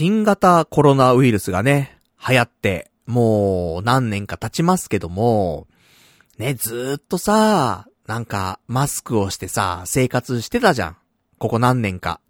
[0.00, 5.66] 新型コロナウイルスがね、流行って、もう何年か経ちますけども、
[6.38, 10.96] ね、ずっとさ、なんか、マスクをしてさ、生活してたじゃん。
[11.36, 12.22] ここ何年か。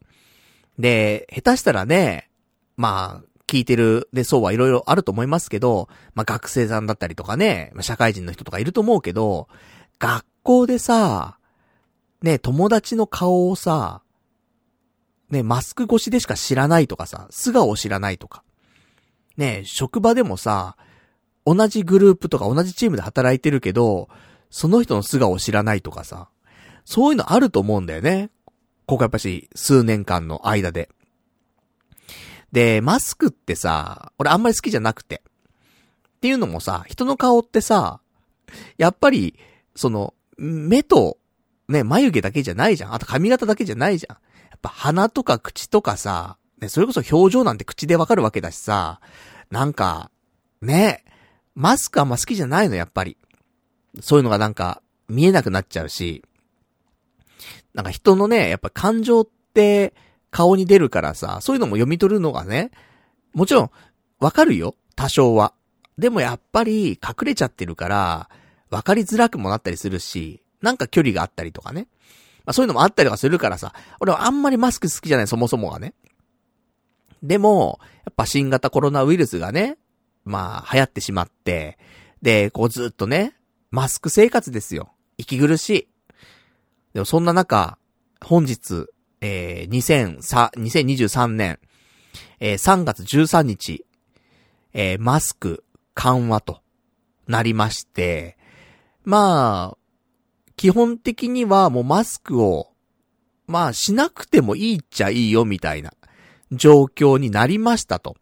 [0.80, 2.28] で、下手したらね、
[2.76, 9.46] まあ、聞いてる、で、そうはいろいろあると思いますけど、まあ学生さんだったりとかね、社会人の人とかいると思うけど、
[10.00, 11.38] 学校でさ、
[12.20, 14.02] ね、友達の顔をさ、
[15.30, 18.42] ね、マスク越しでしか知らないとかさ、素顔を知らないとか。
[19.36, 20.76] ね、職場でもさ、
[21.46, 24.08] 同じグループとか同じチームで働いてるけど、
[24.50, 26.28] その人の素顔を知らないとかさ、
[26.84, 28.30] そういうのあると思うんだよね。
[28.86, 30.90] ここやっぱし数年間の間で。
[32.50, 35.22] で、マスクってさ、俺あんまり好きじゃなくて。
[36.16, 38.00] っていうのもさ、人の顔ってさ、
[38.76, 39.38] やっぱり、
[39.76, 41.18] その、目と、
[41.68, 42.94] ね、眉毛だけじゃないじゃん。
[42.94, 44.16] あと髪型だけじゃないじゃん。
[44.60, 49.00] っぱ鼻とか口とかさ、ね、それこそ表情なんて口でわかるわけだしさ、
[49.50, 50.10] なんか、
[50.60, 51.04] ね、
[51.54, 53.16] マスクあんま好きじゃないの、やっぱり。
[54.00, 56.22] そういうのがなんか、見えなくなっちゃうし、
[57.74, 59.94] なんか人のね、やっぱ感情って
[60.30, 62.70] 顔に出るからさ、そういうのも読み取るのがね、
[63.32, 63.70] もちろん、
[64.20, 65.54] わかるよ、多少は。
[65.98, 68.28] でもやっぱり隠れちゃってるから、
[68.68, 71.88] わかりづらくもなったりするし、なんか距離があったりとかね。
[72.44, 75.94] まあそういうのもあったりとかするからさ、俺はあんまりマスク好きじゃない、そもそもがね。
[77.22, 79.76] でも、やっぱ新型コロナウイルスがね、
[80.24, 81.78] まあ流行ってしまって、
[82.22, 83.34] で、こうずっとね、
[83.70, 84.92] マスク生活ですよ。
[85.18, 85.88] 息苦しい。
[86.94, 87.78] でもそんな中、
[88.24, 88.86] 本日、
[89.20, 91.58] えー、2023年、
[92.40, 93.84] えー、3月13日、
[94.72, 96.62] えー、マスク緩和と
[97.26, 98.36] なりまして、
[99.04, 99.78] まあ、
[100.60, 102.68] 基本的にはもうマスクを、
[103.46, 105.94] まあしなくてもいいっちゃいいよみたいな
[106.52, 108.14] 状況になりましたと。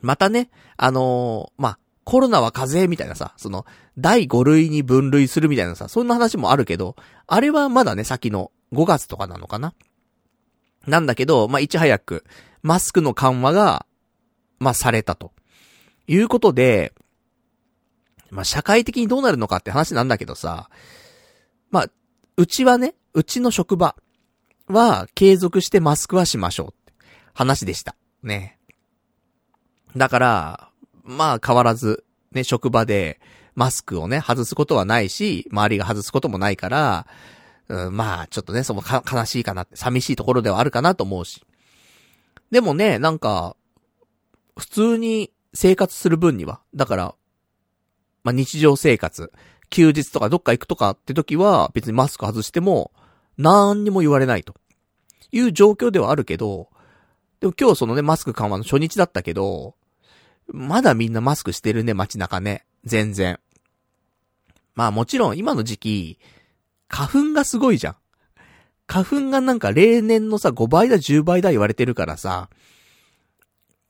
[0.00, 3.64] またね、あのー、まあ、コロナは風邪みたいなさ、その、
[3.96, 6.96] 第5類に分類するみたいなさ、そんな話もあるけど、
[7.28, 9.72] あれはまだね、先の5月とかなのかな
[10.88, 12.24] なんだけど、まあ、いち早く、
[12.64, 13.86] マスクの緩和が、
[14.58, 15.30] まあ、されたと。
[16.08, 16.92] いうことで、
[18.30, 20.70] まあ、社会的にどうなるのかって話なんだけどさ、
[21.70, 21.86] まあ、
[22.36, 23.96] うちはね、うちの職場
[24.66, 26.92] は継続してマスクはしましょうって
[27.34, 27.96] 話でした。
[28.22, 28.58] ね。
[29.96, 30.70] だから、
[31.02, 33.20] まあ変わらず、ね、職場で
[33.54, 37.06] マスクをね、外すことはないし、周りが外すこともないから、
[37.68, 41.44] うん、まあちょっとね、そのか、悲しいかな、寂しいところではあるかなと思うし。
[42.50, 43.56] でもね、なんか、
[44.56, 47.14] 普通に生活する分には、だから、
[48.22, 49.32] まあ日常生活、
[49.70, 52.92] 休日とかどっか行くとかって時は、別にマスク外しても、
[53.38, 54.54] 何にも言われないと。
[55.32, 56.68] いう状況ではあるけど、
[57.40, 59.74] でも今日そのね、マスク緩和の初日だったけど、
[60.48, 62.66] まだみんなマスクしてるね、街中ね。
[62.84, 63.38] 全然。
[64.74, 66.18] まあもちろん今の時期、
[66.88, 67.96] 花粉がすごいじゃん。
[68.86, 72.50] 花粉がなんか例年のさ、5倍だ10倍だ言われてるからさ、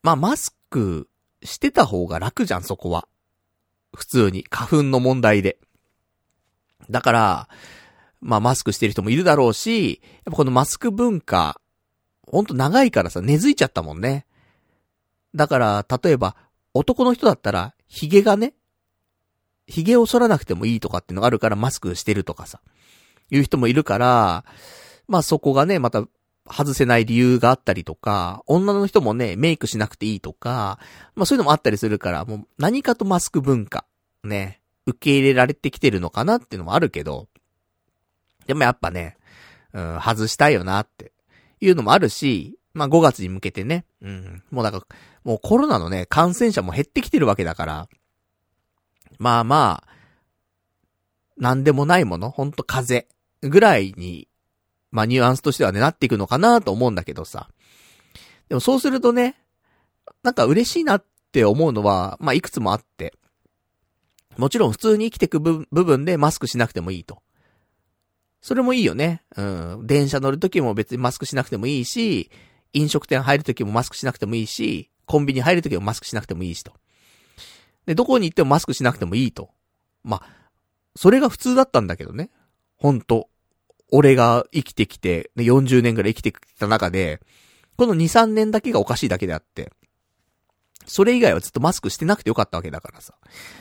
[0.03, 1.09] まあマスク
[1.43, 3.09] してた方が楽じゃん、そこは。
[3.97, 4.45] 普通に。
[4.51, 5.59] 花粉の問題で。
[6.91, 7.49] だから、
[8.21, 11.61] まあマスクしてる人もいるだろうし、やっぱこのマスク文化、
[12.27, 14.27] ほんと長いからさ、根付いちゃったもんね。
[15.35, 16.37] だから、例えば、
[16.75, 18.55] 男の人だったら、髭がね、
[19.67, 22.61] 髭を剃らなくてもいいとかっていうのがあるからマスクしてるとかさ、
[23.31, 24.45] いう人もいるから、
[25.09, 26.05] まあそこがね、また
[26.49, 30.79] 外せない理由があったりとか、女の人もね、メイクしなくていいとか、
[31.15, 33.85] まあそういうのもあったりするから、もう何かとマスク文化、
[34.25, 37.29] ね、受け入れられてきてるのかなっていうのもあるけど、
[38.47, 39.17] でもやっぱね、
[39.73, 41.13] うん、外したいよなって
[41.61, 44.87] いうのもあるし、まあ5月に向けてね、うん、もうだか、
[45.25, 47.89] もうコロナのね、感染者も減ってきてるわけだから、
[49.19, 49.91] まあまあ、
[51.37, 53.07] なんでもないもの、ほんと風
[53.43, 54.29] 邪ぐらいに、
[54.91, 57.49] まあニュアンスとしてはね、なっていくのかなと思うんだけどさ。
[58.49, 59.37] でもそうするとね、
[60.23, 63.15] なんか嬉しいなって思うのは、まあいくつもあって、
[64.37, 67.23] もちろん普通に生きていく部分でマスクしなくてもいいと。
[68.41, 69.23] それもいいよね。
[69.37, 69.87] うん。
[69.87, 72.31] 電車乗るときも別にマスクしなくてもいいし、
[72.73, 76.73] 飲食店入るときもマスクしなくてもいいし、コンビニ入るときもマスクしなくてもいいしと。
[77.87, 79.51] で、どこに行ってもマスクしなくてもいいと。
[80.05, 80.23] ま、
[80.97, 82.31] それが普通だったんだけどね。
[82.77, 83.29] ほんと。
[83.93, 87.21] 俺が生きてきて、40年ぐらい生きてきた中で、
[87.77, 89.73] この2、3年だけがおかしいだけであって、
[90.87, 93.15] それ以外はずっとマスクしてなくてよかったわけだからさ。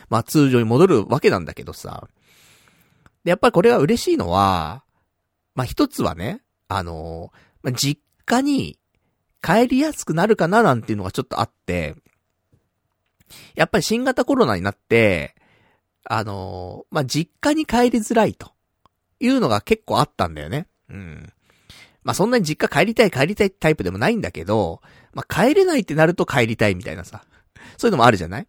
[0.10, 2.08] まあ通常に戻るわけなんだけどさ。
[3.24, 4.84] で、やっぱりこれが嬉しいのは、
[5.56, 7.32] まあ一つはね、あの、
[7.64, 8.80] まあ、実家に
[9.42, 11.96] 帰りやすくなるかななんていうのがちょっとあって、
[13.56, 15.36] やっぱり新型コロナになって、
[16.06, 18.52] あの、まあ、実家に帰りづらいと
[19.20, 20.68] いうのが結構あったんだよね。
[20.90, 21.34] うん。
[22.04, 24.82] まあ、そんなに実家帰りたい帰りたいタイプでもないんだけど、
[25.14, 27.24] まあ、帰れないってなると帰りたいみたいなさ。
[27.78, 28.48] そういうのもあるじゃない？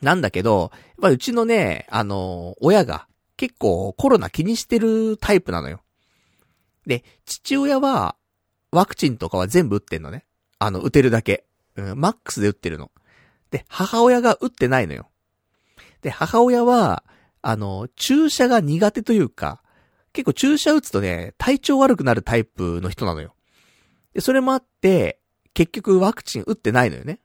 [0.00, 5.80] なんだけど、やっぱうちのね、あの、親が結構コロナ気にしてるタイプなのよ。
[6.86, 8.16] で、父親は、
[8.70, 10.24] ワクチンとかは全部打ってんのね。
[10.58, 11.44] あの、打てるだけ。
[11.76, 12.90] うん、マックスで打ってるの。
[13.50, 15.08] で、母親が打ってないのよ。
[16.02, 17.02] で、母親は、
[17.42, 19.62] あの、注射が苦手というか、
[20.12, 23.34] 結構注射打つとね、体調悪くなるタイプの人なのよ。
[24.14, 25.20] で、それもあって、
[25.54, 27.20] 結局ワクチン打ってないのよね。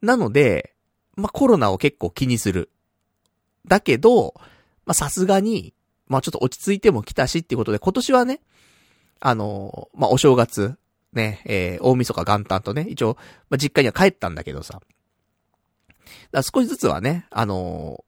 [0.00, 0.74] なので、
[1.16, 2.70] まあ、コロナを結構気にする。
[3.66, 4.34] だけど、
[4.86, 5.74] ま、さすがに、
[6.08, 8.40] まあ、ちょっと落ち着いても来たしっていうことで、今年はね、
[9.20, 10.76] あのまあ、お正月、
[11.12, 13.16] ね、えー、大晦日元旦とね、一応、
[13.50, 14.80] まあ、実家には帰ったんだけどさ。
[16.32, 18.04] だ少しずつはね、あの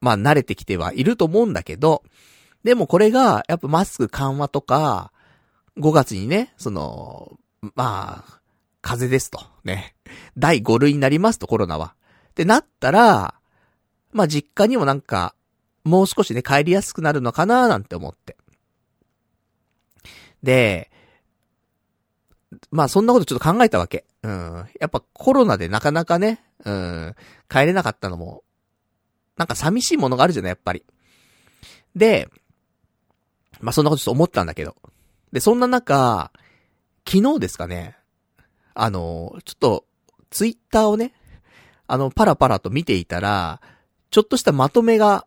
[0.00, 2.02] まあ、慣れてきてはいると思うんだけど、
[2.64, 5.12] でもこれが、やっぱマスク緩和とか、
[5.78, 7.38] 5月にね、その、
[7.74, 8.40] まあ、
[8.82, 9.40] 風邪ですと。
[9.64, 9.94] ね。
[10.36, 11.94] 第5類になりますと、コロナは。
[12.30, 13.34] ってなったら、
[14.12, 15.34] まあ実家にもなんか、
[15.84, 18.36] もう少しね、帰りやすくなるのかななんて思って。
[20.42, 20.90] で、
[22.70, 24.04] まあそんなことちょっと考えたわけ。
[24.22, 24.66] うん。
[24.80, 27.14] やっぱコロナでなかなかね、うん、
[27.48, 28.42] 帰れなかったのも、
[29.36, 30.84] なんか寂しいものがあるじゃない、やっぱり。
[31.94, 32.28] で、
[33.60, 34.76] まあそんなことちょっと思ったんだけど。
[35.32, 36.32] で、そんな中、
[37.06, 37.96] 昨日ですかね、
[38.74, 39.84] あの、ちょっと、
[40.30, 41.12] ツイッターをね、
[41.86, 43.60] あの、パラパラと見ていたら、
[44.10, 45.26] ちょっとしたまとめが、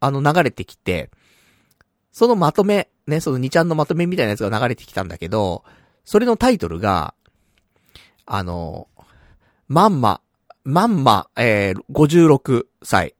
[0.00, 1.10] あの、流れてきて、
[2.12, 5.64] そのまとめ、ね、その2ちゃんのまとめみたいなやつが流れてきたんだけど、
[6.04, 7.14] それのタイトルが、
[8.26, 8.88] あの、
[9.66, 10.20] まんま、
[10.62, 13.14] まんま、えー、56歳、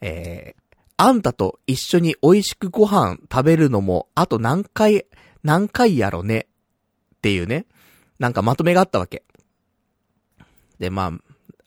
[0.00, 5.06] えー、あんたと一緒に美味しくご飯食べるのも、あと何回、
[5.42, 6.46] 何回やろね、
[7.16, 7.66] っていうね、
[8.18, 9.24] なんかまとめがあったわけ。
[10.78, 11.12] で、ま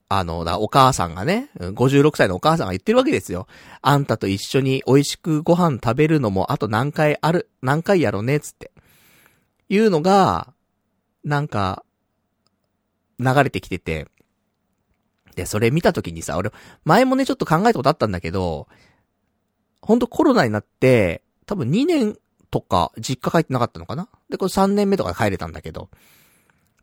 [0.09, 3.47] あ、あの、だ、お母さんがね、56歳のお母さんが言ってるわけですよ。
[3.81, 8.71] あんたと一緒に美味しくご飯食べるのもあと何回ある、何回やろね、つって。
[9.69, 10.53] いうのが、
[11.23, 11.85] なんか、
[13.19, 14.07] 流れてきてて。
[15.35, 16.51] で、それ見た時にさ、俺、
[16.83, 18.67] 前もね、ちょっと考えたことあったんだけど、
[19.81, 22.17] ほんとコロナになって、多分2年
[22.51, 24.09] とか、実家帰ってなかったのかな？
[24.29, 25.89] で、これ3年目とか帰れたんだけど、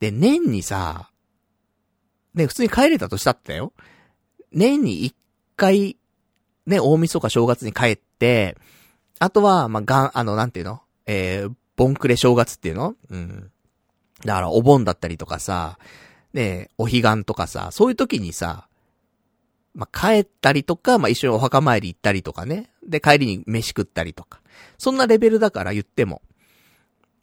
[0.00, 1.10] で、年にさ、
[2.34, 3.72] ね、普通に帰れたとしたってよ。
[4.52, 5.14] 年に一
[5.56, 5.96] 回、
[6.66, 8.56] ね、大晦日正月に帰って、
[9.18, 10.80] あとは、まあ、がん、あの、なんていうの？
[11.06, 12.94] えー、ボンクレ正月っていうの？
[13.10, 13.50] うん。
[14.24, 15.78] だから、お盆だったりとかさ、
[16.32, 18.68] ね、お彼岸とかさ、そういう時にさ、
[19.74, 22.70] まあ、帰ったりとか、まあ、一緒にお墓参り行ったりとかね。
[22.86, 24.40] で、帰りに飯食ったりとか。
[24.78, 26.22] そんなレベルだから言っても。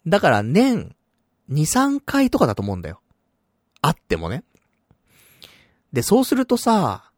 [0.06, 0.94] だから年、
[1.50, 3.00] 2、3回とかだと思うんだよ。
[3.82, 4.44] あってもね。
[5.92, 7.10] で、そうするとさ、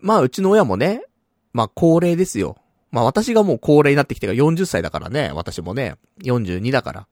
[0.00, 1.04] まあうちの親もね、
[1.52, 2.56] まあ高齢ですよ。
[2.90, 7.06] まあ私がもう高齢になってきてから40歳だからね、私もね、42だから。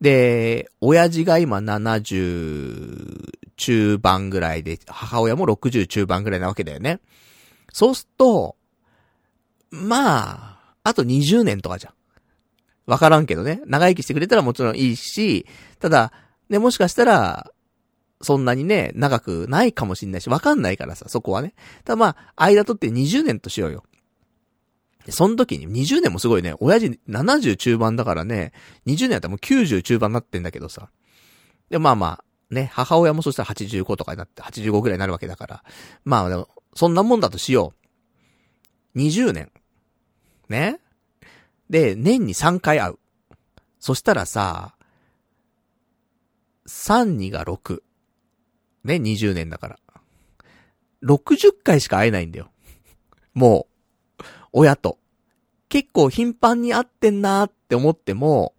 [0.00, 7.00] で、親父が今70中盤ぐらいで、母親も60中盤ぐらいなわけだよね。
[7.72, 8.56] そうすると、
[9.70, 11.92] まあ、あと20年とかじゃん。
[12.86, 13.60] わからんけどね。
[13.66, 15.46] 長生きしてくれたらもちろんいいし、
[15.78, 16.12] ただ、
[16.48, 17.52] ね、もしかしたら、
[18.20, 21.54] そんなにね、長くないかもしんないし、わかんないからさ、そこはね。
[21.84, 23.84] ただまあ、間取って20年としようよ。
[25.10, 28.52] その時に、20年もすごいね、親父70中盤だからね、
[28.86, 30.90] 20年やったらもう90中盤になってんだけどさ。
[31.70, 35.64] で、まあまあ、ね、母親もそしたら85とかになって、85ぐらいになるわけだから。
[36.04, 37.74] まあでも、そんなもんだとしよ
[38.94, 38.98] う。
[38.98, 39.50] 20年。
[40.48, 40.80] ね
[41.70, 42.98] で、年に3回会う。
[43.78, 44.74] そしたらさ、
[46.66, 47.82] 3、2が6。
[48.84, 49.78] ね、20年だから。
[51.02, 52.50] 60回しか会えないんだよ。
[53.34, 53.66] も
[54.18, 54.98] う、親と。
[55.68, 58.54] 結構頻繁に会ってんなーって思っても、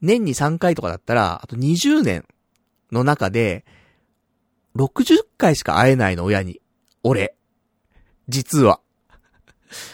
[0.00, 2.26] 年に3回とかだったら、あと20年
[2.90, 3.64] の中で、
[4.76, 6.60] 60回しか会えないの、親に。
[7.02, 7.36] 俺。
[8.28, 8.80] 実は。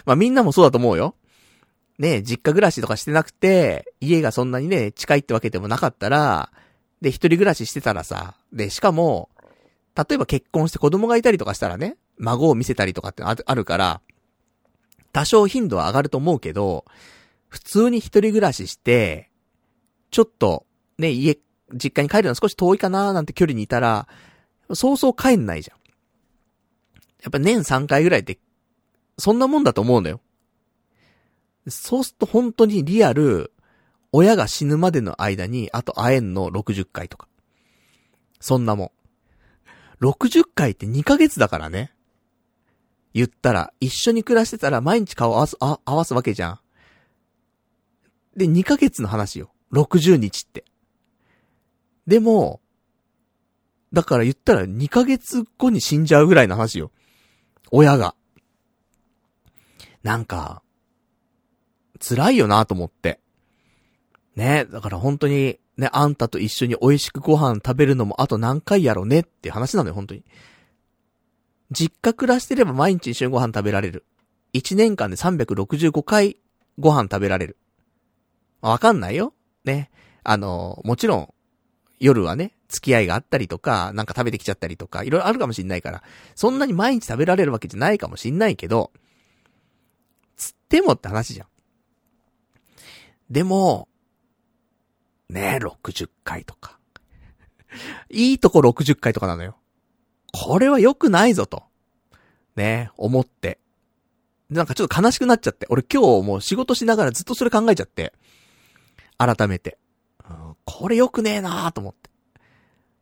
[0.05, 1.15] まあみんなもそうだと思うよ。
[1.99, 6.53] ね、実家暮らしとかしてなくて、家がそんなにね、近いってわけでもなかったら、
[7.01, 9.31] で、一人暮らししてたらさ、で、しかも、
[9.97, 14.01] 例えば結婚して子供がいたりとかしたらね、孫を見せたりとかってあるから、
[15.13, 16.85] 多少頻度は上がると思うけど、
[17.49, 19.31] 普通に一人暮らしして、
[20.11, 20.67] ちょっと、
[20.99, 21.39] ね、家、
[21.73, 24.09] 実家に帰るの少し遠いかなーなんて距離にいたら、
[24.75, 25.79] そうそう帰んないじゃん。
[27.23, 28.39] やっぱ年3回ぐらいって、
[29.19, 30.21] そんなもんだと思うのよ。
[31.69, 33.53] そうすると本当にリアル、
[34.13, 37.29] 親が死ぬまでの間に、あと会えんの60回とか。
[38.41, 38.93] そんなも
[40.01, 40.05] ん。
[40.05, 41.93] 60回って2ヶ月だからね。
[43.15, 46.61] 言ったら、一緒に暮らしてたら毎日顔合わす、あ、合わすわけじゃん。
[48.37, 49.51] で、2ヶ月の話よ。
[49.73, 50.65] 60日って。
[52.07, 52.61] でも、
[53.93, 56.91] だから言ったら2ヶ月後に死んじゃうぐらいの話よ。
[57.71, 58.15] 親が。
[60.03, 60.63] なんか、
[62.01, 63.21] 辛いよなと思って。
[64.35, 70.25] ね、だから本当に、ね、あんたと一緒に美味しくご飯食べるのもあと何回やろうねって話なのよ、本当に。
[71.71, 74.05] 実家暮らしてれば毎日一緒にご飯食べられる。
[74.55, 76.37] 1年間で365回
[76.79, 77.57] ご飯食べられる。
[78.61, 79.33] わかんないよ。
[79.65, 79.91] ね。
[80.23, 81.35] あの、もちろん、
[81.99, 86.03] 夜はね、付き合いがあったりとか、なんか食べてきちゃったりとか、いろいろあるかもしんないから、
[86.35, 88.93] そんなに毎日食べられるわけじゃないかもしんないけど、
[90.67, 91.47] ってもって話じゃん。
[93.31, 93.89] でも、
[95.29, 96.79] ねえ、60回とか。
[98.11, 99.57] いいとこ60回とかなのよ。
[100.33, 101.63] これは良くないぞと。
[102.57, 103.59] ねえ、思って。
[104.51, 105.67] なんかちょっと悲しくなっちゃって。
[105.71, 108.13] 俺今日もう仕事しながらずっとそれ考えちゃって。
[109.19, 109.79] 改めて。
[110.29, 112.11] うん、これ良くねえなーと思って。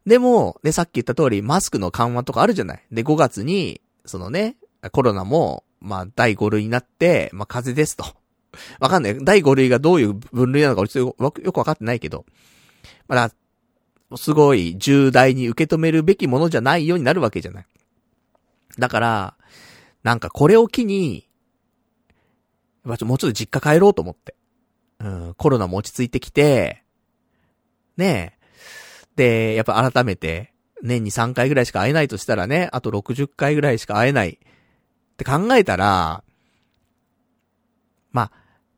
[0.07, 2.85] でも、ね、さっき言った通り、マスクの緩和とかあるじゃない。
[2.93, 4.57] で、5月に、そのね、
[4.93, 8.05] コロナも、まあ、第5類になって、まあ、風邪ですと。
[8.81, 9.25] わかんない。
[9.25, 12.25] 第5類がどういう分類なのか、よくわかってないけど。
[13.07, 13.31] まだ、
[14.17, 17.67] すごい重大に受け止めるべきものじゃないようになるわけじゃない。
[18.79, 19.37] だから、
[20.03, 21.29] なんかこれを機に、
[22.85, 24.35] もうちょっと実家帰ろうと思って。
[25.01, 26.83] うん、コロナも落ち着いてきて、
[27.97, 28.45] ねえ。
[29.17, 34.39] で、やっぱ改めて、年に3回ぐらいしか会えないとしたらね、あと60回ぐらいしか会えない
[35.15, 36.25] って考えたら、
[38.13, 38.31] まあ、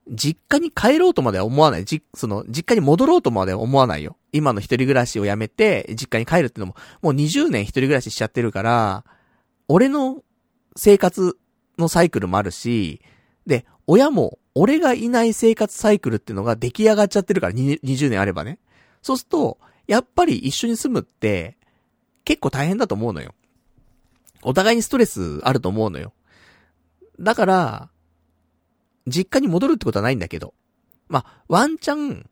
[0.09, 1.85] 実家に帰ろうとまでは思わない。
[1.85, 4.17] じ、その、実家に戻ろうとまでは思わないよ。
[4.33, 9.05] 今の一人暮らしをやめて、実家に帰るってのも、もう20年一人暮らししちゃってるから、
[9.69, 10.23] 俺の
[10.77, 11.37] 生活
[11.79, 13.01] のサイクルもあるし、
[13.47, 18.59] で、親も、俺がいない生活サイクルっていうのが出来上がっちゃってるから、20年あればね。
[19.03, 21.57] そうすると、やっぱり一緒に住むって、
[22.25, 23.35] 結構大変だと思うのよ。
[24.43, 26.13] お互いにストレスあると思うのよ。
[27.21, 27.91] だから、
[29.07, 30.55] 実家に戻るってことはないんだけど、
[31.09, 32.29] まあ、ワンチャン、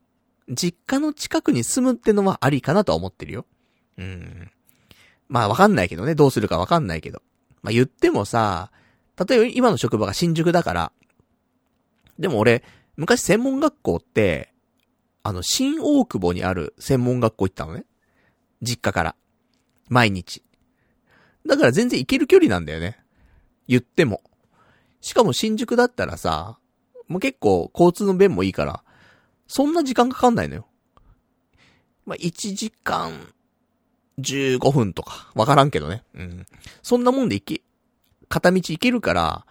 [0.48, 3.46] 実家の近くに住むってのはありかなとは思ってるよ。
[3.96, 4.50] うん。
[5.28, 7.22] まあ、わかんないけどね、どうするかわかんないけど。
[7.62, 8.70] まあ、言ってもさ、
[9.28, 10.92] 例えば今の職場が新宿だから、
[12.18, 12.62] でも俺、
[12.96, 14.52] 昔専門学校って、
[15.22, 17.84] あの、新大久保にある専門学校行ったのね。
[18.60, 19.16] 実家から。
[19.88, 20.42] 毎日。
[21.46, 22.98] だから全然行ける距離なんだよね。
[23.66, 24.22] 言っても。
[25.04, 26.56] しかも新宿だったらさ、
[27.08, 28.82] もう結構交通の便もいいから、
[29.46, 30.66] そんな時間かかんないのよ。
[32.06, 33.12] まあ、1時間
[34.18, 36.04] 15分とか、わからんけどね。
[36.14, 36.46] うん。
[36.82, 37.60] そんなもんで行け、
[38.30, 39.46] 片道行けるから、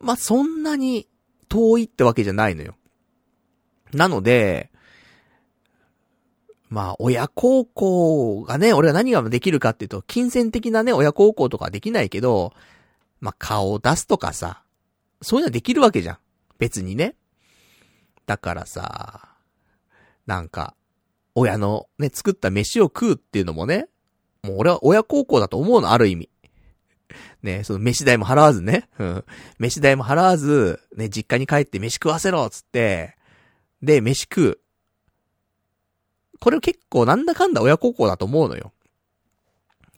[0.00, 1.06] まあ、そんなに
[1.50, 2.74] 遠いってわけじゃないのよ。
[3.92, 4.70] なので、
[6.70, 12.54] まあ、親孝行がね、俺は何ができるかっていうと、金銭的なね、親孝行とかできないけど、
[13.20, 14.62] まあ、顔を出すとかさ、
[15.22, 16.18] そういうのはできるわけじゃん。
[16.58, 17.14] 別にね。
[18.26, 19.36] だからさ、
[20.26, 20.74] なんか、
[21.34, 23.88] 親のね、作った飯を食うっていうのもね、
[24.42, 26.30] もう俺は親孝行だと思うの、ある意味。
[27.42, 29.24] ね、その飯代も払わずね、うん。
[29.58, 33.16] 飯代も払わず、ね、実家に帰って飯食わせろつって、
[33.82, 34.60] で、飯食う。
[36.40, 38.72] これ結構なんだかんだ親孝行だと思うのよ。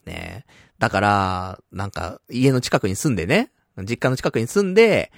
[0.05, 0.45] ね
[0.77, 3.51] だから、なんか、家の近くに住んでね、
[3.83, 5.11] 実家の近くに住んで、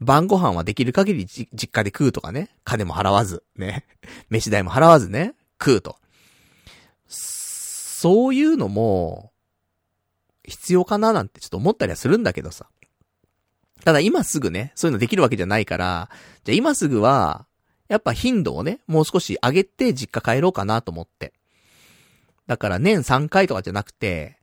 [0.00, 2.48] 晩ご飯はできる限り実家で食うとかね。
[2.64, 3.84] 金も払わず、ね。
[4.30, 5.34] 飯代も払わずね。
[5.60, 5.96] 食うと。
[7.06, 9.32] そういうのも、
[10.44, 12.66] 必要かななんてちょっと思ったりはするんだけどさ。
[13.84, 16.10] ただ今すぐね、そういうのできるわけじゃないから、
[16.44, 17.46] じゃあ今すぐは、
[17.88, 21.34] やっぱ頻度をね、もう少し上げて実家帰ろうかなと思って。
[22.46, 24.38] だから年3回とかじゃなくて、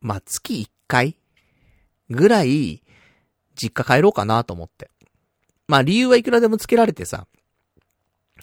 [0.00, 1.16] まあ、月1回
[2.14, 2.82] ぐらい
[3.54, 4.90] 実家帰ろうかなと思って。
[5.66, 7.26] まあ理由はいくらでもつけられてさ、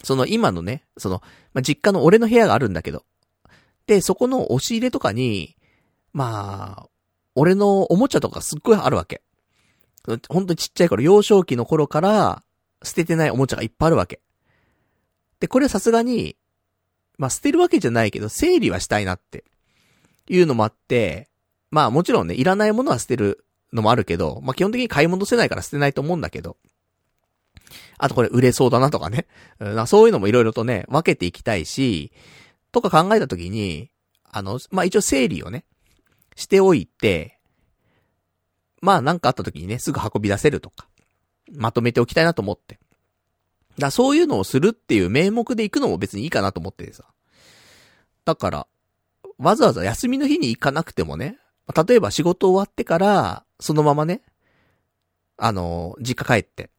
[0.02, 3.04] その今のね、その、まあ、実家の俺の部屋があるんだけど、
[3.86, 5.56] で、そこの押し入れとかに、
[6.12, 6.88] まあ、
[7.34, 9.22] 俺のおもちゃとかすっごいあるわけ。
[10.28, 12.42] ほんとちっちゃい頃、幼少期の頃から
[12.82, 14.20] 捨ててないおもちゃがいっぱいあるわけ。
[15.40, 16.36] で、これさすがに、
[17.18, 19.44] まあ捨てるわけじゃないけど、整理はしたいなって
[20.28, 21.28] いうのもあって、
[21.70, 26.56] まあもちろんね、いらないものは捨てるのもあるけど、まあ基本的に買い戻せないから捨てないと思うんだけど、
[27.98, 29.26] あとこれ売れそうだなとかね。
[29.60, 32.12] うん、そういうのもいろいろとね、分けていきたいし、
[32.72, 33.90] とか考えたときに、
[34.24, 35.64] あの、まあ、一応整理をね、
[36.34, 37.38] しておいて、
[38.80, 40.88] まあなんかあった時にね、すぐ運び出せるとか、
[41.52, 42.78] まとめておきたいなと思って。
[43.78, 47.04] だそういうのをするっていう名目で行くのも別にいいかなと思ってさ。
[48.24, 48.66] だから、
[49.38, 51.38] わざわざ休みの日に行かなくてもね、
[51.86, 54.22] 例えば仕事終わってから、そのままね、
[55.36, 56.70] あの、実家帰って。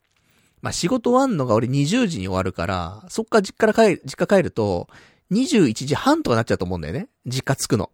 [0.61, 4.87] まあ、仕事終わんのが俺20時に終わるから、そっから実家から帰る、実家帰ると、
[5.31, 7.09] 21時半とかなっちゃうと思うんだよね。
[7.25, 7.91] 実家着くの。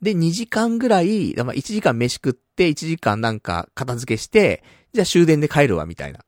[0.00, 6.24] で、2時間ぐらい、まあ、1時間飯食って、1時間なんか片付けして、じゃあ終電で帰るわ、みたいな。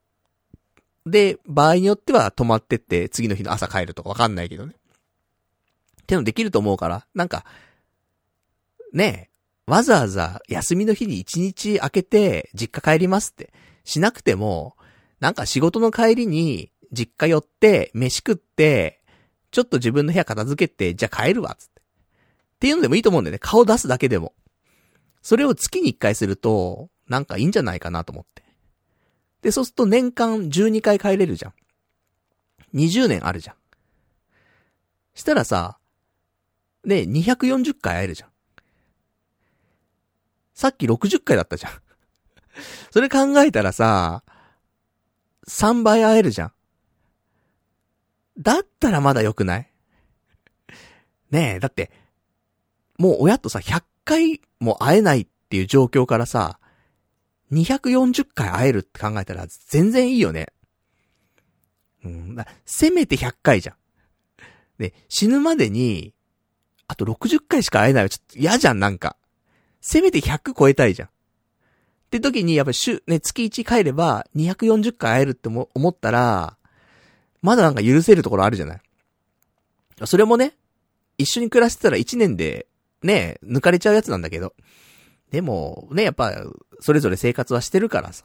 [1.06, 4.74] で、場合によっては泊まってって、次の日の朝帰るとかわかんないけどね。
[6.02, 7.44] ってのできると思うから、なんか、
[8.92, 9.29] ねえ、
[9.70, 13.52] わざわざ休みの日に1日空けて実家帰りますって
[13.84, 14.76] しなくても、
[15.20, 19.00] なんか仕事の帰りに実家寄って飯食って、
[19.52, 21.80] ちょっと自分の部屋片付けて、じゃあ帰るわ、つって。
[21.80, 21.84] っ
[22.58, 23.38] ていうのでもいいと思うんだよね。
[23.38, 24.34] 顔出すだけでも。
[25.22, 28.42] それを月に一回すると、なんかいいんじゃないかなと思って。
[29.42, 31.52] で、そうすると年間12回帰れるじゃん。
[32.74, 33.56] 20年あるじゃん。
[35.14, 35.78] したらさ、
[36.84, 38.29] ね、240回会えるじゃん。
[40.60, 41.72] さっき60回だったじゃん。
[42.92, 44.22] それ考えたらさ、
[45.48, 46.52] 3倍会えるじゃん。
[48.38, 49.72] だったらまだ良くない？
[51.30, 51.90] ねえ、だって、
[52.98, 56.60] もう親とさ、100回も会えないっていう状況からさ、
[57.52, 60.52] 240回会えるって考えたら全然いいよね。
[62.04, 62.36] うん、
[62.66, 63.76] せめて100回じゃん。
[64.76, 66.14] で、死ぬまでに、
[66.86, 69.16] あと60回しか会えないはちょっと嫌じゃん、なんか。
[69.80, 71.08] せめて100超えたいじゃん。
[71.08, 71.10] っ
[72.10, 76.56] て時に、やっぱ週、ね、月1帰れば240回会えるって思ったら、
[77.42, 78.80] まだなんか許せるところあるじゃない
[80.04, 80.56] それもね、
[81.18, 82.66] 一緒に暮らしてたら1年で
[83.02, 84.54] ね、抜かれちゃうやつなんだけど。
[85.30, 86.32] でも、ね、やっぱ、
[86.80, 88.24] それぞれ生活はしてるからさ。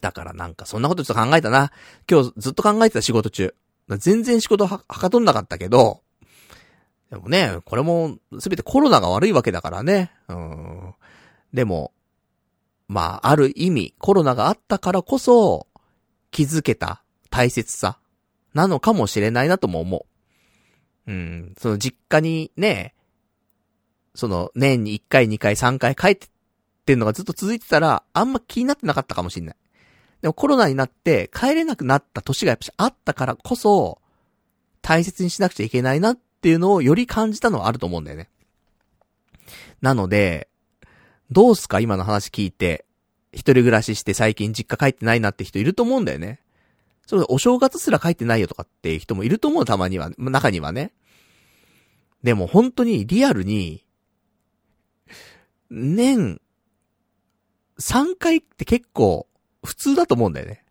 [0.00, 1.72] だからなんかそんなことちょっと考えたな。
[2.10, 3.54] 今日ずっと考えてた仕事中。
[3.98, 6.02] 全然仕事は、はかとんなかったけど、
[7.10, 10.12] でもね、これも、すべてコロナが悪いわけだからね。
[10.28, 10.94] うん。
[11.52, 11.92] でも、
[12.86, 15.66] まあ、ある意味、コロナがあったからこそ、
[16.30, 17.98] 気づけた大切さ、
[18.54, 20.06] なのかもしれないなとも思
[21.06, 21.12] う。
[21.12, 21.54] うん。
[21.58, 22.94] その実家にね、
[24.14, 26.30] その、年に1回、2回、3回帰ってっ
[26.90, 29.56] てんのがずっと続いてたら、あんま気になってなかったかもしんない。
[30.22, 34.00] でもコロナになって帰れなくなった年がやっぱあったからこそ、
[34.82, 38.30] 大切にしなくちゃいけないなっっていうのをより感じたのはあると思うんだよね。
[39.82, 40.48] なので、
[41.30, 41.80] どうすか？
[41.80, 42.86] 今の話聞いて、
[43.32, 46.40] 一人暮らしして最近実家帰ってないなって人いると思うんだよね。
[47.06, 50.10] それお正月すら帰ってないよとかっていう人もいると思う、たまには。
[50.16, 50.94] 中にはね。
[52.22, 53.84] でも本当にリアルに、
[55.70, 56.40] 年、
[57.78, 59.26] 3回って結構
[59.62, 60.64] 普通だと思うんだよね。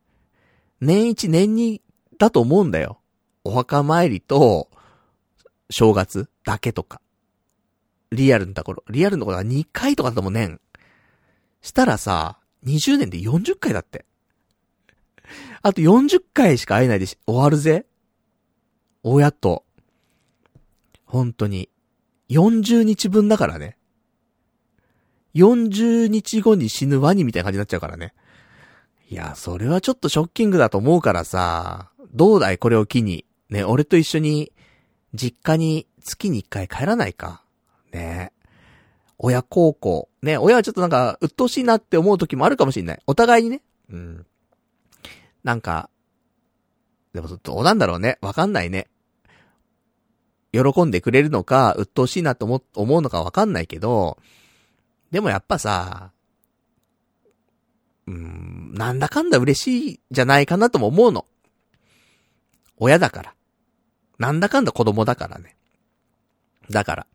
[0.82, 1.80] 年1、年2
[2.18, 3.00] だと思うんだよ。
[3.44, 4.70] お墓参りと、
[5.70, 7.02] 正月だけとか。
[8.12, 8.84] リアルのところ。
[8.90, 10.60] リアルのところは2回とかだと思う年。
[11.62, 14.06] したらさ、20年で40回だって。
[15.62, 17.86] あと40回しか会えないでし、終わるぜ。
[19.04, 19.64] 親と。
[21.06, 21.70] 本当に。
[22.30, 23.78] 40日分だからね。
[25.36, 28.14] 40日後に死ぬワニみたいな感じになっちゃうからね。
[29.10, 33.26] いや、それはちょっとショッキングだと思うからさ、どうだいこれを機に。
[33.50, 34.52] ね、俺と一緒に、
[35.14, 37.44] 実家に月に一回帰らないか。
[37.92, 38.32] ね。
[39.18, 40.10] 親孝行。
[40.22, 43.02] ね、親はちょっとなんか、鬱陶しいなって思う時もあるかもしんない。
[43.06, 43.62] お互いにね。
[43.90, 44.26] うん。
[45.44, 45.90] なんか、
[47.14, 48.18] でもどうなんだろうね。
[48.22, 48.88] わかんないね。
[50.52, 54.18] 喜んでくれるのか、鬱陶しいなと思、思うのかわかんないけど、
[55.12, 56.12] でもやっぱさ、
[58.08, 61.26] うん、なんだかんだ嬉しいじゃないかなとも思うの。
[62.78, 63.36] 親だから。
[64.20, 65.56] なんだかんだ子供だからね。
[66.70, 67.08] だから。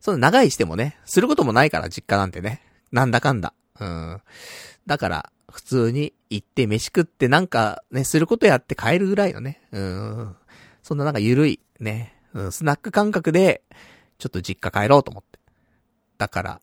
[0.00, 2.62] その長いしてもね、することもないから実家なんてね。
[2.92, 3.52] なんだかんだ。
[3.80, 4.20] うん。
[4.86, 9.60] だから、普通に行って飯食ってなんかね、することやって帰るぐらいのね。
[9.72, 10.36] うん。
[10.82, 12.14] そんななんかゆるい、ね。
[12.34, 13.62] うん、スナック感覚で、
[14.18, 15.38] ちょっと実家帰ろうと思って。
[16.18, 16.60] だから、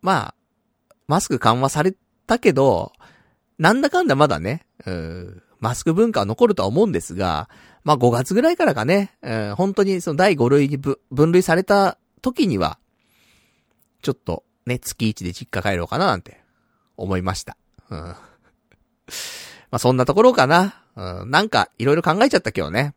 [0.00, 0.34] まあ、
[1.06, 1.94] マスク緩和され
[2.26, 2.92] たけど、
[3.58, 7.48] なんだかんだまだね、うん、マスク文化は残るとは思うんですが、
[7.84, 12.78] まあ5月ぐらいからかね、うん、本当にその第5類に分類された時には、
[14.02, 16.40] ちょっとね、月1で実家帰ろうかななんて
[16.96, 17.56] 思いました。
[17.90, 17.98] うん。
[17.98, 18.16] ま
[19.72, 20.76] あそんなところかな。
[20.96, 22.94] うん、なんかいろいろ考えちゃった今日ね。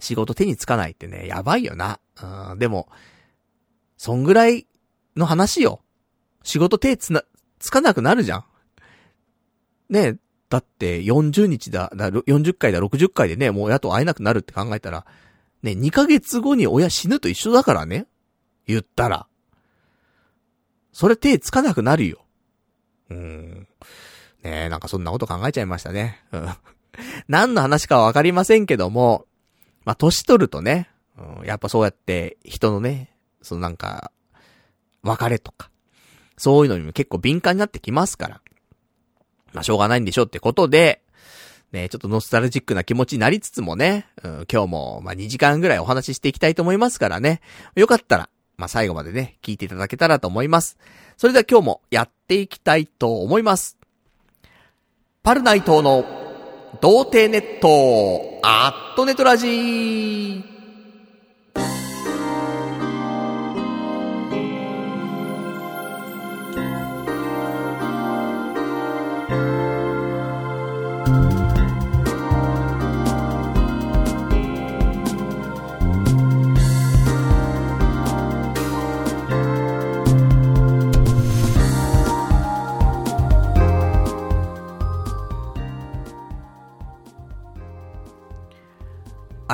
[0.00, 2.00] 仕事手につかないってね、やばいよな。
[2.50, 2.88] うん、でも、
[3.96, 4.66] そんぐらい
[5.16, 5.82] の話よ。
[6.42, 7.22] 仕事手つな、
[7.58, 8.44] つかなくなるじゃん。
[9.90, 10.16] ねえ
[10.48, 15.04] だって40日だ、だ40回だ、60回でね、もう親と会えなくなるって考えたら、
[15.62, 18.06] ね、2ヶ月後に親死ぬと一緒だからね。
[18.66, 19.26] 言ったら。
[20.92, 22.24] それ手つかなくなるよ。
[23.10, 23.68] うーん。
[24.42, 26.24] ねえ、なんかそんなこと考えちゃいましたね。
[26.32, 26.48] うん。
[27.28, 29.26] 何の話かはわかりませんけども、
[29.84, 34.12] まあ、年取るとね、うん、やっぱそうやって人のね、そのなんか、
[35.02, 35.70] 別れとか、
[36.36, 38.40] そういうのにも結構敏感になってきますから。
[39.52, 41.02] まあ、しょうがないんでしょってことで、
[41.72, 47.40] ね、ちょっとノスタルジックな気持ちになりつつもね、うん、今日も、まあ、2時間ぐらいお話ししていきたいと思いますからね。
[47.74, 50.78] よかったら、まあ、最後までね、聞いていただけたらと思います。
[51.16, 53.76] それでは今日もやっていきたいと思います。
[55.22, 56.04] パルナイトの、
[56.80, 60.57] 童貞ネット、アットネトラジー。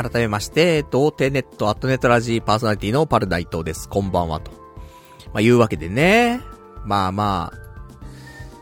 [0.04, 3.88] 改めまして、童貞ネットアットネットラジーパーソナリティのパルダイトです。
[3.88, 4.50] こんばんはと。
[5.32, 6.42] まあ、いうわけでね。
[6.84, 7.58] まあまあ、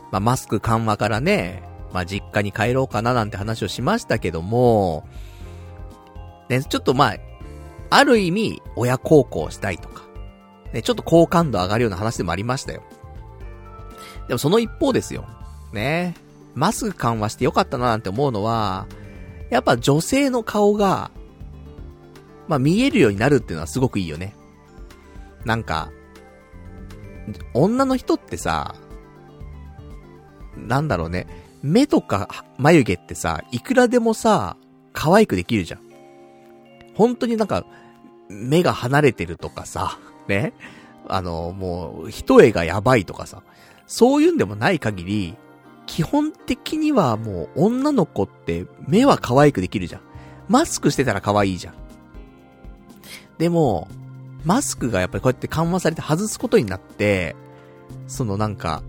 [0.09, 5.05] まあ、マスク緩和からね、まあ、実家に帰ろうかななんて話をしましたけども、
[6.47, 7.17] ね、ちょっとまあ、
[7.89, 10.03] ある意味、親孝行したいとか、
[10.71, 12.83] ね、ちょっと好感度上がるような話でもありましたよ。
[14.29, 15.25] でもその一方ですよ。
[15.73, 16.15] ね。
[16.55, 18.87] マスク緩和してよかったななんて思うのは、
[19.49, 21.11] やっぱ女性の顔が、
[22.47, 24.35] まあ見えるようになるっていうのはすごくいいよね。
[25.45, 25.91] なんか、
[27.53, 28.75] 女の人ってさ、
[30.57, 31.27] なんだろうね、
[31.61, 34.57] 目とか眉毛ってさ、いくらでもさ、
[34.91, 35.81] 可愛くできるじゃん。
[36.95, 37.65] 本当になんか、
[38.29, 40.53] 目が離れてるとかさ、ね。
[41.07, 43.43] あの、もう、一重がやばいとかさ、
[43.87, 45.35] そういうんでもない限り、
[45.85, 50.01] 基本的にはもう女の子って目は可愛くできるじゃん。
[50.47, 51.73] マスクしてたら可愛いじゃん。
[53.37, 53.87] でも、
[54.45, 57.35] マスクがやっぱりこうやって緩和されて外すことになって、
[58.07, 58.83] そのなんか、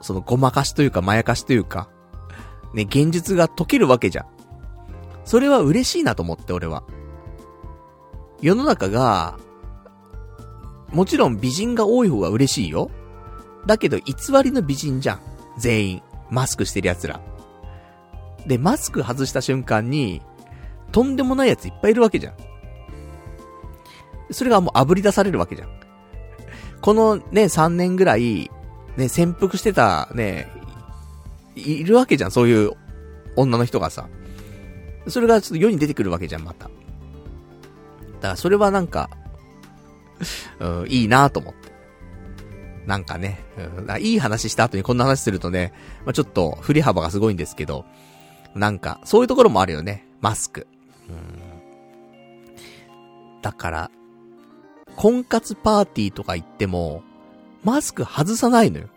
[0.00, 1.88] そのごまかしというかまやかしというか、
[2.74, 4.26] ね、現実が解けるわけじゃん。
[5.24, 6.82] それは嬉しいなと思って、俺は。
[8.40, 9.38] 世の中が、
[10.90, 12.90] もちろん美人が多い方が嬉しいよ。
[13.66, 15.20] だけど偽りの美人じゃん。
[15.58, 16.02] 全員。
[16.30, 17.20] マスクしてる奴ら。
[18.46, 20.22] で、マスク外した瞬間に、
[20.90, 22.34] とんでもない奴いっぱいいるわけじゃん。
[24.32, 25.68] それがもう炙り出されるわけじゃん。
[26.80, 28.50] このね、3年ぐらい、
[28.96, 30.50] ね、潜伏してた、ね、
[31.54, 32.72] いるわけじゃん、そういう
[33.36, 34.08] 女の人がさ。
[35.08, 36.66] それがちょっと世に出てくるわけじゃん、また。
[36.66, 39.10] だからそれはなんか、
[40.60, 41.72] うん、いいなと思って。
[42.86, 43.44] なんかね、
[43.78, 45.72] うん、いい話した後にこんな話するとね、
[46.04, 47.84] まあ、ちょっと振り幅がすごいんですけど、
[48.54, 50.06] なんか、そういうところもあるよね。
[50.20, 50.66] マスク。
[51.08, 51.40] うん、
[53.40, 53.90] だから、
[54.96, 57.02] 婚活パーティーとか行っても、
[57.64, 58.88] マスク外さないのよ。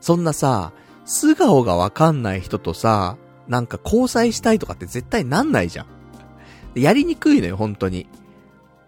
[0.00, 0.72] そんなさ、
[1.04, 3.16] 素顔がわかんない人とさ、
[3.48, 5.86] なんか交際したいとかって絶対なんないじゃん。
[6.74, 8.06] やりにくいのよ、本当に。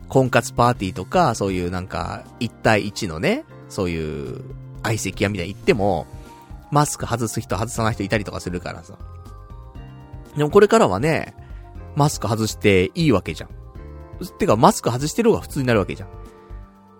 [0.08, 4.42] 婚活パーティーとか、そういうなんか、一対一のね、そういう
[4.82, 6.06] 相席屋みたいに行っても、
[6.70, 8.94] マスク外す人外さない人いたりとかするからさ。
[10.36, 11.34] でもこれからはね、
[11.96, 13.50] マスク外していいわけじゃん。
[14.38, 16.08] てか、マスク外してる方が普通になるわけじゃん。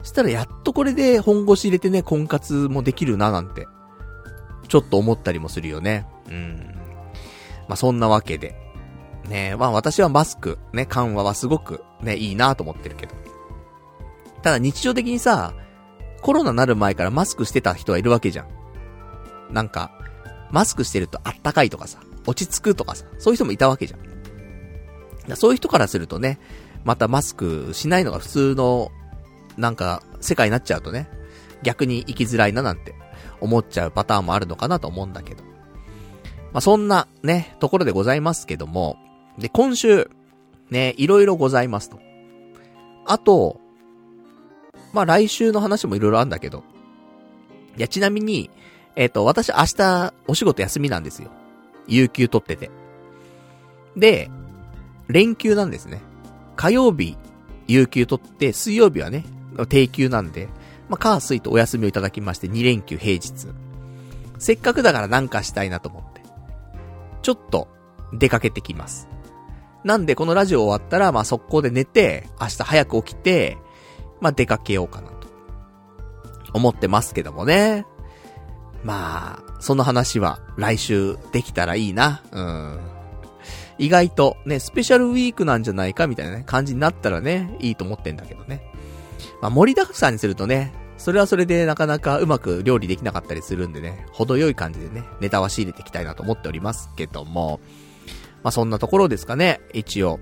[0.02, 3.66] したらやっとこれで本腰入れてね、婚活もできるななんて、
[4.68, 6.06] ちょっと思ったりもするよね。
[6.28, 6.74] うん。
[7.68, 8.56] まあ、そんなわけで。
[9.28, 13.14] ねまあ私はマスク、ね、緩和はすごくね、いいなと思ってるけど。
[14.42, 15.54] ただ日常的にさ、
[16.22, 18.48] コロナなる前からマスクしてた人はいるわけじゃん。
[19.52, 19.92] なんか、
[20.50, 25.37] マスクしてるとあったかいとかさ、落ち着くとかさ、そういう人もいたわけじゃん。
[25.37, 26.38] そういう人からするとね、
[26.84, 28.90] またマスクしないのが普通の、
[29.56, 31.08] なんか、世界になっちゃうとね、
[31.62, 32.94] 逆に生きづらいななんて
[33.40, 35.42] 思っちゃうパターンもあるのかなと思うんだけど。
[36.52, 38.96] まあ、そんなね、ところでございますけども、
[39.38, 40.10] で、今週、
[40.70, 42.00] ね、いろいろございますと。
[43.06, 43.60] あと、
[44.92, 46.64] まあ、来週の話もいろいろあるんだけど、
[47.76, 48.50] いや、ちなみに、
[48.96, 51.30] えっ、ー、と、私明日お仕事休みなんですよ。
[51.86, 52.70] 有給取ってて。
[53.96, 54.30] で、
[55.08, 56.00] 連休なんですね。
[56.61, 57.16] 火曜日、
[57.68, 59.25] 有給取って、水曜日はね、
[59.70, 60.51] 定休なんで、
[60.90, 63.49] まあ、火水とお休みをいただきまして、2連休平日。
[64.38, 66.20] せっかくだからなんかしたいなと思って。
[67.23, 67.68] ちょっと、
[68.12, 69.09] 出かけてきます。
[69.85, 73.57] なんで、このラジオ終わったら、まあ、速攻で寝て、明日早く起きて、
[74.20, 75.29] まあ、出かけようかなと。
[76.53, 77.87] 思ってますけどもね。
[78.85, 82.23] まあ、その話は来週できたらいいな。
[82.31, 82.89] うん。
[83.80, 88.62] 意外とね、スペシャルウィークなんじゃないかみたいなね、感じになったらね、いいと思ってんだけどね。
[89.40, 97.58] まあ、盛りだくさんにするとね、それはそれでなかなかうまく料理できなかったりするんでね、程よい感じでね、ネタは仕入れていきたいなと思っておりますけども、
[98.42, 100.20] まあそんなところですかね、一応。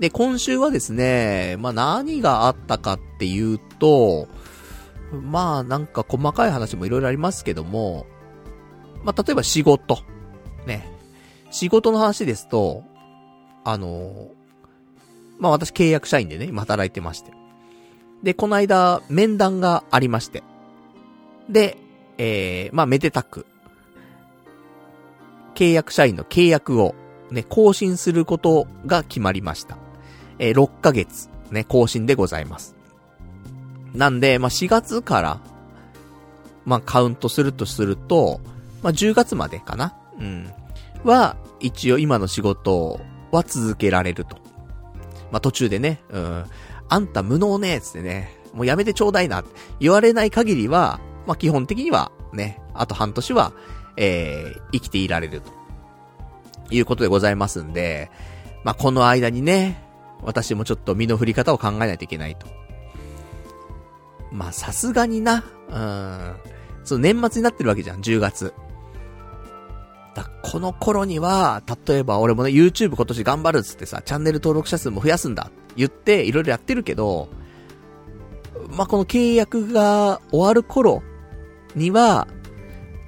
[0.00, 4.26] で、今週はですね、まあ何があったかっていうと、
[5.12, 8.06] まあなんか細かい話もいろいろありますけども、
[9.04, 10.00] まあ例えば仕事。
[10.66, 10.91] ね。
[11.52, 12.82] 仕事の話ですと、
[13.62, 14.30] あの、
[15.38, 17.32] まあ私契約社員でね、今働いてまして。
[18.22, 20.42] で、この間、面談がありまして。
[21.48, 21.76] で、
[22.18, 23.46] えー、まあ、めでたく、
[25.54, 26.94] 契約社員の契約を、
[27.30, 29.76] ね、更新することが決まりました。
[30.38, 32.76] えー、6ヶ月、ね、更新でございます。
[33.92, 35.40] なんで、まあ、4月から、
[36.64, 38.40] まあ、カウントするとすると、
[38.82, 40.50] まあ、10月までかなうん。
[41.04, 44.36] は、一応今の仕事は続けられると。
[45.30, 46.44] まあ、途中でね、うん。
[46.88, 49.44] あんた無能ねつってね、もうやめてちょうだいな、
[49.80, 53.52] 言われない限りは、まあ、基本的には、ね、あと半年は、
[53.96, 55.62] えー、生きていられると。
[56.70, 58.10] いうことでございますんで、
[58.64, 59.82] まあ、この間にね、
[60.22, 62.46] 私もちょっと身の振り方を考えないといけないと。
[64.30, 66.36] ま、さすがにな、うん。
[66.84, 68.54] その年末になってるわけじゃん、10月。
[70.14, 75.50] だこの頃には、例えば俺もね、YouTube 今年頑張るっつってさ、チャンネル登録者数も増やすんだ。
[75.76, 77.28] 言って、いろいろやってるけど、
[78.68, 81.02] まあ、この契約が終わる頃
[81.74, 82.28] には、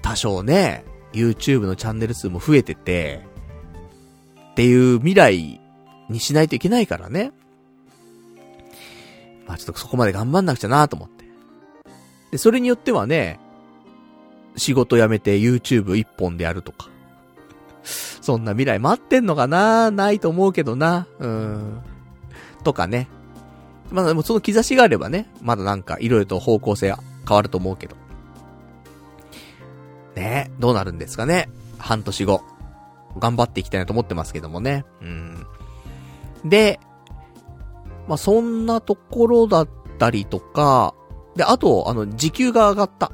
[0.03, 3.23] 多少ね、YouTube のチャンネル数も増えてて、
[4.53, 5.61] っていう未来
[6.09, 7.33] にしないといけないからね。
[9.47, 11.25] まあ、ちょっとそこまで頑張んなくちゃなと思って。
[12.31, 13.38] で、それによってはね、
[14.57, 16.88] 仕事辞めて YouTube 一本でやるとか。
[17.85, 19.90] そんな未来待ってんのかな？
[19.90, 21.07] ないと思うけどな。
[21.18, 21.81] うん。
[22.64, 23.09] とかね。
[23.90, 27.97] まあでもその兆しがあればね、まだなんか色々と方向性は変わると思うけど。
[30.16, 31.49] ねどうなるんですかね？
[31.79, 32.42] 半年後。
[33.18, 34.85] 頑張っていきたいなと思ってますけどもね。
[35.01, 35.47] うん。
[36.44, 36.81] で、
[38.09, 39.68] まあそんなところだっ
[39.99, 40.94] たりとか、
[41.37, 43.12] で、あと、あの、時給が上がった。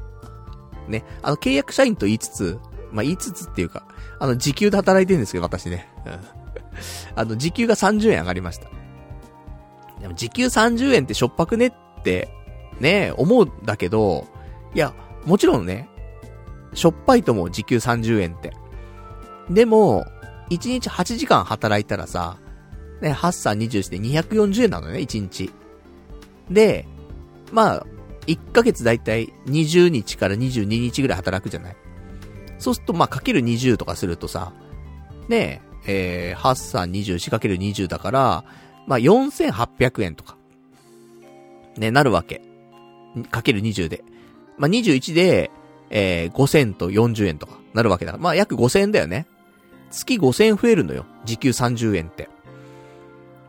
[0.87, 1.03] ね。
[1.21, 2.59] あの、契約社員と言いつつ、
[2.91, 3.87] まあ言いつつっていうか、
[4.21, 5.89] あの、時給で働いてるんですけど、私ね。
[6.05, 6.19] うん。
[7.15, 8.69] あの、時給が30円上がりました。
[9.99, 12.29] でも時給30円ってしょっぱくねって、
[12.79, 14.27] ね、思うんだけど、
[14.75, 14.93] いや、
[15.25, 15.89] もちろんね、
[16.75, 18.53] しょっぱいと思う、時給30円って。
[19.49, 20.05] でも、
[20.51, 22.37] 1日8時間働いたらさ、
[23.01, 25.51] ね、8、3、20して240円なのね、1日。
[26.51, 26.87] で、
[27.51, 27.85] まあ、
[28.27, 31.75] 1ヶ月だいたい20日から22日ぐらい働くじゃない。
[32.61, 34.53] そうすると、まあ、かける20とかするとさ、
[35.27, 38.43] ねえ、えー、8、3、24かける20だから、
[38.85, 40.37] まあ、4800円とか、
[41.77, 42.41] ね、なるわけ。
[43.31, 44.03] かける20で。
[44.57, 45.49] まあ、21で、
[45.89, 48.23] えー、5000と40円とか、なるわけだから。
[48.23, 49.25] まあ、約5000円だよね。
[49.89, 51.05] 月5000円増えるのよ。
[51.25, 52.29] 時給30円って。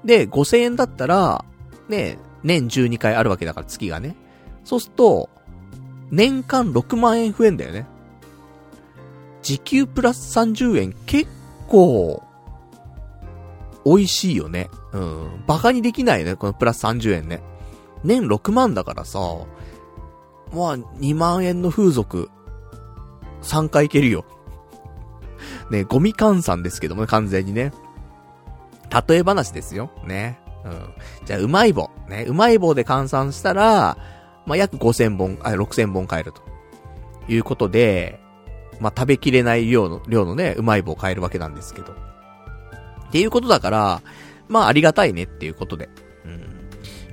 [0.04, 1.44] で、5000円だったら、
[1.88, 4.16] ね、年12回あるわけだから、月がね。
[4.64, 5.28] そうすると、
[6.10, 7.86] 年間6万円増えんだよね。
[9.42, 11.30] 時給プラス30円、結
[11.68, 12.22] 構、
[13.84, 14.70] 美味しいよね。
[14.92, 15.44] うん。
[15.46, 17.42] バカにできないよね、このプラス30円ね。
[18.04, 19.18] 年6万だからさ、
[20.52, 22.30] まあ、2万円の風俗、
[23.42, 24.24] 3回いけるよ。
[25.70, 27.72] ね、ゴミ換算ですけどもね、完全にね。
[29.08, 29.90] 例え話ですよ。
[30.04, 30.38] ね。
[30.64, 30.94] うん。
[31.24, 31.90] じゃあ、うまい棒。
[32.08, 33.96] ね、うまい棒で換算したら、
[34.46, 36.42] まあ、約5000本、あ、6000本買えると。
[37.28, 38.20] いうことで、
[38.82, 41.92] まあ、食べきれない量の、量のね、うまい棒買えるわけなんですけど。
[41.92, 41.96] っ
[43.12, 44.02] ていうことだから、
[44.48, 45.88] まあありがたいねっていうことで。
[46.24, 46.40] うん。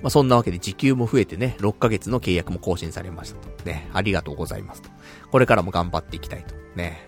[0.02, 3.66] まあそんなわけで時給も増えてね、6ヶ月の契約も更新されましたと。
[3.66, 4.90] ね、ありがとうございますと。
[5.32, 6.56] これからも頑張っていきたいと。
[6.76, 7.08] ね。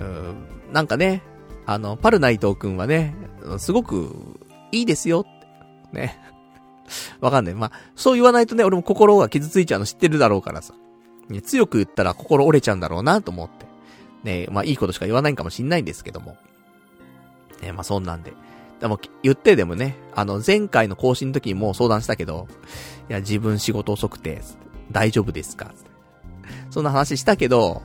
[0.00, 1.22] うん、なんかね、
[1.66, 3.14] あの、パルナイトくんはね、
[3.58, 4.40] すごく
[4.72, 5.26] いいですよ。
[5.92, 6.18] ね。
[7.20, 7.54] わかんない。
[7.54, 10.74] まあ、そう言わないとね、俺も心が傷ついちゃうの知ってるだろうからさ。
[11.28, 13.66] ね、強く言ったら心折れちゃうんだろうなと思って。
[14.24, 16.36] ね、まあいいことしか言わないかもしんないんですけども。
[17.62, 18.32] ね、まあそんなんで。
[18.80, 22.48] でも、言ってでもね、あの、前回の更新の時にも相談したけど、
[23.10, 24.40] いや、自分仕事遅くて、
[24.90, 25.72] 大丈夫ですか？
[26.70, 27.82] そんな話したけど、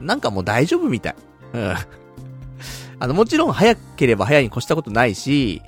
[0.00, 1.16] なんかもう大丈夫みたい。
[1.52, 1.74] うん。
[3.00, 5.62] あの、もちろん早ければ早いに越したことないし、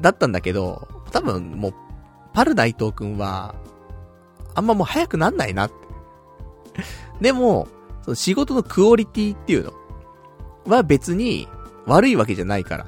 [0.00, 1.74] だったんだけど、多分もう、
[2.34, 3.54] パルナイト君は、
[4.54, 5.85] あんまもう早くなんないなって。
[7.20, 7.68] でも、
[8.02, 9.72] その仕事のクオリティっていうの
[10.66, 11.48] は別に
[11.86, 12.86] 悪いわけじゃないから。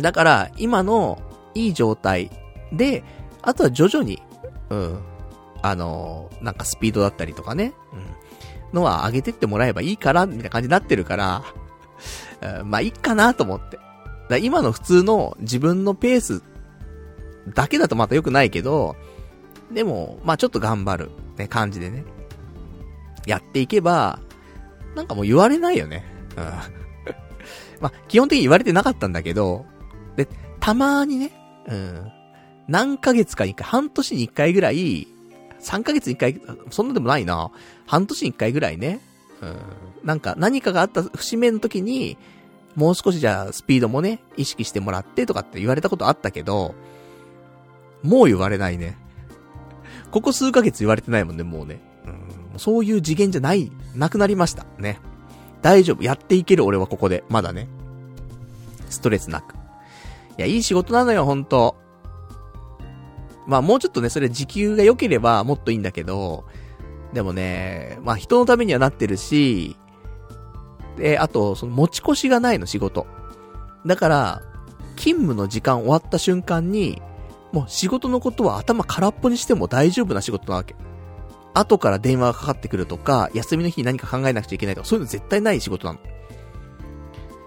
[0.00, 1.20] だから、今の
[1.54, 2.30] いい状態
[2.72, 3.04] で、
[3.42, 4.22] あとは徐々に、
[4.70, 4.98] うん、
[5.62, 11.44] あのー、なんかスピードだったりとかね、うん、のは上げてってもらえばいいから、みたいな感じになってるから、
[12.64, 13.78] まあいいかなと思って。
[14.28, 16.42] だ今の普通の自分のペース
[17.48, 18.96] だけだとまた良くないけど、
[19.72, 22.04] でも、まあちょっと頑張る、ね、感じでね。
[23.26, 24.18] やっていけば、
[24.94, 26.04] なんかもう言われないよね。
[26.36, 26.44] うん。
[27.80, 29.66] まあ、基本的に言われてなかったんだけど、
[30.16, 30.28] で、
[30.60, 31.32] たまにね、
[31.66, 32.12] うん。
[32.68, 35.08] 何ヶ月かに一回、半年に一回ぐらい、
[35.60, 37.50] 3ヶ月に一回、そんなでもないな。
[37.86, 39.00] 半年に一回ぐらいね。
[39.40, 39.56] うん。
[40.04, 42.16] なんか、何かがあった節目の時に、
[42.74, 46.74] もう少しじゃあ、スピードもね、意識してもらってとかって言われたことあったけど、
[48.02, 48.96] もう言われないね。
[50.10, 51.80] ここ数ヶ月言われてないもんね、もうね。
[52.58, 54.66] そういう次元じゃない、なくなりました。
[54.78, 55.00] ね。
[55.62, 56.02] 大丈夫。
[56.02, 57.24] やっていける俺はここで。
[57.28, 57.68] まだね。
[58.90, 59.54] ストレスなく。
[59.54, 59.56] い
[60.38, 61.76] や、いい仕事なのよ、ほんと。
[63.46, 66.44] まあもうちょっとね、それ時給が良ければもっといいんだけど、
[67.12, 69.76] でもね、まあ人のためにはなってるし、
[70.96, 73.06] で、あと、その持ち越しがないの、仕事。
[73.86, 74.42] だから、
[74.96, 77.00] 勤務の時間終わった瞬間に、
[77.52, 80.74] もう仕事のことは頭空っぽにしても大丈夫な仕事なわけ。
[81.54, 85.98] 後から電話がかかってくるとか、休みの日に何か考えなくちゃいけないとか、そういうの絶対ない仕事なの。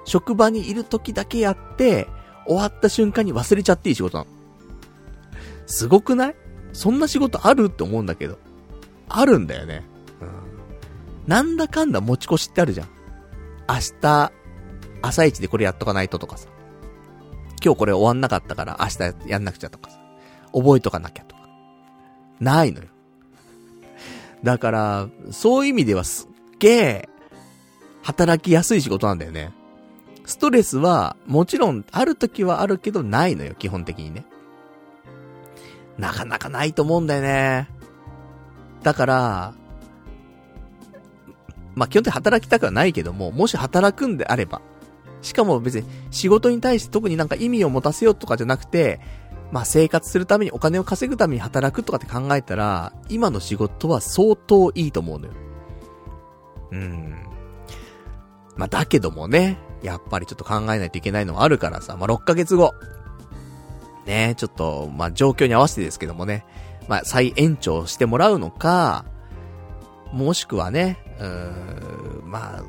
[0.05, 2.07] 職場にいる時だけやって、
[2.45, 4.29] 終わった瞬間に忘れちゃっていい仕事なの。
[5.65, 6.35] すごくない？
[6.73, 7.67] そんな仕事ある？
[7.67, 8.37] って思うんだけど。
[9.09, 9.83] あるんだよね。
[10.21, 10.29] うん。
[11.27, 12.87] なんだかんだ持ち越しってあるじゃん。
[13.67, 14.31] 明日、
[15.01, 16.49] 朝一でこれやっとかないととかさ。
[17.63, 19.99] 今日これ終わんなかったから明日やんなくちゃとかさ。
[20.53, 21.49] 覚えとかなきゃとか。
[22.39, 22.89] ないのよ。
[24.45, 27.09] だから、そういう意味ではすっげえ、
[28.03, 29.51] 働きやすい仕事なんだよね。
[30.27, 34.23] ストレスは、もちろん、ある時はあるけど、ないのよ、基本的にね。
[35.97, 37.67] なかなかないと思うんだよね。
[38.83, 39.53] だから、
[41.73, 44.61] まあ、基本的に働きたくはないけども、もし働くんであれば、
[45.23, 48.99] しかも別に仕事に対して特になんか意味を持たせようとかじゃなくて、
[49.51, 55.33] まあ、生活するためにお金を稼ぐために働くとかって考えたら、今の仕事は相当いいと思うのよ。
[56.71, 57.15] うん。
[58.55, 62.73] まあ、だけどもね、やっぱりちょっと考えないといけないのはあるからさ、まあ、6ヶ月後。
[64.05, 66.45] ね、ちょっと、まあ、状況に合わせてですけどもね、
[66.87, 69.05] まあ、再延長してもらうのか、
[70.11, 72.63] もしくはね、うーん、まあ、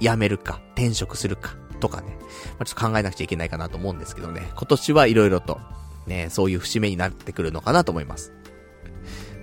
[0.00, 5.60] 辞めるか、転職するか、とかね、まあ、ちょっと考えなくちゃいけないかなと思うんですけどね、今年はいろいろと、
[6.06, 8.32] ね、そういう節目になってくるのかなと思います。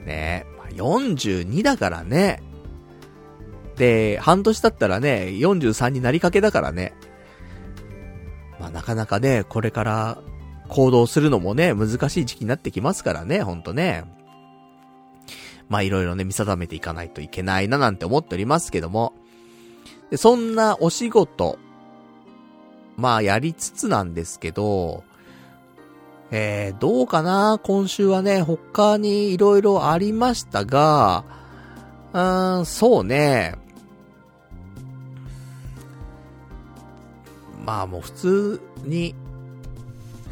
[0.06, 2.42] ねまあ、42だからね、
[3.78, 6.94] で、半年経ったらね、43になりかけだからね。
[8.60, 10.22] まあなかなかね、これから
[10.68, 14.04] 行動するのもね、難しい時期になってきますからね、ほんとね。
[15.68, 19.14] まあいろいろね、見定めていかないといけないななんて思っておりますけども。
[20.12, 21.58] で、そんなお仕事、
[22.98, 25.04] まあやりつつなんですけど、
[26.32, 27.60] えー、どうかな？
[27.62, 31.26] 今週はね、他に色々ありましたが、
[32.14, 33.56] うーん、そうね。
[37.66, 39.14] まあもう普通に、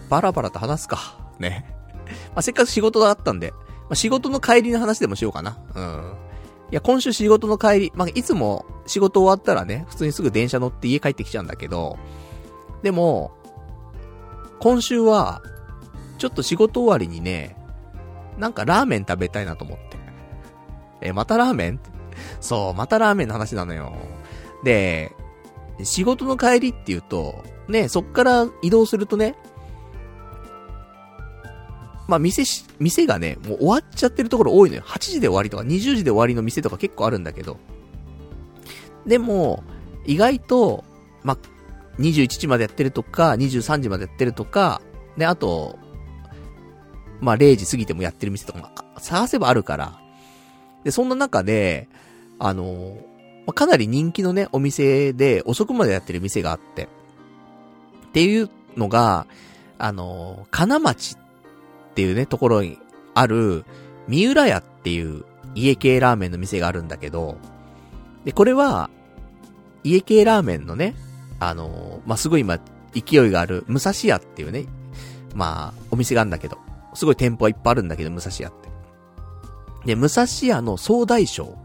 [0.10, 1.18] バラバラと話すか。
[1.38, 1.66] ね。
[2.34, 5.58] まあせっかく仕事があったんで、まあ、仕事の帰りの話でもしようかな。
[5.76, 6.14] うん。
[6.72, 11.98] いや、今週仕事の帰り、まあいつも仕事終わったらね、普通にすぐ電車乗って家帰ってきちゃうんだけど、
[12.84, 13.32] でも、
[14.60, 15.42] 今週は、
[16.18, 17.56] ちょっと仕事終わりにね、
[18.38, 19.98] なんかラーメン食べたいなと思って。
[21.02, 21.80] え、またラーメン？
[22.42, 23.94] そう、またラーメンの話なのよ。
[24.64, 25.16] で、
[25.84, 29.36] 仕事の帰りって言うと、ね、そっから移動するとね、
[32.08, 34.82] まあ、店し、店がね、もう終わっちゃってるところ多いのよ。
[34.82, 37.58] 8時で終わりとか20時で終わりの店とか結構あるんだけど。
[39.06, 39.64] でも、
[40.06, 40.84] 意外と、
[41.24, 41.38] まあ、
[42.00, 44.82] 21時までやってるとか、23時までやってるとか、
[45.18, 45.78] で、あと、
[47.20, 50.00] まあ、0時過ぎてもやってる店とか、探せばあるから。
[50.84, 51.90] で、そんな中で、
[52.40, 52.98] あの、
[53.46, 56.84] まかなり人気のね、お店で遅くまでやってる店があって。
[56.84, 59.28] っていうのが、
[59.78, 62.80] あの、金町っていうね、ところに
[63.14, 63.66] ある、
[64.08, 67.38] 三浦屋っていう家系ラーメンの店があるんだけど、
[68.24, 68.90] で、これは、
[69.84, 70.96] 家系ラーメンのね、
[71.40, 72.60] あのまあ、すごい今、
[72.94, 74.66] 勢いがある、武蔵屋っていうね、
[75.36, 76.58] まあ、お店があるんだけど、
[76.94, 78.70] すごい店舗はいっぱいあるんだけど、武蔵屋って。
[79.86, 81.56] で、武蔵屋の総大将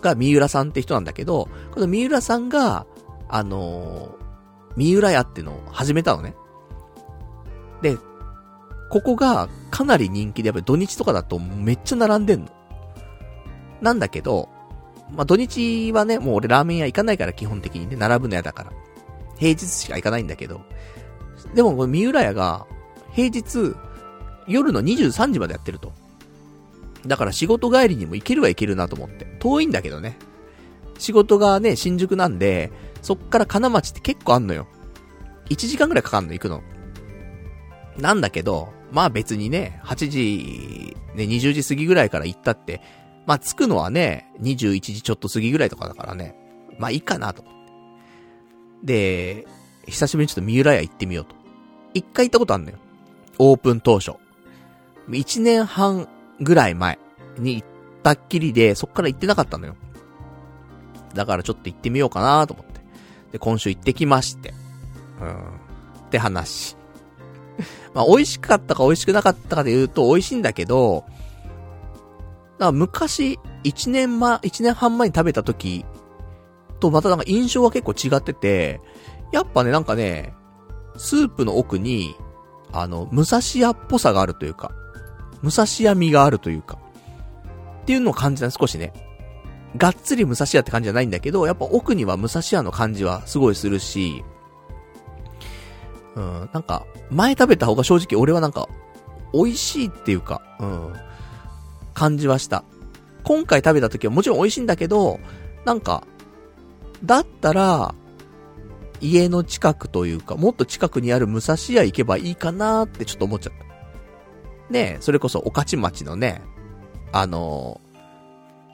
[0.00, 2.86] が三浦さんって人なんだけど、この三浦さんが、
[3.28, 4.14] あの、
[4.76, 6.34] 三浦屋っていうのを始めたのね。
[7.80, 7.96] で、
[8.90, 12.48] ここがかなり人気で、やっぱり土日とかだとめっちゃ並んでんの。
[13.80, 14.50] なんだけど、
[15.14, 18.72] まあ、土日はね、もう俺ラーメン屋行かないから基本的にね、並ぶの屋だから。
[19.42, 20.60] 平日しか行かないんだけど。
[21.52, 22.64] でもこの三浦屋が、
[23.10, 23.74] 平日、
[24.46, 25.92] 夜の23時までやってると。
[27.08, 29.26] だから仕事帰りにも行けるは行けるなと思って。
[29.40, 30.16] 遠いんだけどね。
[30.96, 32.70] 仕事がね、新宿なんで、
[33.02, 34.68] そっから金町って結構あんのよ。
[35.50, 36.62] 1時間くらいかかんの、行くの。
[37.98, 42.80] なんだけど、まあ別にね、8時、ね、20時過ぎぐらいから行ったって、
[43.26, 46.36] まあ着くのはね、21時ちょっと過ぎぐらいとかだからね、
[46.78, 47.42] まあいいかなと。
[48.82, 49.46] で、
[49.86, 51.34] 久しぶりにちょっと三浦屋行ってみようと。
[51.94, 52.78] 一回行ったことあるのよ。
[53.38, 54.12] オープン当初。
[55.10, 56.08] 一年半
[56.40, 56.98] ぐらい前
[57.38, 57.68] に行っ
[58.02, 59.76] たっきりで、そっから行ってなかったのよ。
[61.14, 62.80] だからちょっと行ってみようかなと思って。
[63.32, 64.54] で、今週行ってきまして。
[65.20, 65.62] うん。
[66.06, 66.76] って話。
[67.94, 71.04] まあ、美味しかったか美味しくなかったかで言うと美味しいんだけど、
[72.58, 75.84] だから昔、一年前、一年半前に食べた時
[76.82, 78.80] とまたなんか印象は結構違ってて、
[79.32, 80.34] やっぱね、なんかね、
[80.96, 82.16] スープの奥に、
[82.72, 84.72] あの、武蔵屋っぽさがあるというか、
[85.42, 86.78] 武蔵屋味があるというか、
[87.82, 88.92] っていうのを感じた少しね。
[89.76, 94.24] がっつり武蔵屋って感じじゃないんだけど、やっぱ奥には武蔵屋の感じはすごいするし、
[96.16, 98.68] うん、なんか、前食べた方が正直俺はなんか、
[99.32, 100.92] 美味しいっていうか、うん、
[101.94, 102.64] 感じはした。
[103.24, 105.20] 今回食べた時はもちろん美味しいんだけど、
[105.64, 106.04] なんか、
[107.04, 107.94] だったら、
[109.00, 114.72] 家の近くというか、もっと近くにある武蔵屋行けばいいかなーってちょっと思っちゃった。
[114.72, 116.40] ねえそれこそ、御徒町のね、
[117.12, 117.80] あの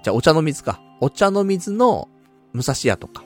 [0.00, 0.80] ー、じゃあお茶の水か。
[1.00, 2.08] お茶の水の
[2.52, 3.24] 武蔵屋とか。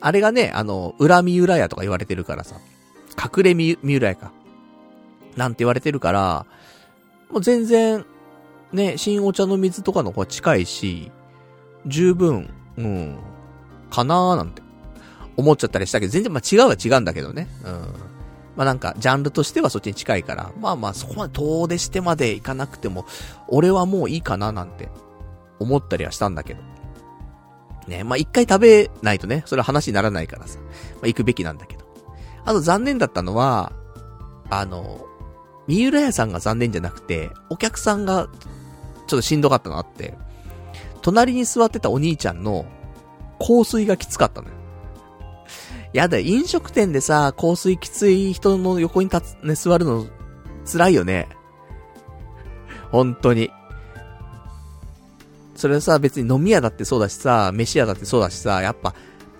[0.00, 2.56] あれがね、あの、恨み浦屋とか言われてるからさ。
[3.16, 4.32] 隠れ、三浦屋か。
[5.36, 6.46] なんて言われてるから、
[7.30, 8.04] もう全然、
[8.72, 11.10] ね、新お茶の水とかの方が近いし、
[11.86, 13.18] 十分、うん、
[13.94, 14.62] かなーなんて、
[15.36, 17.48] 思っちゃったりしたけど、全然まあ違うは違うんだけどね。
[17.64, 17.70] うん。
[18.56, 23.06] まあなんか、ジャンルとしてはそっちに近いから、まあまあそこまで遠出してまで行かなくても、
[23.48, 24.88] 俺はもういいかななんて、
[25.58, 26.62] 思ったりはしたんだけど。
[27.86, 31.84] ね、まあ一回食べないとね、それは話にならないからさ、まあ行くべきなんだけど。
[32.44, 33.72] あと残念だったのは、
[34.50, 35.06] あの、
[35.66, 38.28] 三浦屋さんが残念じゃなくて、お客さんが、
[39.06, 40.14] ちょっとしんどかったのあって、
[41.02, 42.66] 隣に座ってたお兄ちゃんの、
[43.38, 44.54] 香水がきつかったのよ。
[45.92, 50.06] やだ、飲食店でさ、香水きつい人の横に立つ、ね、座るの、
[50.70, 51.28] 辛いよね。
[52.90, 53.50] 本当に。
[55.54, 58.94] それはさ、別に飲み屋だってそうだしさ、飯屋だってそうだしさ、やっぱ、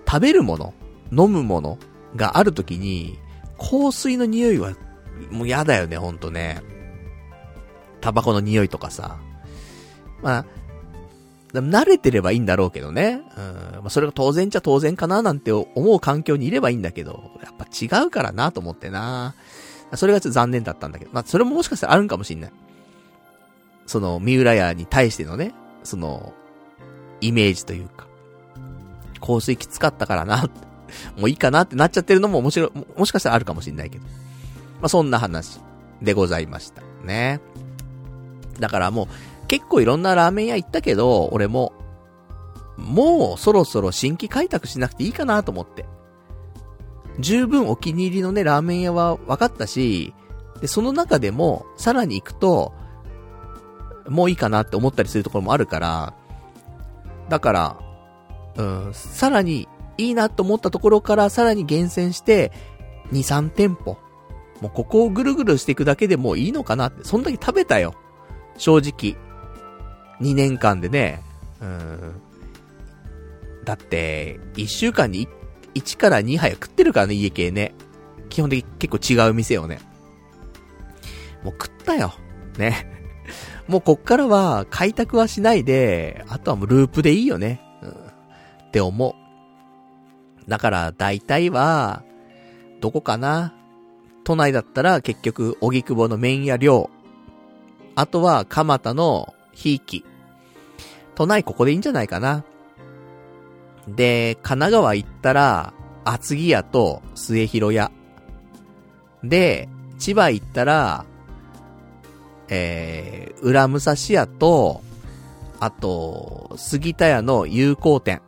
[0.07, 0.73] 食べるもの、
[1.11, 1.77] 飲むもの、
[2.15, 3.19] がある時に、
[3.57, 4.73] 香水の匂いは、
[5.31, 6.61] もう嫌だよね、ほんとね。
[8.01, 9.17] タバコの匂いとかさ。
[10.21, 10.45] まあ、
[11.61, 13.21] 慣れてればいいんだろうけどね。
[13.37, 13.81] うん。
[13.81, 19.35] まあ、それが当然ちゃ当然かななんて思う環境にいればいいんだけど、やっぱ違うからなと思ってな。
[19.93, 21.11] それがちょっと残念だったんだけど。
[21.13, 22.51] まあ、それももしかしたらあるんかもしんない。
[23.85, 25.53] その、三浦屋に対してのね、
[25.83, 26.33] その、
[27.21, 28.07] イメージというか。
[29.21, 30.49] 香水きつかったからな、
[31.17, 34.05] もういいかなってなっちゃってるのも面白い、もしかしたらあるかもしんないけど。
[34.05, 34.09] ま
[34.83, 35.59] あ、そんな話
[36.01, 36.81] でございました。
[37.03, 37.39] ね。
[38.59, 39.07] だからもう、
[39.47, 41.73] 結構いろんなラーメン屋行ったけど、俺も、
[42.77, 45.85] もうそろそろ新規開拓しなくていいかなと思って。
[47.19, 50.13] 十分お気に入りのね、ラーメン屋は分かったし、
[50.61, 52.73] で、その中でも、さらに行くと、
[54.07, 56.13] もういいかなって思ったりするところもあるから、
[57.29, 57.77] だから、
[58.57, 59.67] うん、さらに
[59.97, 62.51] いいなと思ったところからさらに厳選して、
[63.11, 63.97] 2、3店舗。
[64.61, 67.03] もうここをぐるぐるしていくだけでもういいのかなって。
[67.03, 67.93] そんだけ食べたよ。
[68.57, 69.17] 正直。
[70.21, 71.21] 2年間でね。
[71.61, 72.21] うん。
[73.63, 75.27] だって、一週間に
[75.73, 77.73] 1から2杯食ってるからね、家系ね。
[78.29, 79.79] 基本的に結構違う店をね。
[81.43, 82.13] もう食ったよ。
[82.57, 82.91] ね。
[83.67, 87.61] もうこっからは開拓はしないで、あとはもうループでいいよね。
[87.81, 87.89] うん。
[87.89, 90.49] って思う。
[90.49, 92.03] だから大体は、
[92.81, 93.53] どこかな
[94.23, 96.89] 都内だったら結局、荻窪の麺屋寮。
[97.95, 100.05] あとは、蒲田のひいき。
[101.15, 102.43] 都内ここでいいんじゃないかな。
[103.87, 107.91] で、神奈川行ったら、厚木屋と末広屋。
[109.23, 111.05] で、千葉行ったら、
[112.47, 114.81] えー、裏武蔵屋と、
[115.59, 118.21] あと、杉田屋の友好店。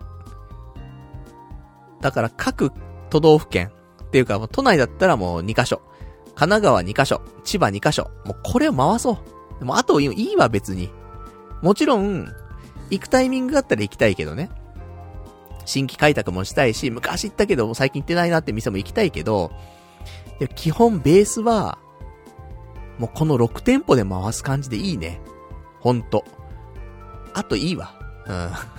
[2.02, 2.72] だから各
[3.10, 3.72] 都道府県
[4.04, 5.82] っていうか、都内だったらもう2カ所。
[6.36, 8.10] 神奈川2カ所、千葉2カ所。
[8.26, 9.18] もうこれを回そう。
[9.60, 10.90] でもあといいわ別に。
[11.62, 12.34] もちろん、
[12.90, 14.50] 行くタイミングがあったら行きたいけどね。
[15.66, 19.52] 新規開拓もしたいし、昔行ったけど最近行ってないなって店も行きたいけど、
[20.56, 21.78] 基本ベースは、
[22.98, 25.20] もうこの6店舗で回す感じでいいね。
[25.80, 26.26] ほんと。
[27.34, 27.94] あといいわ。
[28.26, 28.34] うん。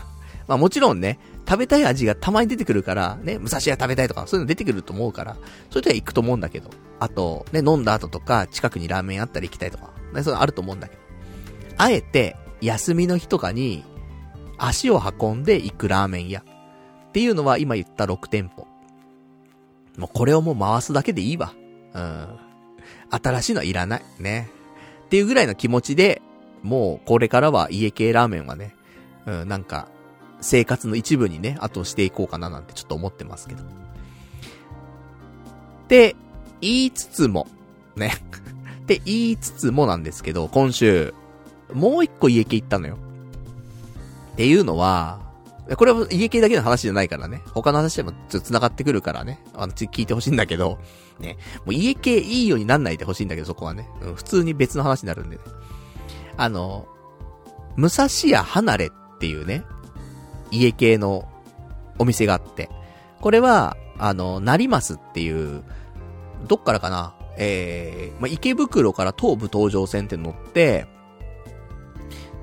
[0.48, 5.36] まあもちろんね、食べたい味がたまに出てくるから、ね、武蔵屋食べたいとか、そういうの出てくると思うから、
[5.70, 6.70] それでは行くと思うんだけど。
[7.00, 11.02] あと、ね、飲んだ後とか、近くにラーメンあったら行きたいとか、ね、そういうのあると思うんだけど。
[11.76, 13.84] あえて、休みの日とかに、
[14.58, 16.42] 足を運んで行くラーメン屋。
[17.08, 18.66] っていうのは今言った6店舗。
[19.96, 21.52] もうこれをもう回すだけでいいわ。
[21.94, 22.28] うん。
[23.10, 24.02] 新しいのはいらない。
[24.18, 24.50] ね。
[25.06, 26.22] っていうぐらいの気持ちで、
[26.62, 28.74] もうこれからは家系ラーメンはね、
[29.26, 29.88] うん、なんか、
[30.40, 33.62] 生活の一部にね、あとしていこうかななんてちょっと思ってますけど。
[33.62, 33.66] っ
[35.88, 36.14] て
[36.60, 37.48] 言いつつも、
[37.96, 38.12] ね。
[38.82, 41.14] って言いつつもなんですけど、今週、
[41.72, 42.96] もう一個家系行ったのよ。
[44.32, 45.20] っていうのは、
[45.76, 47.42] これは家系だけの話じゃないからね。
[47.52, 49.42] 他の話でもちょっと繋がってくるからね。
[49.54, 50.78] あの、聞いてほしいんだけど、
[51.20, 51.36] ね。
[51.66, 53.88] もう家系いいようになんないでほしいんだけど、そこはね。
[54.00, 55.42] うん、普通に別の話になるんでね。
[56.36, 56.86] あの、
[57.76, 59.64] 武蔵屋離れっていうね、
[60.50, 61.28] 家系の
[61.98, 62.70] お店があって、
[63.20, 65.62] これは、あの、成増っていう、
[66.46, 70.86] どっからかなえー、まあ、池袋から東武東上線って乗って、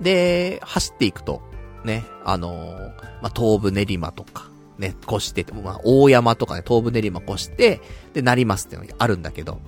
[0.02, 1.42] で、走っていくと、
[1.84, 2.80] ね、あのー、
[3.22, 7.82] まあ、東武練馬とか、ね、越して、まあ、大山とかね、東武練馬越して、
[8.14, 9.60] で、成増っていうのがあるんだけど、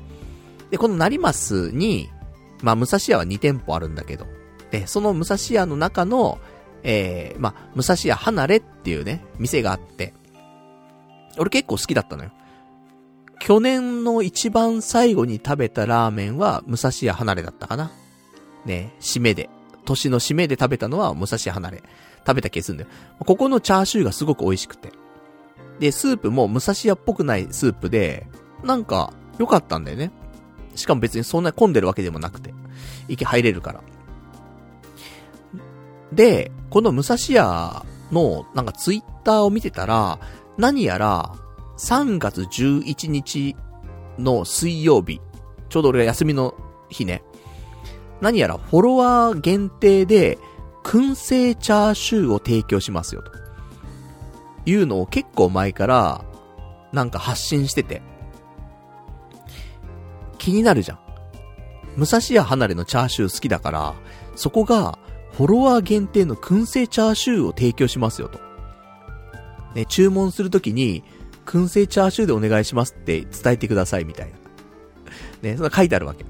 [0.72, 2.10] で、この成増に、
[2.62, 4.26] まあ、武蔵屋は2店舗あるんだけど、
[4.72, 6.40] で、その武蔵屋の中の、
[6.84, 10.14] えー、まあ、武蔵屋離れっていうね、店があって、
[11.38, 12.32] 俺結構好きだったのよ。
[13.40, 17.92] 去年の一番最後に食べたラーメンは、武蔵屋離れだったかな。
[18.66, 19.50] ね、締めで。
[19.88, 21.84] 年の締めで食べたのは、武蔵離れ。
[22.26, 22.90] 食べた気がするんだよ。
[23.20, 24.92] ここのチャーシューがすごく美味しくて。
[25.80, 28.28] で、スープも武蔵屋っぽくないスープで、
[28.64, 30.12] なんか、良かったんだよね。
[30.76, 32.54] しかも別にそんな混んでるわけでもなくて。
[33.08, 33.82] 息入れるから。
[36.12, 40.20] で、この武蔵屋の、なんかツイッターを見てたら、
[40.58, 41.34] 何やら、
[41.78, 43.56] 3月11日
[44.18, 45.22] の水曜日、
[45.70, 46.56] ちょうど俺が休みの
[46.90, 47.24] 日ね。
[48.22, 50.38] 何やらフォロワー限定で、
[50.84, 53.32] 燻製チャーシューを提供しますよ、と。
[54.66, 56.26] いうのを結構前から、
[56.92, 58.02] なんか発信してて。
[60.38, 61.00] 気になるじゃん。
[61.98, 63.94] 武蔵屋離れのチャーシュー好きだから、
[64.36, 64.98] そこが、
[65.34, 68.40] フォロワー限定の燻製チャーシューを提供しますよ、と。
[69.76, 71.04] ね、注文するときに、
[71.46, 74.38] 燻製チャーシューでお願いしますって伝えてください、みたいな。
[75.42, 76.26] ね、そんな書いてあるわけ。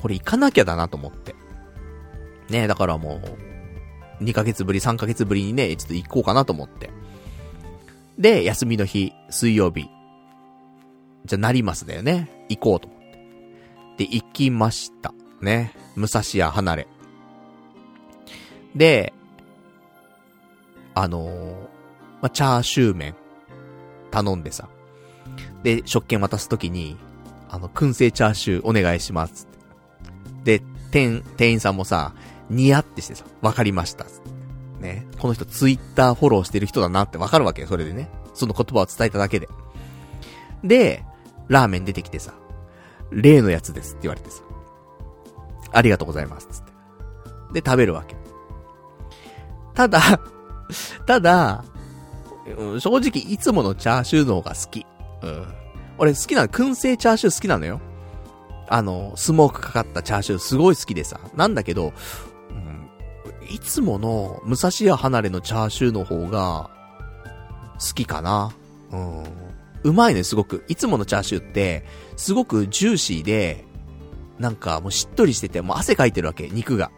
[0.00, 1.34] これ行かなきゃだなと思って。
[2.48, 3.20] ね、だからも
[4.20, 6.90] う、2ヶ月ぶり、3ヶ月ぶりにね、ちょっと行こうかなと思って。
[8.18, 9.88] で、休みの日、水曜日。
[11.24, 12.46] じゃ、なりますだよね。
[12.48, 14.04] 行こうと思って。
[14.04, 15.14] で、行きました。
[15.40, 15.74] ね。
[15.96, 16.88] 武蔵屋離れ。
[18.74, 19.12] で、
[20.94, 21.52] あのー、
[22.20, 23.14] まあ、チャーシュー麺、
[24.10, 24.68] 頼んでさ。
[25.62, 26.96] で、食券渡すときに、
[27.48, 29.49] あの、燻製チャーシューお願いします。
[30.90, 32.14] 店、店員さんもさ、
[32.48, 34.06] ニヤってしてさ、わかりました。
[34.80, 35.06] ね。
[35.18, 38.08] この人ツイッターフォローしてる人だなってわかるわけよ、それでね。
[38.34, 39.48] その言葉を伝えただけで。
[40.64, 41.04] で、
[41.48, 42.34] ラーメン出てきてさ、
[43.10, 44.42] 例のやつですって言われてさ、
[45.72, 47.60] ありがとうございます、つって。
[47.60, 48.16] で、食べるわけ。
[49.74, 50.00] ただ、
[51.06, 51.64] ただ、
[52.58, 54.86] うん正直いつものチャーシューの方が好き。
[55.22, 55.46] うん。
[55.98, 57.80] 俺好きなの、燻製チャーシュー好きなのよ。
[58.70, 61.20] あの、スモークかかったチャーシューすごい好きでさ。
[61.34, 61.92] なんだけど、
[62.50, 66.70] うん、いつもの武蔵屋離れのチャーシューの方が、
[67.80, 68.52] 好きかな。
[68.92, 69.24] うん。
[69.82, 70.64] うまいね、すごく。
[70.68, 71.84] いつものチャーシューって、
[72.16, 73.64] すごくジューシーで、
[74.38, 76.92] なんかもうしっとりしてて、もう汗かいてるわけ、肉が。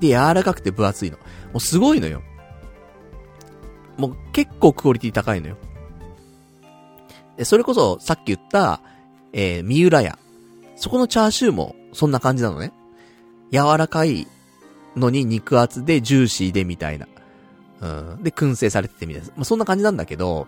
[0.00, 1.16] で、柔らかくて分厚いの。
[1.16, 2.22] もうすごいのよ。
[3.96, 5.56] もう結構クオリティ高いのよ。
[7.38, 8.82] で、それこそさっき言った、
[9.32, 10.18] えー、三浦屋。
[10.78, 12.72] そこのチャーシューもそんな感じなのね。
[13.50, 14.28] 柔らかい
[14.96, 17.08] のに肉厚でジューシーでみたいな。
[17.80, 17.86] う
[18.18, 18.22] ん。
[18.22, 19.28] で、燻製されててみたいな。
[19.36, 20.46] まあ、そんな感じなんだけど、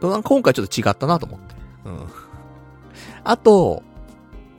[0.00, 1.54] 今回ちょっと違ったなと思って。
[1.84, 2.06] うん。
[3.24, 3.82] あと、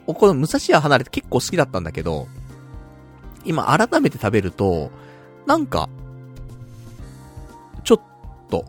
[0.05, 2.27] この武蔵屋離れて結構好きだったんだけど、
[3.45, 4.91] 今改めて食べると、
[5.45, 5.89] なんか、
[7.83, 8.01] ちょっ
[8.49, 8.65] と、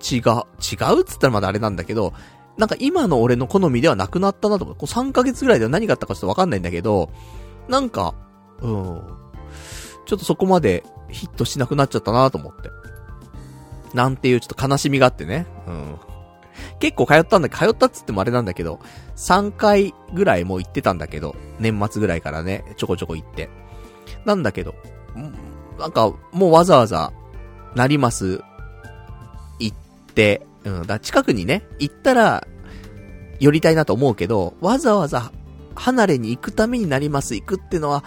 [0.00, 2.12] 違う、違うっつったらまだあれなんだけど、
[2.60, 7.10] なんか今の俺の好みではなくなったなと思って、こう3ヶ月ぐらいでは何があったかちょっとわかんないんだけど、
[7.68, 8.14] なんか、
[8.60, 9.02] うん、
[10.04, 12.68] ちょっとそこまでヒットしなくなっちゃったなと思って。
[13.94, 15.46] なんていうちょっと悲しみがあってね。
[15.66, 15.96] うん。
[16.80, 18.78] 結構通ったんだ、通ったっつってもあれなんだけど、
[19.16, 23.48] 3回ぐらいもう行ってたんだけど、年末ぐらいからね、ちょこちょこ行って。
[24.26, 24.74] なんだけど、
[25.78, 27.10] なんか、もうわざわざ、
[27.74, 28.42] なります、
[29.58, 29.76] 行っ
[30.14, 32.46] て、うん、だ近くにね、行ったら、
[33.38, 35.32] 寄りたいなと思うけど、わざわざ、
[35.74, 38.04] 離れに行くためになります行くってのは、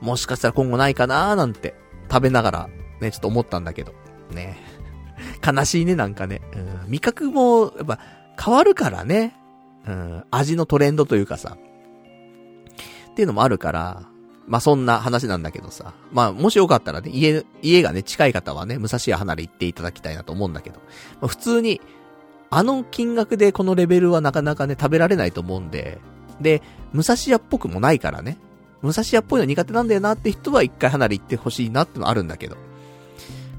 [0.00, 1.74] もしかしたら今後ないかなーなんて、
[2.10, 2.68] 食べながら、
[3.00, 3.92] ね、ちょっと思ったんだけど、
[4.30, 4.56] ね。
[5.44, 6.40] 悲しいね、なんかね。
[6.54, 7.98] うん、味覚も、やっぱ、
[8.42, 9.34] 変わるからね。
[9.86, 11.56] うん、味のトレンドというかさ。
[13.10, 14.02] っていうのもあるから、
[14.46, 15.94] まあ、そんな話なんだけどさ。
[16.12, 20.80] まあ、もしよかったらね、家、家がね、近い方はね、武蔵屋離れ行っていただきたいなと思うんだけど。
[21.20, 21.80] まあ、普通に、
[22.50, 25.98] あの金額でこのレベルはなかなかね、食べられないと思うんで。
[26.40, 28.38] で、武蔵屋っぽくもないからね。
[28.82, 32.56] 武蔵屋っぽいの苦手なんだよなって人は一回離れ行ってほしいなってのあるんだけど。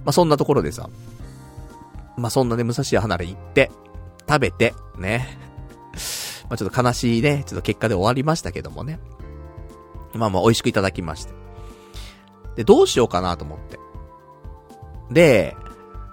[0.06, 0.90] まあ、そんなところでさ。
[2.18, 3.72] まあ、そんなね、武蔵屋離れ行って、
[4.28, 5.38] 食べて、ね。
[6.50, 9.00] ま、ちょっと悲しいね、ちょっと結果で終わりましたけどもね。
[10.14, 11.34] まあまあ美味しくいただきまして。
[12.56, 13.80] で、どうしようかなと思って。
[15.12, 15.56] で、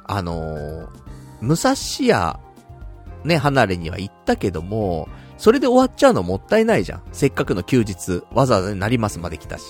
[0.04, 0.88] あのー、
[1.40, 1.74] 武蔵
[2.06, 2.40] 屋、
[3.24, 5.08] ね、離れには行ったけども、
[5.38, 7.02] それで終わっちゃうのもったいないじゃん。
[7.12, 9.64] せっかくの休日、わざわざになりますまで来たし。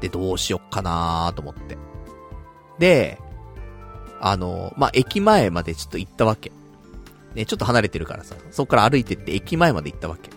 [0.00, 1.76] で、どうしよっかなーと思って。
[2.78, 3.18] で、
[4.20, 6.52] あの、まあ、駅前までちょっと行ったわけ。
[7.34, 10.30] ね、ちょっと離れてるからさ、そっから歩いてって駅前まで行ったわけ。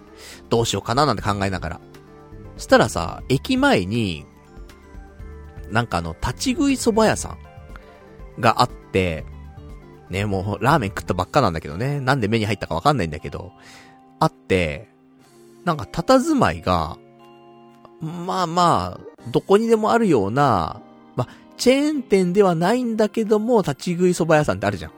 [0.49, 1.81] どうしようかななんて考えながら。
[2.57, 4.25] したらさ、駅前に、
[5.69, 7.38] なんかあの、立ち食い蕎麦屋さ
[8.38, 9.25] んがあって、
[10.09, 11.99] ね、もう、ラーメン食ったばっかなんだけどね。
[11.99, 13.51] なんで目に入ったかわかんないんだけど、
[14.19, 14.89] あって、
[15.65, 16.97] なんか佇まいが、
[17.99, 20.81] まあまあ、どこにでもあるような、
[21.15, 21.27] まあ、
[21.57, 24.91] チェーン店ではないんだけども、立ち食い蕎麦屋さんってあるじゃん。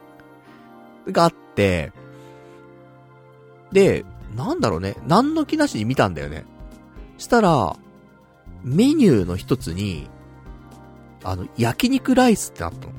[1.12, 1.92] があって、
[3.72, 4.04] で、
[4.36, 6.44] なんだろうね、何の気なしに見たんだよね。
[7.18, 7.76] したら、
[8.62, 10.08] メニューの一つに、
[11.24, 12.92] あの、焼肉ライスってあったの。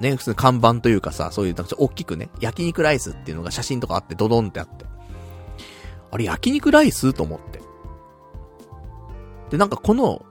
[0.00, 4.84] ね、普通看板というかさ、そういう、なんか大きくね、焼肉ライスっていうのが写真とかあって、ドドンってあって。
[6.10, 7.60] あれ、焼肉ライスと思って。
[9.50, 10.24] で、なんかこの、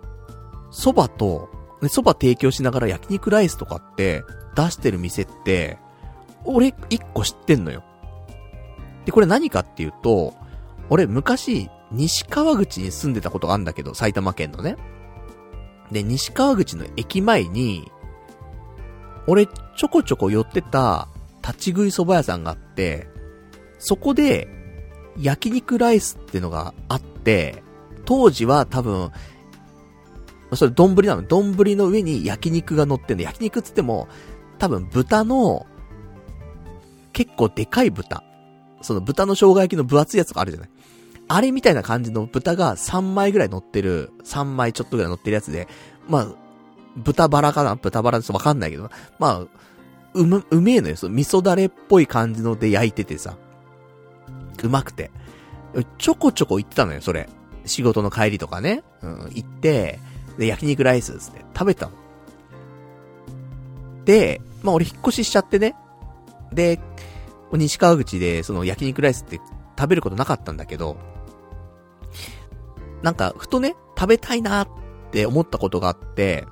[0.71, 1.49] 蕎麦と、
[1.81, 4.23] ね、蕎麦提供しながら焼肉ライスとかって
[4.55, 5.77] 出してる店って、
[6.45, 7.83] 俺一個知ってんのよ。
[9.05, 10.33] で、これ何かっていうと、
[10.89, 14.77] 俺昔、西川口に住んでたことがあるんだけど、埼玉県のね。
[15.91, 17.91] で、西川口の駅前に、
[19.27, 21.07] 俺ちょこちょこ寄ってた
[21.41, 23.07] 立ち食い蕎麦屋さんがあって、
[23.79, 24.47] そこで
[25.19, 27.63] 焼肉ライスってのがあって、
[28.05, 29.11] 当時は多分、
[30.53, 31.23] それ丼なの。
[31.23, 33.23] 丼の上に焼肉が乗ってんの。
[33.23, 34.07] 焼肉っつっても、
[34.59, 35.65] 多分豚の、
[37.11, 38.23] 結構でかい豚。
[38.81, 40.69] その豚の生姜焼きの分厚いやつがあるじゃない。
[41.27, 45.67] あれみたいな感じの豚が3枚ぐらい乗ってる、3枚ちょっとぐらい乗ってるやつで、
[46.07, 46.27] まあ、
[46.97, 47.75] 豚バラかな？
[47.75, 48.89] 豚バラですわかんないけど、
[49.19, 49.39] まあ、
[50.13, 50.97] うむ、うめえのよ。
[50.97, 53.37] その味噌だれっぽい感じので焼いててさ。
[54.63, 55.11] うまくて。
[55.97, 57.29] ちょこちょこ行ってたのよ、それ。
[57.65, 58.83] 仕事の帰りとかね。
[59.01, 59.99] うん、行って、
[60.37, 61.91] で、焼肉ライスつって食べたの。
[64.05, 65.75] で、まあ俺引っ越ししちゃってね。
[66.51, 66.79] で、
[67.51, 69.39] 西川口でその焼肉ライスって
[69.77, 70.97] 食べることなかったんだけど、
[73.03, 74.67] なんか、ふとね、食べたいなっ
[75.11, 76.47] て思ったことがあって、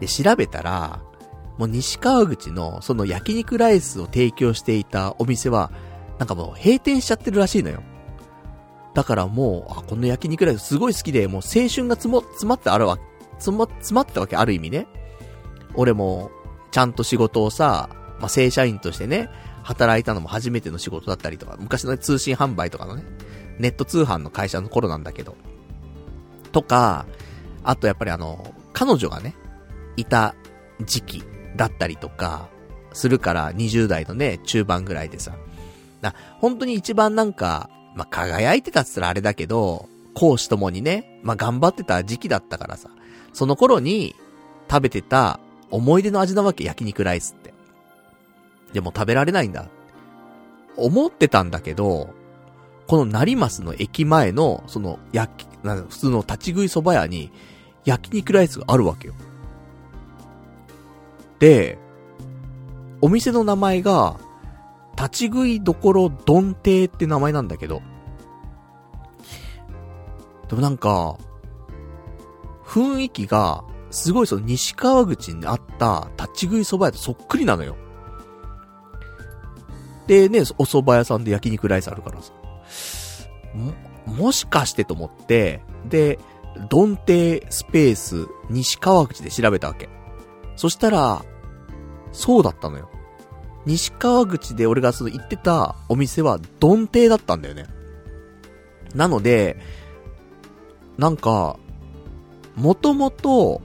[0.00, 1.00] で、調べたら、
[1.58, 5.70] もう西川口のその焼肉ライスを提供していたお店は、
[6.18, 7.82] なんかもう閉店しちゃってるらしいのよ。
[8.94, 12.98] だからもう、あ、この焼肉ライスすごい好きで、もう青春がつも、詰まってあるわ、
[13.34, 14.86] 詰ま、詰まったわけ、ある意味ね。
[15.74, 16.30] 俺も、
[16.70, 17.90] ちゃんと仕事をさ、
[18.20, 19.28] まあ、正社員としてね、
[19.62, 23.04] 働いたのも初めての仕事だったりとか、昔の、通信販売とかのね、
[23.58, 25.36] ネット通販の会社の頃なんだけど。
[26.52, 27.06] とか、
[27.62, 29.36] あとやっぱりあの、彼女がね、
[30.00, 30.34] いた
[30.84, 31.22] 時期
[31.56, 32.48] だったりとか、
[32.92, 35.36] するから20代のね、中盤ぐらいでさ。
[36.00, 42.90] な、本当に一番なんか、まあ、輝いてたっつったらあれだけど、講師ともにね、まあ、頑張ってた時期だったからさ、
[43.32, 44.14] その頃に
[44.68, 45.40] 食べてた
[45.70, 47.54] 思い出の味なわけ、焼肉ライスって。
[48.72, 49.68] でも食べられないんだ。
[50.76, 52.14] 思ってたんだけど、
[52.86, 57.30] この成増の駅前の、その、焼き、普通の立ち食い蕎麦屋に、
[57.84, 59.14] 焼肉ライスがあるわけよ。
[61.40, 61.78] で、
[63.00, 64.20] お店の名前が、
[64.96, 67.82] 立ち食いどころ丼亭って名前なんだけど、
[70.48, 71.16] でもなんか、
[72.64, 77.74] 雰囲気が、すごいその西川口にあった立ち食い蕎麦屋とそっくりなのよ。
[80.06, 82.32] でね、お蕎麦屋さんで焼肉ライスあるからさ。
[84.06, 86.18] も、もしかしてと思って、で、
[86.68, 89.88] 丼亭スペース西川口で調べたわけ。
[90.56, 91.24] そしたら、
[92.12, 92.88] そうだったのよ。
[93.66, 97.66] 西川口で俺がその行ってたお店は丼亭だったんだよね。
[98.94, 99.58] なので、
[100.98, 101.58] なんか、
[102.56, 103.62] もともと、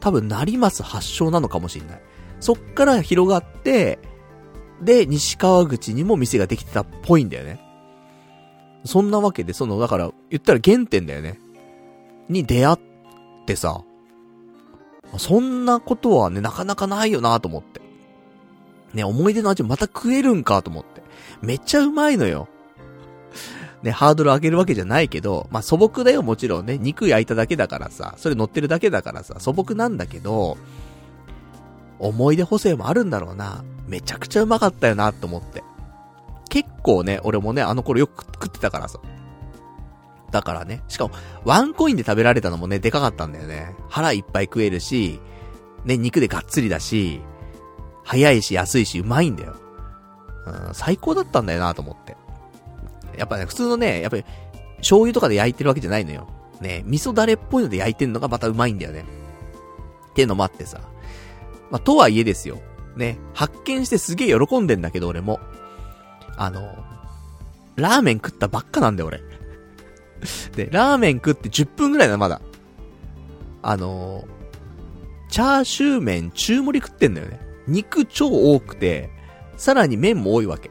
[0.00, 2.02] 多分成増発祥なのかもしんない。
[2.40, 3.98] そっから広がって、
[4.82, 7.60] で、西川口にも店ができてたっぽいんだよね。
[8.84, 11.40] そんなわけで、その、だから、言ったら原点だよね。
[12.28, 12.78] に出会っ
[13.46, 13.82] てさ、
[15.18, 17.80] そんなことはね、なかなかないよなと思って。
[18.94, 21.02] ね、思い出の味また食えるんかと思って。
[21.42, 22.48] めっちゃうまいのよ。
[23.82, 26.78] ね、ハードル上げるわけじゃないけど、まあ、素朴だよ、もちろんね。
[26.78, 30.56] 肉焼いただけだからさ、それ乗ってるだけだからさ、素朴なんだけど、
[31.98, 33.64] 思い出補正もあるんだろうな。
[33.86, 35.62] めちゃくちゃうまかったよな、と思って。
[36.48, 38.98] 結構ね、俺もね、あの頃よく食ってたからさ。
[40.30, 40.82] だからね。
[40.88, 41.14] しかも、
[41.44, 43.74] ワンコインで食べられたのもね、でかかったんだよね。
[43.88, 45.20] 腹いっぱい食えるし、
[45.84, 47.20] ね、肉でがっつりだし、
[48.04, 49.56] 早いし安いしうまいんだよ。
[50.46, 52.16] うん、最高だったんだよなと思って。
[53.16, 54.24] やっぱね、普通のね、やっぱり、
[54.78, 56.28] 醤油とかで焼いてるわけじゃないのよ。
[56.60, 59.04] ね、味噌だれっぽいので焼いてんのがまたうまいんだよね。
[60.10, 60.80] っていうのもあってさ。
[61.70, 62.58] まあ、とはいえですよ。
[62.96, 65.40] ね、発見してすげえ喜んでんだけど俺も。
[66.36, 66.74] あの、
[67.76, 69.20] ラーメン食ったばっかなんだよ俺。
[70.54, 72.40] で、ラーメン食って10分ぐらいだまだ。
[73.62, 74.24] あの
[75.28, 77.40] チャーシュー麺中盛り食ってんだよね。
[77.66, 79.10] 肉超多くて、
[79.56, 80.70] さらに麺も多いわけ。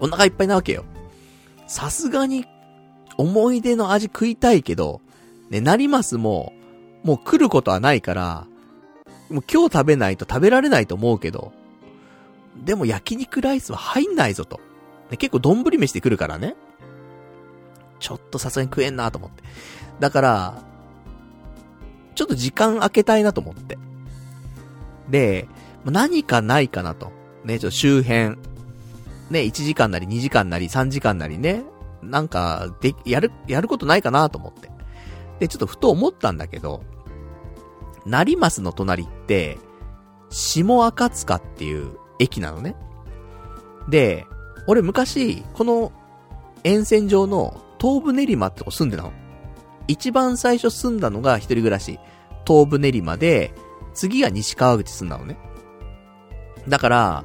[0.00, 0.84] お腹いっぱいなわけよ。
[1.66, 2.46] さすがに、
[3.16, 5.00] 思い出の味食いたいけど、
[5.50, 6.52] ね、なりますも、
[7.04, 8.46] もう来ることはないから、
[9.28, 11.52] もう今日食べないと食べられないと思うけど、
[12.64, 14.60] でも焼肉ライスは入んないぞと。
[15.10, 16.56] ね、結構丼飯で来るからね。
[18.00, 19.44] ちょっとさすがに食えんなと思って。
[20.00, 20.62] だから、
[22.14, 23.78] ちょっと時間空けたいなと思って。
[25.08, 25.46] で、
[25.84, 27.12] 何かないかなと。
[27.44, 28.36] ね、ちょっと周辺。
[29.30, 31.62] ね、1時間なり2時間なり3時間なりね。
[32.02, 34.70] なんか、で、やる、やることないかなと思って。
[35.38, 36.82] で、ちょっとふと思ったんだけど、
[38.06, 39.58] 成増の隣って、
[40.30, 42.76] 下赤塚っていう駅なのね。
[43.88, 44.26] で、
[44.66, 45.92] 俺昔、この
[46.64, 49.12] 沿線上の東部練馬ってとこ住んでたの。
[49.88, 51.98] 一番最初住んだのが一人暮らし。
[52.46, 53.52] 東部練馬で、
[53.94, 55.38] 次が西川口住んだのね。
[56.68, 57.24] だから、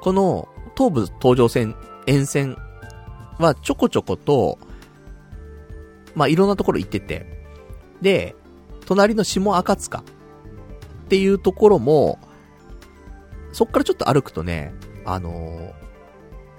[0.00, 1.74] この東部東上線、
[2.06, 2.56] 沿線
[3.38, 4.58] はちょこちょこと、
[6.14, 7.26] まあ、いろんなところ行ってて、
[8.00, 8.36] で、
[8.86, 10.02] 隣の下赤塚っ
[11.08, 12.18] ていうところも、
[13.52, 14.72] そっからちょっと歩くとね、
[15.04, 15.72] あのー、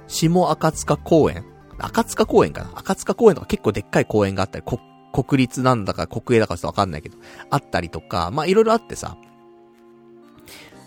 [0.07, 1.45] 下赤塚公園
[1.79, 4.65] 赤塚公園かな赤塚公園とか結構でっかい公園があったり、
[5.11, 7.17] 国立なんだか国営だかちょっとわかんないけど、
[7.49, 9.17] あったりとか、まあ、いろいろあってさ、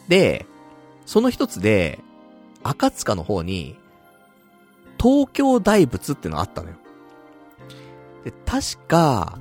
[0.08, 0.46] で、
[1.06, 2.00] その一つで、
[2.62, 3.76] 赤塚の方に、
[5.00, 6.76] 東京大仏ってのがあったのよ。
[8.24, 9.38] で、確か、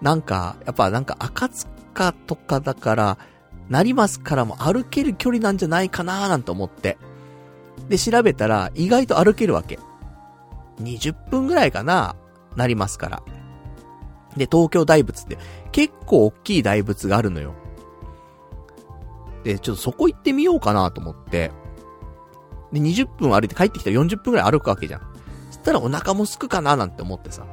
[0.00, 3.18] なんか、やっぱなんか赤塚とかだから、
[3.68, 6.98] なりますからも歩ける距離なんじゃないかなーなんて思って。
[7.88, 9.78] で、調べたら、意外と歩けるわけ。
[10.80, 12.16] 20分ぐらいかな、
[12.56, 13.22] なりますから。
[14.36, 15.38] で、東京大仏って、
[15.72, 17.54] 結構大きい大仏があるのよ。
[19.44, 21.50] で、ちょっとそこ行ってみようかなと思って、
[22.72, 25.12] で、20分歩いて帰ってきたら40分くらい歩くわけじゃん。
[25.62, 27.46] ったらお腹もすくかななんて思ってさ。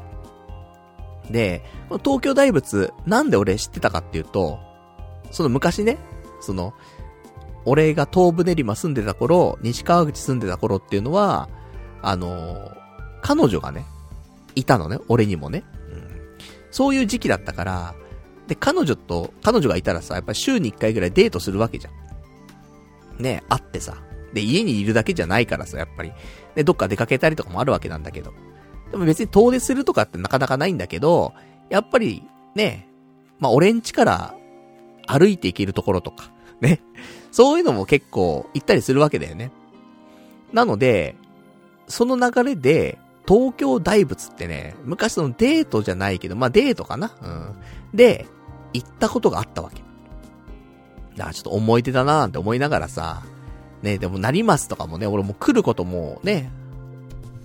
[1.29, 1.63] で、
[2.03, 4.59] 東京大仏、なんで俺知ってたかっていうと、
[5.31, 5.99] その昔ね、
[6.41, 6.73] その、
[7.65, 11.47] 俺が東部練馬住んでた頃、西川口住んでた頃っていうのは、
[12.01, 12.71] あの
[13.21, 13.85] 彼女がね、
[14.55, 15.63] いたのね、俺にもね。
[15.91, 16.21] うん。
[16.71, 17.95] そういう時期だったから、
[18.47, 21.91] で、彼女と、彼女がいたらさ、やっぱ週に1回ぐらいデートするわけじゃ
[23.19, 23.23] ん。
[23.23, 23.97] ね、会ってさ。
[24.33, 26.11] で、家にいるだけじゃないからさ、やっぱり。
[26.55, 28.33] で、どっか出かけたりとかもあるわけなんだけど。
[28.91, 31.33] でも別に遠出するとかってなかなかないんだけど、
[31.69, 32.23] やっぱり、
[32.55, 32.89] ね、
[33.39, 34.35] まあ、俺ん家から
[35.05, 36.81] 歩いて行けるところとか、ね。
[37.31, 39.51] そういうのも結構行ったりするわけだよね。
[40.51, 41.15] なので、
[41.87, 42.97] その流れで、
[43.29, 47.11] 東京大仏ってね、昔のデートじゃないけど、まあ、デートかな？
[47.21, 47.55] うん。
[47.93, 48.25] で、
[48.73, 49.83] 行ったことがあったわけ。
[51.15, 53.21] だからちょっと思い出だなーなんて思いながらさ、
[53.83, 56.51] ね、でもなりますとかもね、俺も来ることもね、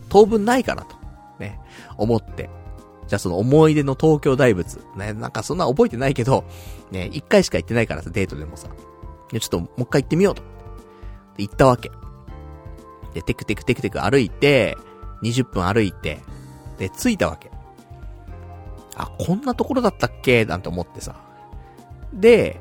[0.09, 0.97] 当分ないかなと、
[1.39, 1.61] ね、
[1.99, 2.49] 思って。
[3.09, 4.79] じゃあその思い出の東京大仏。
[4.97, 6.45] ね、なんかそんな覚えてないけど、
[6.93, 8.69] ね、一回しか行ってないからさ、デートでもさ。
[9.31, 10.43] ちょっともう一回行ってみようと。
[11.37, 11.91] 行ったわけ。
[13.13, 14.79] で、テクテクテクテク歩いて、
[15.25, 16.21] 20分歩いて、
[16.79, 17.51] で、着いたわけ。
[18.97, 20.45] あ、こんなところだったっけ？
[20.45, 21.17] なんて思ってさ。
[22.13, 22.61] で、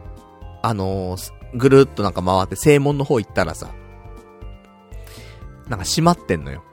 [0.62, 3.70] あのー、ぐるっとなんか回って正門の方行ったらさ、
[5.68, 6.64] なんか閉まってんのよ。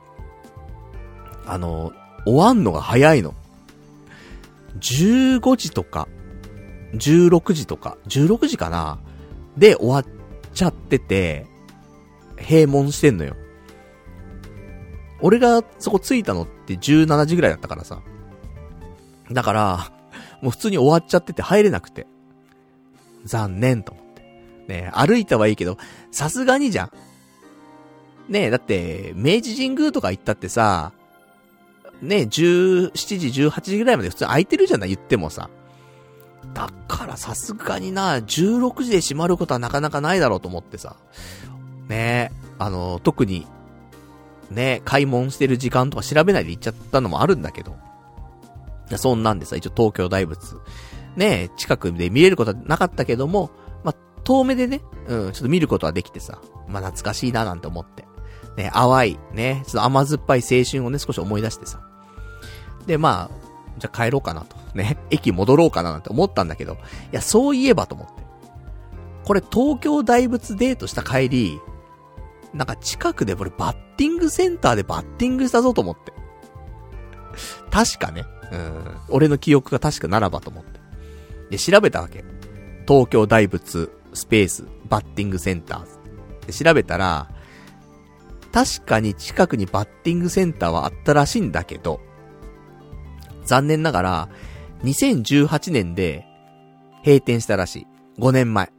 [1.46, 3.34] あのー、終わんのが早いの。
[4.78, 6.08] 15時とか、
[6.94, 8.98] 16時とか、16時かな？
[9.56, 10.06] で終わっ
[10.54, 11.46] ちゃってて、
[12.38, 13.36] 閉門してんのよ。
[15.22, 18.00] 俺がそこ着いたのって17時ぐらいだったからさ。
[19.30, 19.92] だから、
[20.42, 22.06] もう普通に終わっちゃってて入れなくて。
[23.24, 24.22] 残念と思って。
[24.66, 25.78] ね歩いたはいいけど、
[26.10, 26.90] さすがにじゃん。
[28.28, 30.92] ねえ、だって、明治神宮とか行ったってさ、
[32.00, 35.50] ねえ、17時、18時ぐらいまで普通空いてるじゃない言ってもさ。
[36.54, 40.96] だからさすがにな、16時で閉まることはなかなかないだろうと思ってさ。
[41.88, 43.46] ねえ、あの、特に、
[44.50, 47.76] ね、開門してる時間とか調べないで行っちゃったのもあるんだけど。
[48.96, 50.56] そんなんでさ、一応東京大仏。
[51.16, 53.50] ね、近くで見れることはなかったけども、
[53.84, 53.94] まあ、
[54.24, 58.04] 遠目でね、うん、ちょっと見ることはできてさ、まあ、懐かしいななんて思って。
[58.56, 61.80] ね、淡い、ね、ちょっと甘酸っぱい青春をね、少し思い出してさ。
[62.86, 64.56] で、まあ、じゃあ帰ろうかなと。
[64.74, 66.76] ね、 駅戻ろうかななんて思ったんだけど、い
[67.12, 68.22] や、そういえばと思って。
[69.24, 71.60] これ東京大仏デートした帰り、
[72.54, 76.12] なんか近くで俺バッティングセンターでバッティングしたぞと思って。
[77.70, 78.24] 確かね。
[78.52, 78.84] うん。
[79.08, 80.80] 俺の記憶が確かならばと思って。
[81.50, 82.24] で、調べたわけ。
[82.86, 86.46] 東京大仏スペースバッティングセンター。
[86.46, 87.30] で、調べたら、
[88.52, 92.00] 確かに近くにバッティングセンターはあったらしいんだけど、
[93.44, 94.28] 残念ながら、
[94.82, 96.26] 2018年で
[97.04, 97.86] 閉店したらしい。
[98.18, 98.72] 5年前。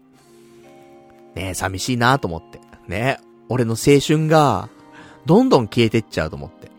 [1.36, 2.60] ねえ、寂しいなと思って。
[2.88, 4.70] ねえ、俺の青春が、
[5.26, 6.72] どんどん消えてっちゃうと思って。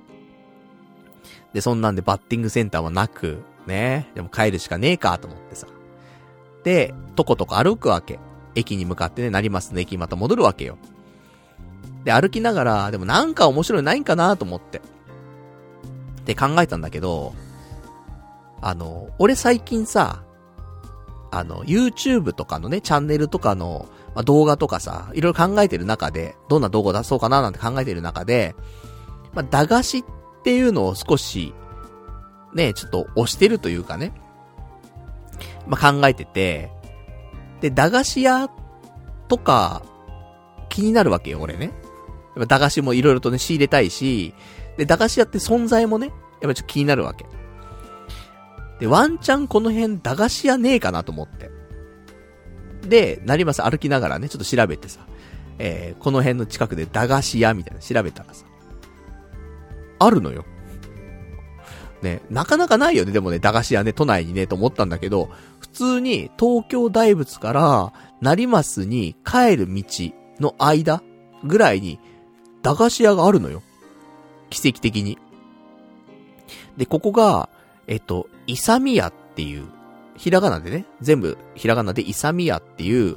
[1.52, 5.66] で、そんなんでバッティングセンターはなく、ね、でも帰るしかねえかと思ってさ。
[6.64, 8.18] で、とことこ歩くわけ。
[8.54, 10.78] 駅に向かってね、なりますね、駅にまた戻るわけよ。
[12.04, 14.78] で、歩きながら、でもなんか面白いないんかなと思って。
[14.78, 17.34] って考えたんだけど、
[18.62, 20.22] あの、俺最近さ、
[21.30, 28.54] あの、YouTube とかのね、チャンネルとかの、まあ、動画とかさ、いろいろ考えてる中で、どんな動画出そうかななんて考えてる中で、
[29.32, 30.04] まあ、駄菓子っ
[30.44, 31.54] ていうのを少し、
[32.54, 34.12] ね、ちょっと押してるというかね、
[35.66, 36.70] まあ、考えてて、
[37.60, 38.50] で、駄菓子屋
[39.28, 39.82] とか、
[40.68, 41.72] 気になるわけよ、俺ね。
[42.34, 44.34] やっぱ駄菓子もいろいろとね、仕入れたいし、
[44.76, 46.08] で、駄菓子屋って存在もね、
[46.40, 47.26] やっぱちょっと気になるわけ。
[48.80, 51.50] で、ワンチャンこの辺駄菓子屋ねえかなと思って。
[52.82, 55.00] で、なります歩きながらね、ちょっと調べてさ、
[55.58, 58.44] えー、この辺の近くで駄菓子屋みたいな調べたらさ、
[59.98, 60.44] あるのよ。
[62.02, 65.30] ね、なかなかないよね、でもね、駄菓子屋ね、都内にね、と思ったんだけど、
[65.60, 69.84] 普通に東京大仏から成増に帰る道
[70.40, 71.02] の間
[71.44, 72.00] ぐらいに
[72.62, 73.62] 駄菓子屋があるのよ。
[74.50, 75.18] 奇跡的に。
[76.76, 77.48] で、ここが、
[77.86, 79.66] えっと、イサミヤっていう
[80.16, 83.16] ひらがなでね、全部ひらがなでイサミヤっていう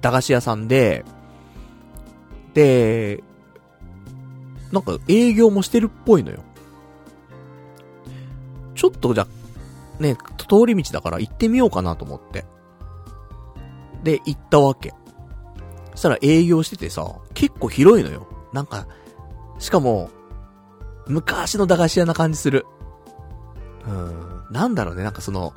[0.00, 1.04] 駄菓子屋さんで、
[2.54, 3.22] で、
[4.72, 6.38] なんか営業もしてるっぽいのよ。
[8.74, 9.26] ちょっとじゃ、
[9.98, 12.44] ね、通り道だから行ってみようかなと思って。
[14.02, 14.94] で、行ったわけ。
[15.92, 18.26] そしたら営業しててさ、結構広いのよ。
[18.52, 18.86] なんか、
[19.58, 20.10] しかも、
[21.06, 22.66] 昔の駄菓子屋な感じする。
[23.86, 24.44] うん。
[24.50, 25.54] なんだろうね、なんかその、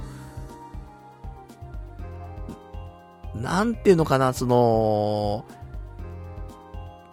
[3.36, 5.45] なんていうのかな、その、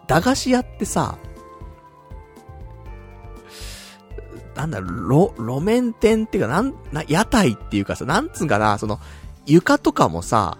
[0.06, 1.18] 駄菓子屋ってさ、
[4.54, 8.98] なんだろ、路、路面店っていうか、なん、な、屋台っていうかさ、なんつうんかな、その、
[9.44, 10.58] 床とかもさ、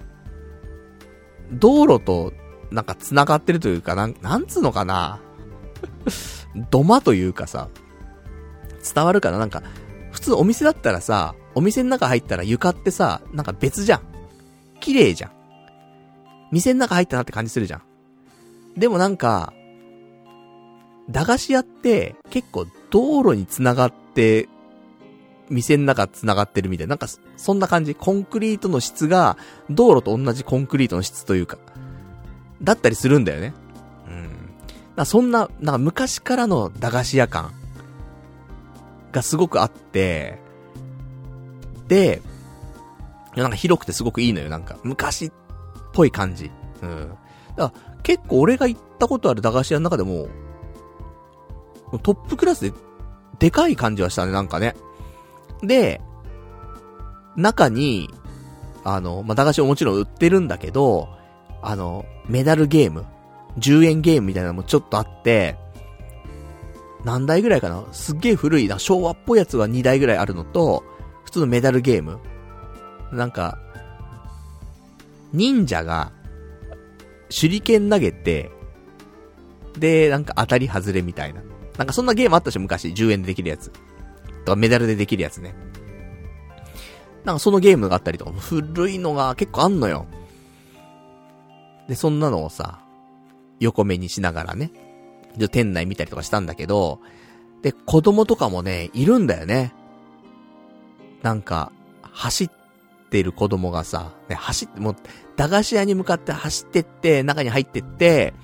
[1.52, 2.32] 道路と、
[2.70, 5.20] なんか繋がってるというか、なん、なんつうのかな。
[6.70, 7.68] 土間というかさ、
[8.94, 9.62] 伝わるかななんか、
[10.10, 14.00] 普通お店だったらさ、お店の中入ったら床ってさ、なんか別じゃん。
[14.80, 15.35] 綺麗じゃん。
[16.52, 17.82] 店の中入ったなって感じするじゃん。
[18.76, 19.52] でもなんか、
[21.08, 24.48] 駄菓子屋って結構道路に繋がって、
[25.48, 26.90] 店の中繋がってるみたいな。
[26.90, 27.94] なんか、そんな感じ。
[27.94, 29.36] コンクリートの質が、
[29.70, 31.58] 道路と同じコンクリートの質というか、
[32.62, 33.54] だったりするんだよね。
[34.08, 34.30] うん。
[34.96, 37.52] だそんな、なんか昔からの駄菓子屋感
[39.12, 40.40] がすごくあって、
[41.86, 42.22] で、
[43.36, 44.48] なんか広くてすごくいいのよ。
[44.48, 45.32] なんか、昔っ
[45.96, 46.50] ぽい感じ。
[46.82, 47.08] うん。
[47.56, 50.28] だから結構俺が行ったことある駄菓子屋の中でも、
[52.02, 52.72] トップクラスで、
[53.38, 54.76] でかい感じはしたね、なんかね。
[55.62, 56.00] で、
[57.36, 58.10] 中に、
[58.84, 61.08] あの、まあ、駄菓子ももちろん売ってるんだけど、
[61.62, 63.04] あの、メダルゲーム、
[63.58, 65.56] 10円ゲームみたいなのもちょっとあって、
[67.04, 67.84] 何台ぐらいかな？
[67.92, 70.82] すっげえ古いな、昭和っぽいやつは2台ぐらいあるのと、
[71.24, 72.18] 普通のメダルゲーム。
[73.12, 73.58] なんか、
[75.36, 76.12] 忍者が、
[77.28, 78.50] 手裏剣投げて、
[79.78, 81.42] で、なんか当たり外れみたいな。
[81.76, 82.88] なんかそんなゲームあったし、昔。
[82.88, 83.70] 10円でできるやつ。
[84.44, 85.54] とか、メダルでできるやつね。
[87.24, 90.06] なんかそのゲームがあったりとか、古いのが結構あんのよ。
[91.88, 92.80] で、そんなのをさ、
[93.60, 94.70] 横目にしながらね。
[95.36, 97.00] で、店内見たりとかしたんだけど、
[97.62, 99.74] で、子供とかもね、いるんだよね。
[101.22, 101.72] なんか、
[102.02, 102.50] 走っ
[103.10, 104.96] てる子供がさ、ね、走って、もう、
[105.36, 108.34] 駄菓子屋に向かって走ってって、中に入ってって、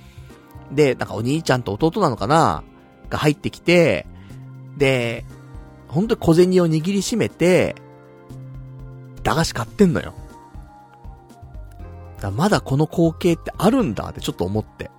[0.70, 2.64] で、なんかお兄ちゃんと弟なのかな？
[3.08, 4.06] が入ってきて、
[4.76, 5.24] で、
[5.88, 7.76] 本当に小銭を握りしめて、
[9.22, 10.14] 駄菓子買ってんのよ。
[12.20, 14.90] だまだこの光景ってあるんだってちょっと思って。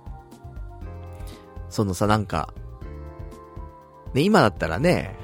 [1.70, 2.54] そのさ、なんか、
[4.12, 5.16] ね、今だったらね、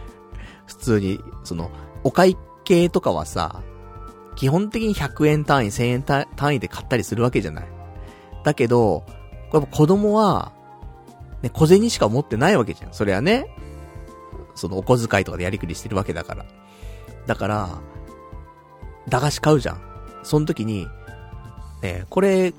[0.66, 1.70] 普通に、その、
[2.02, 3.62] お会計とかはさ、
[4.36, 7.68] 基本的に100円単位、1000円単位で買ったりするわけじゃない。
[8.44, 9.04] だけど、
[9.52, 10.52] やっぱ子供は、
[11.42, 12.92] ね、小銭しか持ってないわけじゃん。
[12.92, 13.46] それはね、
[14.54, 16.46] そのお小遣いとかでやりくりしてるわけだから。
[17.26, 17.80] だから、
[19.08, 19.80] 駄菓子買うじゃん。
[20.22, 20.86] その時に、
[21.82, 22.52] ね、これ、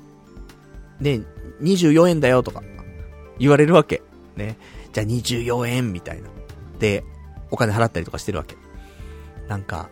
[1.00, 1.22] ね、
[1.62, 2.62] 24円だよとか、
[3.38, 4.02] 言われるわけ。
[4.36, 4.56] ね。
[4.92, 6.28] じゃあ24円みたいな。
[6.78, 7.04] で、
[7.50, 8.56] お金払ったりとかしてるわけ。
[9.48, 9.88] なんか、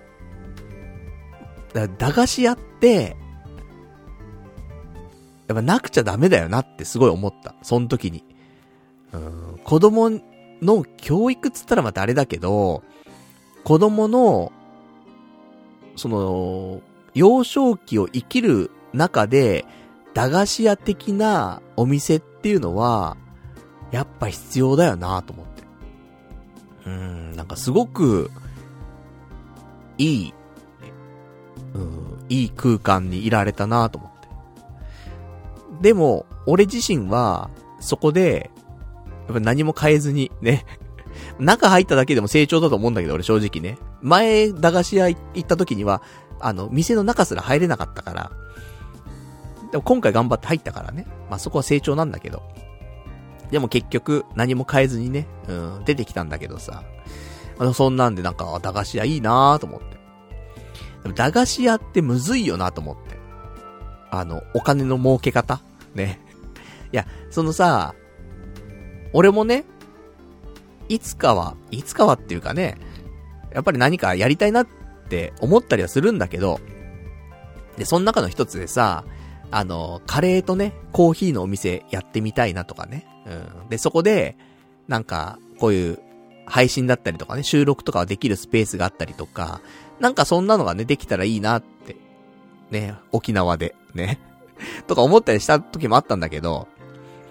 [1.73, 3.17] だ駄菓子屋って、
[5.49, 7.55] やっぱなくちゃダメだよなってすごい思った。
[7.63, 8.25] その時に。
[9.13, 10.11] うん、子供
[10.63, 12.83] の教育っつったらまたあれだけど、
[13.65, 14.53] 子供の、
[15.97, 16.81] その、
[17.15, 19.67] 幼少期を生きる中で、
[20.15, 23.17] 駄菓子屋的なお店っていうのは、
[23.91, 25.63] やっぱ必要だよなと思って。
[26.87, 28.31] うん、なんかすごく、
[29.99, 30.35] いい、
[31.75, 34.29] うん、いい空間にいられたなと思って。
[35.81, 37.51] でも、俺自身は、
[37.81, 38.51] そこで、
[39.27, 40.67] やっぱ何も変えずに、ね。
[41.39, 43.79] 中入っただけでも成長だと思うんだけど、俺正直ね。
[44.03, 46.03] 前、駄菓子屋行った時には、
[46.41, 48.31] あの、店の中すら入れなかったから。
[49.71, 51.07] でも今回頑張って入ったからね。
[51.29, 52.43] まあ、そこは成長なんだけど。
[53.51, 56.83] でも結局、何も変えずにね、うん、出てきたんだけどさ。
[57.59, 60.00] あの、そんなんでなんか、駄菓子屋いいなーと思って。
[61.03, 63.19] でも駄菓子屋ってむずいよなと思って。
[64.11, 65.61] あの、お金の儲け方？
[65.95, 66.21] ね。
[66.93, 67.95] いや、そのさ、
[69.13, 69.65] 俺もね、
[70.89, 72.77] いつかは、いつかはっていうかね、
[73.53, 74.67] やっぱり何かやりたいなっ
[75.09, 76.61] て思ったりはするんだけど、
[77.77, 79.05] で、その中の一つでさ、
[79.53, 83.07] あの、カレーとね、コーヒーのお店やってみたいなとかね。
[83.27, 83.69] うん。
[83.69, 84.37] で、そこで、
[84.87, 85.99] なんか、こういう、
[86.47, 89.61] 配信だったりとかね、収録とかはできるスペースがあったりとか、
[90.01, 91.97] なんかそんなのがね、できたらいいなって。
[92.71, 94.19] ね、沖縄で、ね。
[94.87, 96.69] とか思ったりした時もあったんだけど、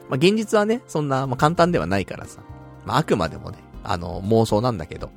[0.10, 2.42] まあ、現実はね、そんな、まあ、簡単ではないからさ。
[2.86, 5.10] まあ、あくまでもね、あの、妄想なんだけど。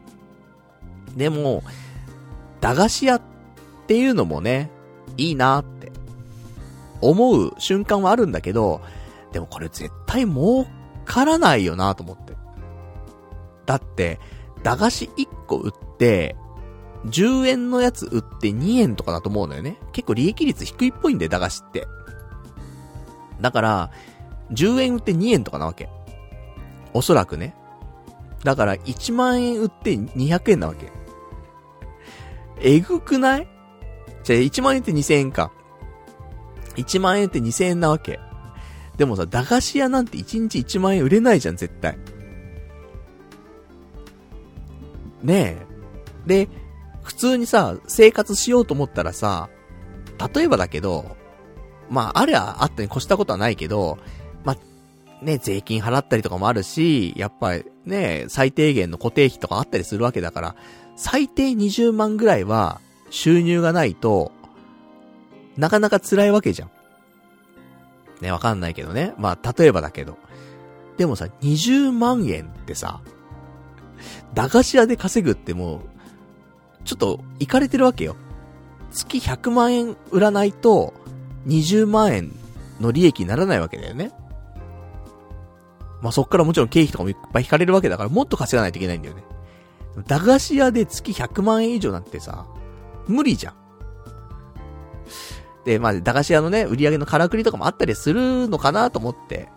[1.16, 1.62] でも、
[2.60, 3.22] 駄菓子屋っ
[3.86, 4.70] ていうのもね、
[5.16, 5.92] いいなって、
[7.00, 8.80] 思う瞬間はあるんだけど、
[9.32, 10.66] でもこれ絶対儲
[11.04, 12.34] からないよなと思って。
[13.66, 14.20] だって、
[14.62, 16.36] 駄菓子1個売って、
[17.06, 19.76] 10円のやつ売って2円とかだと思うのよね。
[19.92, 21.86] 結構利益率低いっぽいんだよ、駄菓子って。
[23.40, 23.90] だから、
[24.52, 25.88] 10円売って2円とかなわけ。
[26.94, 27.54] おそらくね。
[28.44, 30.92] だから、1万円売って200円なわけ。
[32.60, 33.48] えぐくない？
[34.22, 35.50] じゃあ、1万円って2000円か。
[36.76, 38.20] 1万円って2000円なわけ。
[38.96, 41.98] でもさ、駄菓子屋なんて1日1万円売れないじゃん、絶対。
[45.22, 45.66] ねえ。
[46.26, 46.48] で、
[47.22, 49.48] 通にさ、生活しようと思ったらさ、
[50.34, 51.16] 例えばだけど、
[51.88, 53.98] まあ、あれはあったに越したことはないけど、
[54.44, 60.56] まあ、ね、税金払ったりとかもあるし、やっぱりね、最低限の固定費とかあったりするわけだから、
[60.96, 64.32] 最低20万ぐらいは収入がないと、
[65.56, 66.70] なかなか辛いわけじゃん。
[68.20, 69.14] ね、わかんないけどね。
[69.16, 70.18] まあ、例えばだけど。
[70.96, 73.00] でもさ、20万円ってさ、
[74.34, 75.91] 駄菓子屋で稼ぐってもう、
[76.84, 78.16] ちょっと、行かれてるわけよ。
[78.90, 80.94] 月100万円売らないと、
[81.46, 82.32] 20万円
[82.80, 84.12] の利益にならないわけだよね。
[86.02, 89.22] まあ、そっからもちろん経費とかもいっぱい引かれるわけだから、もっと稼がないといけないんだよね。
[90.06, 92.46] 駄菓子屋で月100万円以上なんてさ、
[93.06, 93.54] 無理じゃん。
[95.64, 99.48] で、まあ、駄菓子屋のね、売り上げのからくりとかもあったりするのかなと思って、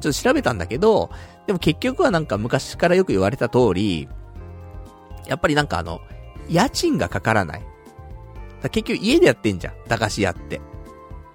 [0.00, 1.10] ちょっと調べたんだけど、
[1.46, 4.08] でも結局はなんか昔からよく言われた通り、
[5.26, 6.00] やっぱりなんかあの、
[6.48, 7.62] 家賃がかからない。
[8.70, 10.60] 結局家でやってんじゃん、駄菓子屋って。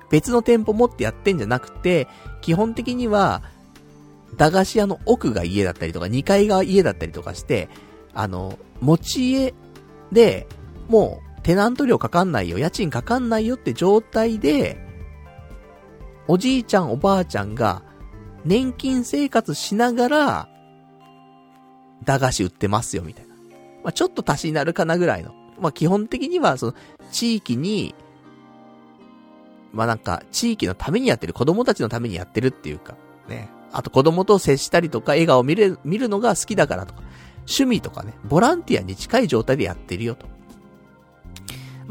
[0.10, 2.08] 別の店舗持ってやってんじゃなくて、
[2.42, 3.44] 基本的には、
[4.38, 7.70] 駄菓子屋の奥が家だったりとか、2階が家だったりとかして、
[8.14, 9.54] あの、持ち家
[10.12, 10.48] で、
[10.88, 14.78] もう、テナント料かかんないよ、家賃かかんないよって状態で、
[16.28, 17.84] おじいちゃんおばあちゃんが、
[18.46, 20.50] 年金生活しながら、
[22.04, 23.27] 駄菓子売ってますよ、みたいな。
[23.88, 25.34] まあ、ちょっと足しになるかなぐらいの。
[25.62, 26.74] まあ、基本的には、その、
[27.10, 27.96] 地域に、
[29.72, 32.96] まあ、なんか、地域のためにやってる、子供たちのためにやってるっていうか、
[33.30, 33.48] ね。
[33.72, 37.02] あと子供と接したりとか、笑顔を見れ、見るのが好きだからとか、
[37.44, 40.26] 趣味とかね、ボランティアに近い状態でやってるよと。
[40.26, 40.34] ま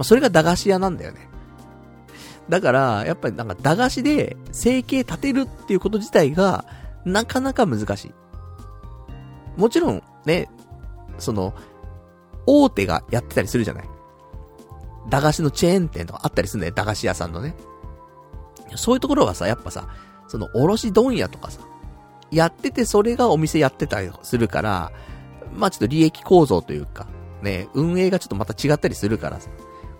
[0.00, 1.30] あ、それが駄菓子屋なんだよね。
[2.50, 6.66] だから、やっぱりなんか駄菓子で生計立てるっていうこと自体が、
[7.06, 8.14] なかなか難しい。
[9.56, 10.50] もちろん、ね、
[11.18, 11.54] その、
[12.46, 13.88] 大手がやってたりするじゃない。
[15.08, 17.54] 駄菓子のチェーン店とかあったりするんだよ、駄菓子屋さんのね。
[18.74, 19.88] そういうところはさ、やっぱさ、
[20.28, 21.60] その、おろし問屋とかさ、
[22.30, 24.92] やっててそれがお店やってたりするから、
[25.54, 27.06] まあちょっと利益構造というか、
[27.42, 29.48] ね、運営がちょっとまた違ったりするからさ、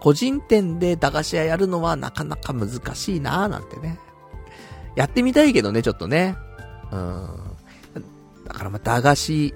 [0.00, 3.98] 個人店で駄菓子屋やるのはなかなか難しいなーなんてね。
[4.96, 6.36] やってみたいけどね、ちょっとね。
[6.90, 7.28] うん。
[8.44, 9.54] だからまあ駄菓子、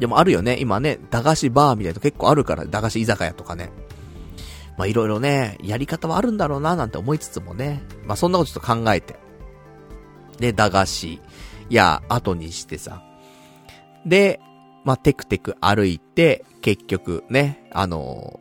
[0.00, 3.70] でもあるよね、今ね、駄菓子バーみたいなの結構あるから、駄菓子居酒屋とかね。
[4.76, 7.82] まあいろいろね、やり方はあるんだろうななんて思いつつもね。
[8.04, 9.16] まあそんなことちょっと考えて。
[10.38, 11.20] で、駄菓子
[11.68, 13.02] や後にしてさ。
[14.06, 14.40] で、
[14.84, 18.38] まあテクテク歩いて、結局ね、あの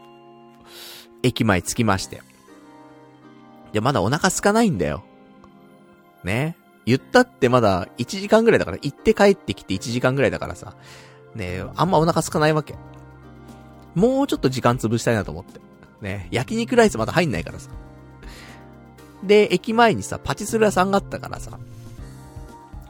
[1.24, 2.22] 駅前着きまして。
[3.74, 5.04] で、まだお腹空かないんだよ。
[6.24, 6.56] ね。
[6.86, 10.76] 言ったってまだ1時間ぐらいだから、行って帰ってきて1時間ぐらいだからさ。
[11.36, 12.76] ねあんまお腹空かないわけ。
[13.96, 15.60] もうちょっと時間潰したいなと思って。
[16.02, 17.70] ね焼肉ライスまだ入んないからさ。
[19.24, 21.58] で、駅前にさ、パチスロ屋さんがあったからさ。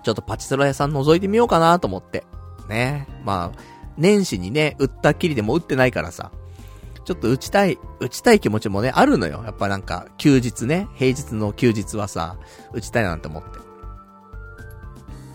[0.03, 2.25] ちょっとパチスロ屋さん覗いてみようかなと思って。
[2.69, 3.59] ねまあ、
[3.97, 6.31] 年始にね、売ったっきりでも売ってないからさ。
[7.05, 9.41] ちょっと打ちたい、打ちたい気持ちもね、あるのよ。
[9.45, 12.35] やっぱなんか、休日ね、平日の休日はさ、
[12.73, 13.59] 打ちたいなって思って。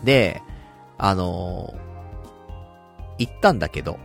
[0.03, 0.43] で、
[0.99, 1.92] あのー、
[3.25, 3.99] 行ったんだけど、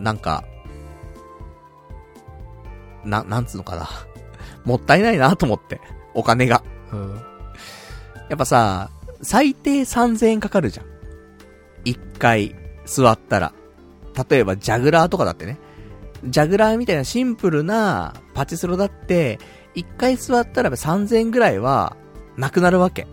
[0.00, 0.44] なんか、
[3.04, 3.88] な、なんつうのかな。
[4.64, 5.80] もったいないなと思って。
[6.14, 6.62] お金が。
[6.92, 7.14] うん。
[8.28, 8.90] やっぱさ、
[9.22, 10.86] 最低3000円かかるじゃん。
[11.84, 12.54] 一回
[12.84, 13.52] 座ったら。
[14.28, 15.58] 例えばジャグラーとかだってね。
[16.24, 19.38] ジャグラーみたいなシンプルなパチスロだって、
[19.74, 21.96] 一回座ったら3000円ぐらいは、
[22.36, 23.06] なくなるわけ。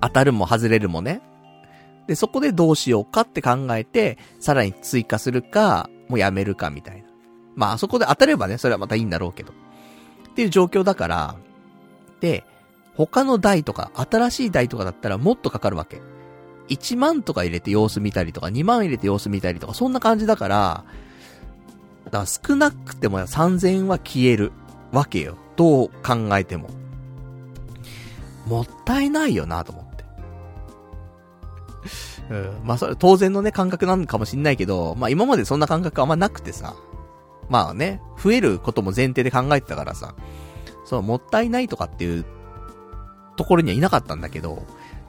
[0.00, 1.20] 当たるも外れるもね。
[2.08, 7.08] で、そこでどうしようかって考えて、さらに追加するか、もうやめるかみたいな。
[7.54, 9.52] まあ、あそこで当たればね、それはまたいいんだろうけど。
[10.30, 11.36] っていう状況だから、
[12.20, 12.44] で、
[12.96, 16.00] 他の台とか、新しい台とかだったらもっとかかるわけ。
[16.68, 20.84] 1万とか入れて様子見たりとか、2万入れて様子見たりとか、そんな感じだから、
[22.06, 24.52] だから少なくても3000は消える
[24.92, 25.36] わけよ。
[25.56, 26.70] どう考えても。
[28.46, 29.87] もったいないよなと思って。
[32.30, 32.60] うん。
[32.64, 36.74] まあ、それ当然のね、感覚なのかもしんないけど、まあ今までそんな感覚あんまなくてさ。
[37.48, 40.14] まあね、増えることも前提で考えてたからさ。
[40.84, 42.24] そう、もったいないとかっていう
[43.36, 44.62] ところにはいなかったんだけど、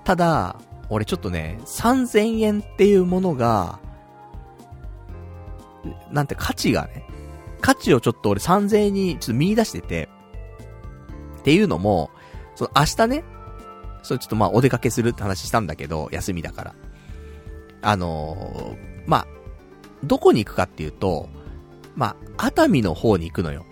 [0.03, 0.57] ただ、
[0.89, 3.79] 俺ちょっとね、3000円っていうものが、
[6.11, 7.05] なんて価値がね、
[7.61, 10.09] 価値をちょっと俺3000円にちょっと見出してて、
[11.39, 12.09] っていうのも、
[12.55, 13.23] その明日ね、
[14.03, 16.75] それちょっとまあお出かけするって話したんだけど、休みだから。
[17.81, 18.77] あのー、
[19.07, 19.27] まあ、
[20.03, 21.29] どこに行くかっていうと、
[21.95, 23.65] まあ、熱海の方に行くのよ。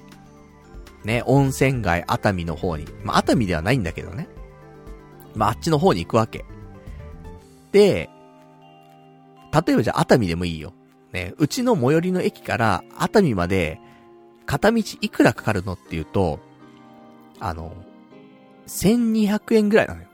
[1.04, 2.86] ね、温泉街熱海の方に。
[3.04, 4.28] まあ、熱海ではないんだけどね。
[5.36, 6.46] まあ、あっちの方に行くわけ。
[7.72, 8.10] で、
[9.54, 10.74] 例えばじゃあ熱海でもいいよ。
[11.14, 13.80] ね、うちの最寄りの駅から熱海まで、
[14.46, 16.40] 片道いくらかかるのっていうと、
[17.40, 17.74] あの、
[18.68, 20.08] 1200円ぐらいなのよ。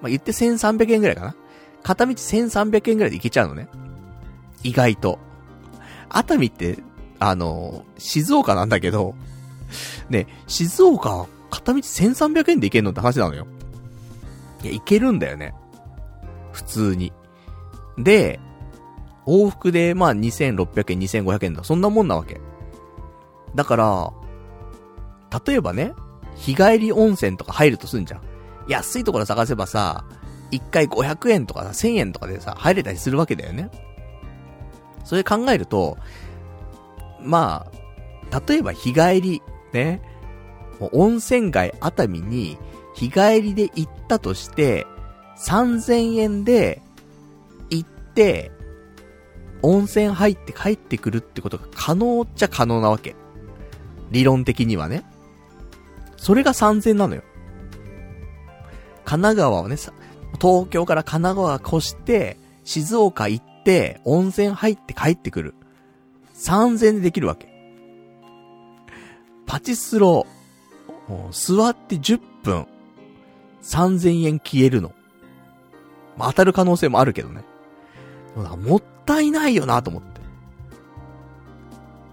[0.00, 1.36] まあ、言って1300円ぐらいかな。
[1.84, 3.68] 片道1300円ぐらいで行けちゃうのね。
[4.64, 5.20] 意外と。
[6.08, 6.78] 熱海って、
[7.20, 9.14] あの、静岡なんだけど、
[10.08, 13.46] ね、静岡、片道1300円で行けんのって話なのよ。
[14.62, 15.54] いや、行けるんだよね。
[16.52, 17.12] 普通に。
[17.98, 18.40] で、
[19.26, 21.64] 往復で、まあ、2600円、2500円だ。
[21.64, 22.40] そんなもんなわけ。
[23.54, 24.12] だから、
[25.46, 25.92] 例えばね、
[26.34, 28.20] 日帰り温泉とか入るとすんじゃん。
[28.68, 30.04] 安いところ探せばさ、
[30.54, 33.70] 1回500円とかさ、1000円とかでさ、入れたりするわけだよね。
[35.04, 35.98] それ考えると、
[37.20, 37.66] ま
[38.30, 40.00] あ、例えば日帰り、ね、
[40.92, 42.58] 温泉街熱海に
[42.94, 44.86] 日帰りで行ったとして、
[45.38, 46.80] 3000円で
[47.70, 48.52] 行って、
[49.62, 53.16] 温泉入って帰ってくるってことが可能っちゃ可能なわけ。
[54.10, 55.04] 理論的にはね。
[56.16, 57.22] それが3000なのよ。
[59.04, 59.76] 神奈川をね、
[60.40, 65.54] 東京から神奈川越して、静岡行って、温泉入って帰ってくる。
[66.34, 67.48] 3000でできるわけ。
[69.46, 72.66] パチスロー、座って10分、
[73.62, 74.92] 3000円消えるの。
[76.16, 77.44] まあ、当たる可能性もあるけどね。
[78.36, 80.20] もったいないよなと思って。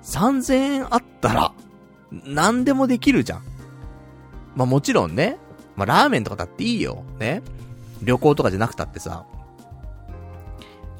[0.03, 1.53] 3000円あったら、
[2.11, 3.43] 何でもできるじゃん。
[4.56, 5.38] まあもちろんね、
[5.76, 7.03] まあラーメンとかだっていいよ。
[7.19, 7.41] ね。
[8.02, 9.26] 旅行とかじゃなくたってさ、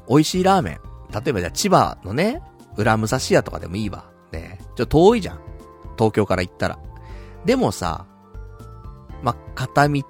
[0.08, 0.80] 美味しいラーメン。
[1.12, 2.42] 例えばじゃあ千葉のね、
[2.76, 4.04] 裏武蔵屋とかでもいいわ。
[4.32, 4.58] ね。
[4.76, 5.40] ちょ遠いじゃん。
[5.96, 6.78] 東京から行ったら。
[7.44, 8.06] でもさ、
[9.22, 10.02] ま、片道、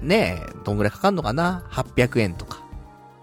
[0.00, 2.64] ねどんぐらいかかんのかな ?800 円とか。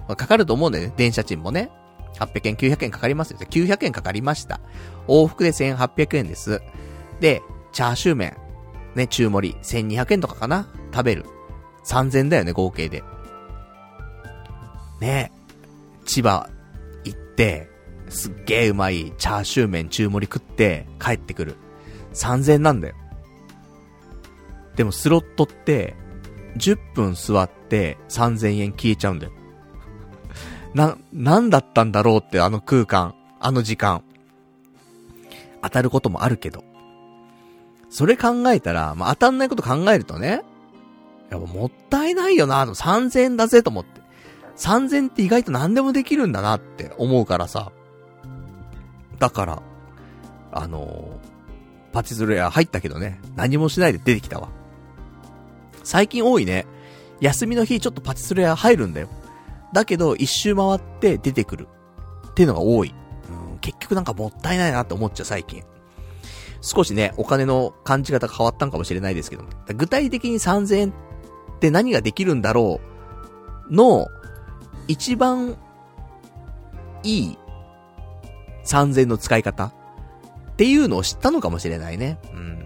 [0.07, 0.93] かかると思うんだよね。
[0.95, 1.71] 電車賃もね。
[2.19, 3.39] 800円、900円かかりますよ。
[3.39, 4.59] 900円かかりました。
[5.07, 6.61] 往復で1800円です。
[7.19, 7.41] で、
[7.71, 8.37] チャーシュー麺。
[8.95, 9.55] ね、中盛り。
[9.61, 10.67] 1200円とかかな？
[10.93, 11.25] 食べる。
[11.87, 13.03] 3000だよね、合計で。
[14.99, 15.31] ね
[16.05, 16.49] 千葉
[17.03, 17.69] 行って、
[18.09, 21.55] すっげえうまいチャーシュー麺中盛り食って帰ってくる。
[22.13, 22.95] 3000なんだよ。
[24.75, 25.95] でもスロットって、
[26.57, 29.31] 10分座って3000円消えちゃうんだよ。
[30.73, 34.03] な、なんだったんだろうってあの空間、あの時間。
[35.61, 36.63] 当たることもあるけど。
[37.89, 40.43] それ考えたら、まあ、当たんないこと考えるとね、
[41.29, 44.01] やっぱもったいないよな、3000円だぜと思って。
[44.57, 47.71] 3000って意外と何でもできるんだなって思うからさ。
[49.19, 49.61] だから、
[50.51, 54.49] あのー、パチスロ屋入ったけどね、何もしないで出てきたわ。
[55.83, 56.65] 最近多いね。
[57.19, 59.09] 休みの日ちょっとパチスロ屋入るんだよ。
[59.73, 61.67] だけど、一周回って出てくる。
[62.29, 62.93] っていうのが多い。
[63.51, 65.63] うん、結局なんかもったいないなって思っちゃう最近。
[66.61, 69.49] 少しね、お金の感じ方変わったんかもしれないですけども。
[69.75, 70.93] 具体的に3000円
[71.57, 72.79] って何ができるんだろ
[73.69, 74.07] うの、
[74.87, 75.57] 一番
[77.03, 77.37] いい
[78.65, 79.71] 3000の使い方っ
[80.55, 82.19] ていうのを知ったのかもしれないね。
[82.33, 82.65] うん。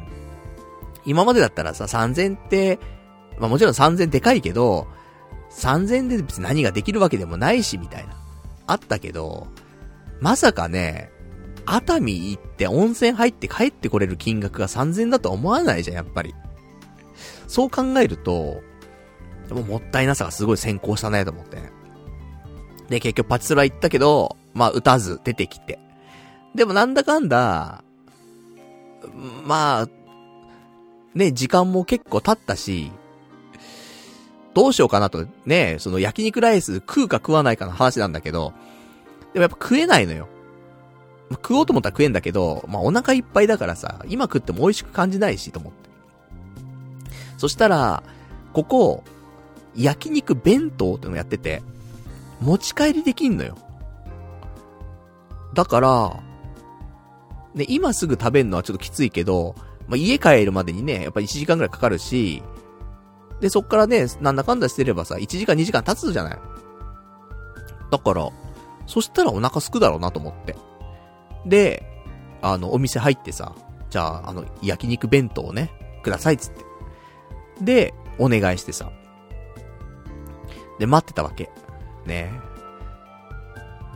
[1.06, 2.80] 今までだったらさ、3000って、
[3.40, 4.88] まあもちろん3000でかいけど、
[5.52, 8.16] 3000で別に何ができるわけでもないし、みたいな。
[8.68, 9.48] あったけど、
[10.20, 11.12] まさかね、
[11.66, 16.34] 熱海行って温泉入って帰ってこれる金額が3000だとは思わないじゃん、やっぱり。
[17.48, 18.62] そう考えると、
[19.52, 21.58] でももったいなさがすごい先行したねと思って
[22.88, 25.78] で、結局パチスロ行ったけど、まあ打たず出てきて。
[26.56, 27.84] でもなんだかんだ、
[29.46, 29.88] まあ、
[31.14, 32.92] ね、時間も結構経ったし、
[34.54, 38.54] どうしようかなと、ね、その焼肉ライス食うか食わないかの話なんだけど、
[39.34, 40.30] でもやっぱ食えないのよ。
[41.32, 45.90] 食おうと思ったら食えんだけど、まあお腹いっぱいだからさ、今食っても美味しく感じないし、と思って。
[47.38, 48.04] そしたら、
[48.54, 49.04] ここ、
[49.76, 51.62] 焼肉弁当ってのやってて、
[52.42, 53.58] 持ち帰りできんのよ。
[55.54, 56.20] だから、
[57.54, 59.56] ね、今すぐ食べるのはちょっときついけど、
[59.88, 62.42] まあ、家帰るまでにね、やっぱり1時間くらいかかるし、
[63.42, 66.40] で、そっからね、なんだかんだしてればさ、1時間2時間経つじゃない。
[67.92, 68.30] だから、
[68.86, 70.56] そしたらお腹すくだろうなと思って。
[71.46, 71.84] で、
[72.42, 73.54] あの、お店入ってさ、
[73.90, 75.72] じゃあ、あの、焼肉弁当をね、
[76.04, 76.64] くださいっつって。
[77.62, 78.92] で、お願いしてさ。
[80.82, 81.52] で、待ってたわけ。
[82.08, 82.32] ね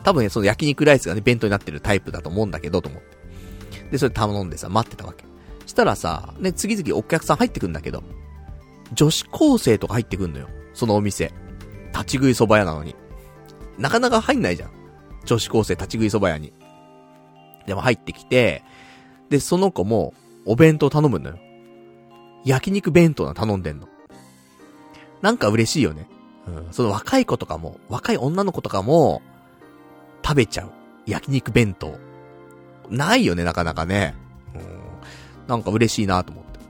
[0.04, 3.90] 多分ね、その焼肉ライスがね、弁当になってるタイプだと思うんだけど、と思って。
[3.90, 5.24] で、それ頼んでさ、待ってたわけ。
[5.66, 8.04] したらさ、ね、次々お客さん入ってくんだけど、
[8.92, 10.48] 女子高生とか入ってくんのよ。
[10.74, 11.32] そのお店。
[11.92, 12.94] 立ち食い蕎麦屋なのに。
[13.78, 14.70] なかなか入んないじゃん。
[15.24, 16.52] 女子高生立ち食い蕎麦屋に。
[17.66, 18.62] でも入ってきて、
[19.28, 20.14] で、その子も、
[20.44, 21.38] お弁当頼むのよ。
[22.44, 23.88] 焼肉弁当な頼んでんの。
[25.20, 26.08] なんか嬉しいよね。
[26.46, 26.66] うん。
[26.72, 29.22] その若い子とかも、若い女の子とかも、
[30.24, 30.70] 食べちゃう。
[31.06, 31.98] 焼肉弁当。
[32.90, 34.14] ないよね、なかなかね。
[34.54, 34.62] うん。
[35.46, 36.60] なんか嬉しいなと思って。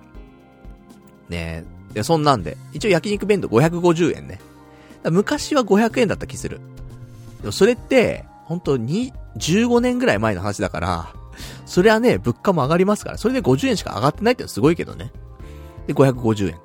[1.28, 1.94] ねえ。
[1.94, 2.56] で、そんなんで。
[2.72, 4.40] 一応焼肉弁当550円ね。
[5.10, 6.60] 昔は500円だった気する。
[7.40, 11.14] でもそれって、本当に、15年ぐらい前の話だから、
[11.66, 15.12] それはね、物価も上がりますから、それで50円しか上がってないってのはすごいけどね。
[15.86, 16.60] で、550円と。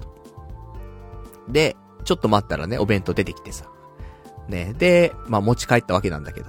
[1.49, 3.65] で、ちょっと待ったらね、お弁当出てきてさ。
[4.47, 6.47] ね、で、まあ持ち帰ったわけなんだけど。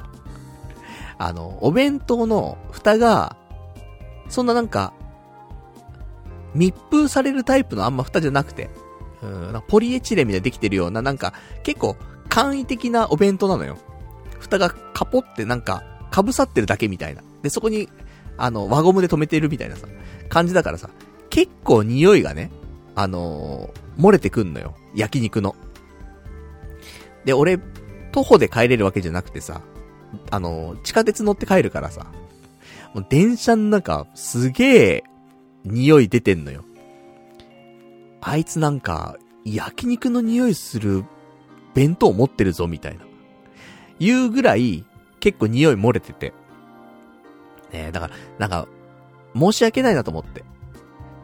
[1.18, 3.36] あの、お弁当の蓋が、
[4.28, 4.92] そんななんか、
[6.54, 8.70] 密封されるタイプのあんま蓋じゃなくて、
[9.22, 11.96] うん、ポリエチレンみたいにできてるような、なんか、結構、
[12.28, 13.78] 簡易的なお弁当なのよ。
[14.40, 17.22] 蓋がカポってなんか、被さってるだけみたいな。
[17.42, 17.88] で、そこに、
[18.36, 19.86] あの、輪ゴムで止めてるみたいなさ、
[20.28, 20.90] 感じだからさ、
[21.30, 22.50] 結構匂いがね、
[22.94, 24.74] あのー、漏れてくんのよ。
[24.94, 25.54] 焼肉の。
[27.24, 27.58] で、俺、
[28.12, 29.62] 徒歩で帰れるわけじゃなくてさ、
[30.30, 32.06] あのー、地下鉄乗って帰るからさ、
[32.94, 35.04] もう電車の中、すげえ、
[35.64, 36.64] 匂い出てんのよ。
[38.20, 41.04] あいつなんか、焼肉の匂いする
[41.74, 43.04] 弁当持ってるぞ、みたいな。
[43.98, 44.84] 言うぐらい、
[45.20, 46.32] 結構匂い漏れてて。
[47.72, 48.68] ねだから、なんか、
[49.34, 50.44] 申し訳ないなと思って。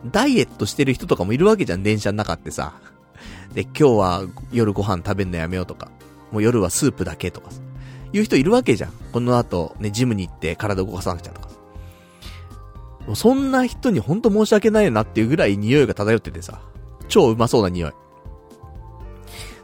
[0.07, 2.75] ダイエットしてる人とかもいるわけじゃん、電車の中ってさ。
[3.55, 4.23] で、今日は
[4.53, 5.91] 夜ご飯食べんのやめようとか。
[6.31, 7.61] もう夜はスープだけとかさ。
[8.13, 8.93] いう人いるわけじゃん。
[9.13, 11.49] この後、ね、ジムに行って体動かさなくちゃとか。
[13.15, 16.61] そんな人にほんと申し訳ないよなっていうぐらい匂いが漂っててさ。
[17.09, 17.93] 超うまそうな匂い。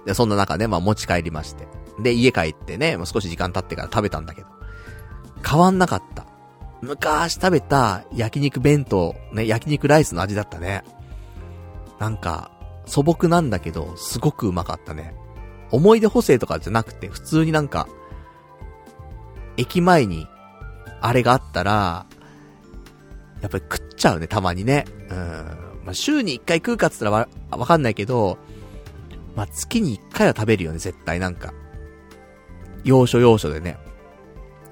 [0.07, 1.67] で、そんな中ね、まあ持ち帰りまして。
[2.01, 4.49] で、家帰ってね、もう少し時間経ってから食べたんだけど。
[5.47, 6.27] 変わんなかった。
[6.85, 10.85] 昔食べた焼肉弁当、ね、焼肉ライスの味だったね。
[11.99, 12.51] なんか、
[12.87, 15.15] 素朴なんだけど、すごくうまかったね。
[15.71, 17.89] 思い出補正とかじゃなくて、普通になんか、
[19.57, 20.27] 駅前に、
[21.01, 22.07] あれがあったら、
[23.41, 24.85] やっぱり食っちゃうね、たまにね。
[25.11, 25.17] うん。
[25.85, 28.39] まあ、週に一回食うかっつったらわ、わかんないけど、
[29.37, 31.53] まあ、月に一回は食べるよね、絶対なんか。
[32.85, 33.79] 要所要所でね。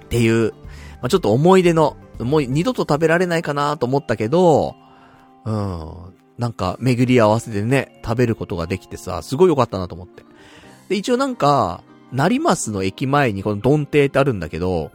[0.04, 0.52] っていう、
[1.00, 4.74] まあ、ちょっと思い出の、もう二度と食べられないかなと思ったけど、
[5.44, 6.14] うん。
[6.38, 10.24] なんか、巡り合わせでね、食べることができてさ、すごい良かったなと思って。
[10.88, 11.82] で、一応なんか、
[12.12, 14.90] 成増の駅前にこのドンテってあるんだけど、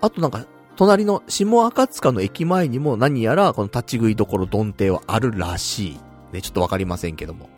[0.00, 6.00] あとなんか、隣の下赤塚の駅前にも何やらこの立ち食いどころドンテはあるらしい。
[6.32, 7.48] ね、ちょっとわかりませんけども。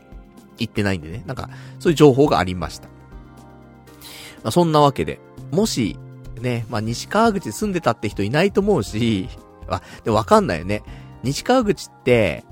[0.59, 1.23] 行ってないんでね。
[1.27, 2.89] なんか、そういう情報がありました。
[2.89, 5.21] まあ、そんなわけで、
[5.51, 5.99] もし、
[6.41, 9.29] ね、まあ、西川口住んでたって人いないと思うし、
[9.69, 10.83] あ、でもわかんないよね。
[11.23, 12.45] 西川口って、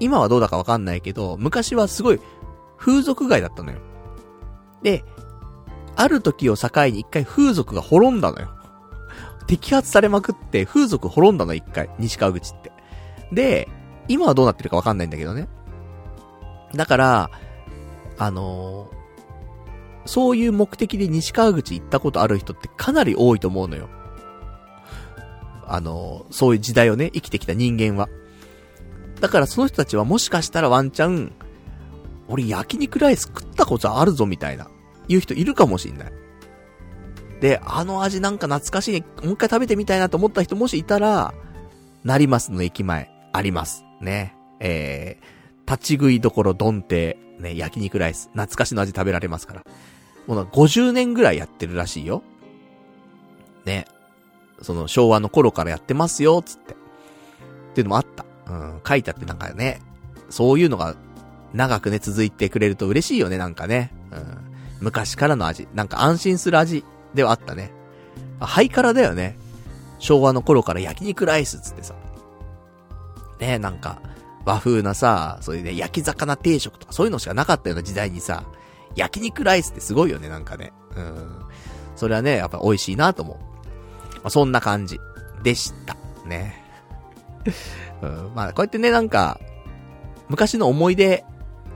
[0.00, 2.20] 今はどうだかわかんないけど、昔はすごい
[2.78, 3.78] 風俗街だったのよ。
[4.82, 5.04] で、
[5.96, 8.48] ある時を境に一回風俗が滅んだのよ。
[9.46, 12.72] 摘発されまくって風俗滅んだの一回、西川口って。
[13.32, 13.68] で、
[14.08, 15.48] 今はどうなってるかわかんないんだけどね。
[16.74, 17.30] だから、
[18.18, 18.95] あのー、
[20.06, 23.88] そういう目的で西川口行ったことある人ってかなり多いと思うのよ。
[25.66, 28.08] あの、そういう時代をね、生きてきた人間は。
[29.20, 31.32] だからその人たちはもしかしたらワンチャン、
[32.28, 34.68] 俺焼肉ライス食ったことあるぞみたいな、
[35.08, 36.12] 言う人いるかもしんない。
[37.40, 41.34] で、あの味なんか懐かしい、もう一回食べてみたいなと思った人もしいたら、
[42.04, 43.84] なりますの駅前、あります。
[44.00, 44.34] ね。
[44.60, 49.64] えー、立ち食いどころどんて、ね、焼肉ライス、懐かしの味食べられますから。
[50.26, 52.22] もう50年ぐらいやってるらしいよ。
[53.64, 53.86] ね。
[54.62, 56.72] その昭和の頃からやってますよ、つって。
[56.72, 56.76] っ
[57.74, 58.24] ていうのもあった。
[58.48, 59.80] うん、書いてあってなんかね、
[60.30, 60.94] そういうのが
[61.52, 63.92] 長くね、続いてくれると嬉しいよね、なんかね。
[64.12, 64.38] うん。
[64.80, 65.68] 昔からの味。
[65.74, 66.84] なんか安心する味
[67.14, 67.72] ではあったね。
[68.40, 69.38] ハイカラだよね。
[69.98, 71.94] 昭和の頃から焼肉ライスつってさ。
[73.40, 74.00] ねなんか、
[74.44, 78.44] 和風なさ、そういうね、焼き魚定食とかそういうのしかなかったような時代にさ、
[78.96, 80.72] 焼肉ライスってすごいよね、なんかね。
[80.96, 81.40] うん。
[81.94, 83.36] それはね、やっぱ美味しいなと思う。
[84.16, 84.98] まあ、そんな感じ
[85.42, 85.96] でした。
[86.26, 86.64] ね。
[88.02, 89.38] うん、まあ、こうやってね、なんか、
[90.28, 91.24] 昔の思い出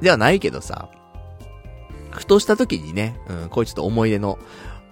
[0.01, 0.89] ではないけどさ、
[2.11, 4.39] ふとした時にね、うん、こういうちょっと思い出の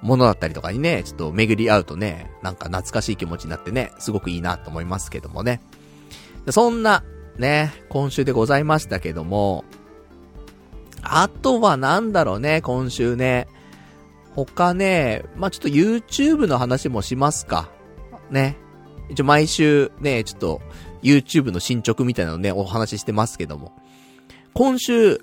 [0.03, 5.61] ものだったりとかにね、ちょっと巡り合うとね、なんか懐かしい気持ちになってね、すごくいいなと思いますけどもね。
[6.51, 7.03] そんな、
[7.37, 9.65] ね、今週でございましたけども、
[11.11, 13.49] あとはなんだろうね、今週ね。
[14.35, 17.71] 他ね、まあ、ちょっと YouTube の話もしますか。
[18.31, 18.57] ね。
[19.09, 20.61] 一応毎週ね、ちょっと
[21.03, 23.73] YouTube の進捗みたいなのね、お話ししてますけども。
[24.53, 25.21] 今週、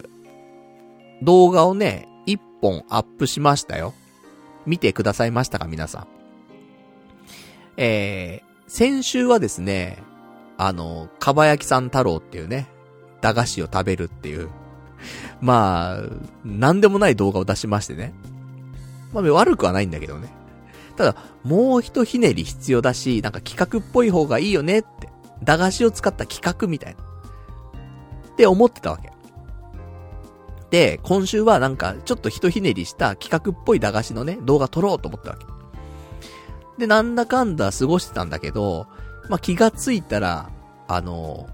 [1.21, 3.93] 動画をね、一本アップしましたよ。
[4.65, 6.07] 見てくださいましたか、皆さん。
[7.77, 10.01] えー、先週はですね、
[10.57, 12.67] あの、かば焼きさん太郎っていうね、
[13.21, 14.49] 駄菓子を食べるっていう、
[15.45, 16.01] まあ、
[16.43, 18.15] なんでもない動画を出しましてね。
[19.13, 20.33] まあ、悪くはないんだけどね。
[20.97, 25.07] ただ、もう一ひねり必要だし、なんか企画っぽい方がいいよねって。
[25.43, 27.03] 駄菓子を使った企画みたいな。
[28.33, 29.11] って思ってたわけ。
[30.71, 35.45] で、今週はなんか、ちょっとひひねりした企画っぽい駄菓子のね、動画撮ろうと思ったわけ。
[36.79, 38.87] で、なんだかんだ過ごしてたんだけど、
[39.29, 40.49] まあ、気がついたら、
[40.87, 41.47] あの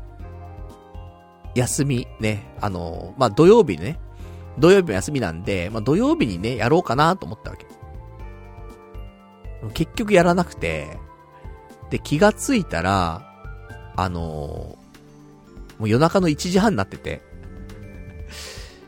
[1.56, 4.00] 休みね、あのまあ、土曜日ね、
[4.58, 7.66] 土曜日も休みなんで、まあ、土曜日にね、やろうかなと思ったわけ。
[9.74, 10.98] 結局やらなくて、
[11.90, 13.28] で、気がついたら、
[13.96, 14.78] あの
[15.78, 17.22] もう夜中の1時半になってて、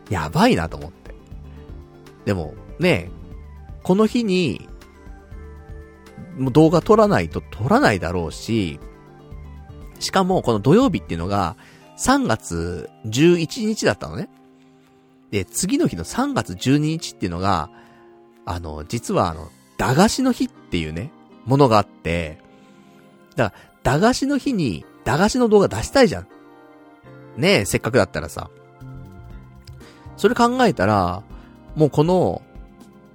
[0.09, 1.13] やばいなと思って。
[2.25, 3.09] でも、ね
[3.83, 4.69] この日に、
[6.37, 8.79] もう動画撮らないと撮らないだろうし、
[9.99, 11.57] しかもこの土曜日っていうのが、
[11.97, 14.29] 3月11日だったのね。
[15.31, 17.69] で、次の日の3月12日っていうのが、
[18.45, 21.11] あの、実はあの、駄菓子の日っていうね、
[21.45, 22.39] ものがあって、
[23.35, 26.27] だから、駄菓子の日に、駄菓子の動画出したいじゃん。
[27.37, 28.49] ねえ、せっかくだったらさ。
[30.17, 31.23] それ考えたら、
[31.75, 32.41] もうこの、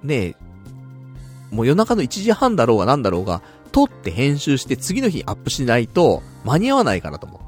[0.02, 0.36] ねえ、
[1.50, 3.42] もう夜中の1時半だろうがなんだろうが、
[3.72, 7.47] 撮って編集して次の日アップしないと間に合わないかなと思っ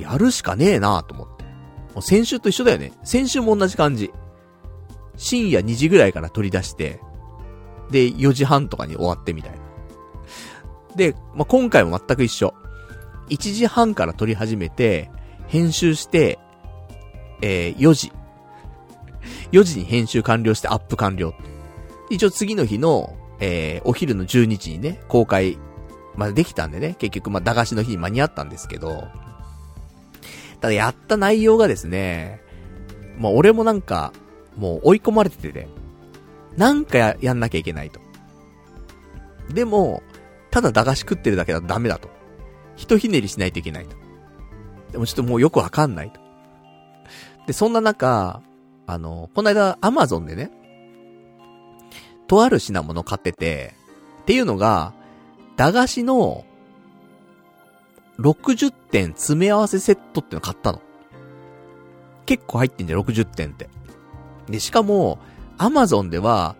[0.00, 1.44] やるしかねえなと思って。
[1.94, 2.92] もう先週と一緒だよね。
[3.04, 4.10] 先週も同じ感じ。
[5.16, 7.00] 深夜2時ぐらいから撮り出して、
[7.90, 9.58] で、4時半とかに終わってみたいな。
[10.96, 12.54] で、まあ、今回も全く一緒。
[13.28, 15.10] 1時半から撮り始めて、
[15.46, 16.38] 編集して、
[17.42, 18.12] えー、4時。
[19.52, 21.34] 4時に編集完了してアップ完了。
[22.10, 25.58] 一応次の日の、えー、お昼の12時にね、公開
[26.16, 29.08] までできたんでね、結局まあ、駄菓子の日に間に合ったんですけど、
[30.62, 32.40] ただやった内容がですね、
[33.18, 34.12] もう俺もなんか、
[34.56, 35.68] もう追い込まれてて、
[36.56, 38.00] なんかや、やんなきゃいけないと。
[39.52, 40.02] でも、
[40.52, 42.08] ただ駄菓子食ってるだけだとダメだと。
[42.76, 43.96] ひひねりしないといけないと。
[44.92, 46.20] でもちょっともうよくわかんないと。
[47.48, 48.40] で、そんな中、
[48.86, 50.52] あの、この間、アマゾンでね、
[52.28, 53.74] とある品物買ってて、
[54.22, 54.94] っていうのが、
[55.56, 56.44] 駄菓子の、
[58.18, 60.80] 60点詰め合わせセットっての買ったの。
[62.26, 63.68] 結構入ってんじゃん、60点って。
[64.48, 65.18] で、しかも、
[65.58, 66.56] アマゾンでは、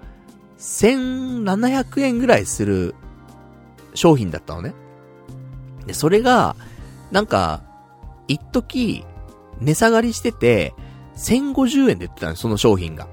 [0.58, 2.94] 1700円ぐらいする
[3.94, 4.74] 商品だったのね。
[5.86, 6.56] で、それが、
[7.10, 7.62] なんか、
[8.28, 9.04] 一時、
[9.60, 10.74] 値下がりしてて、
[11.16, 13.08] 1050円で売ってたのその商品が。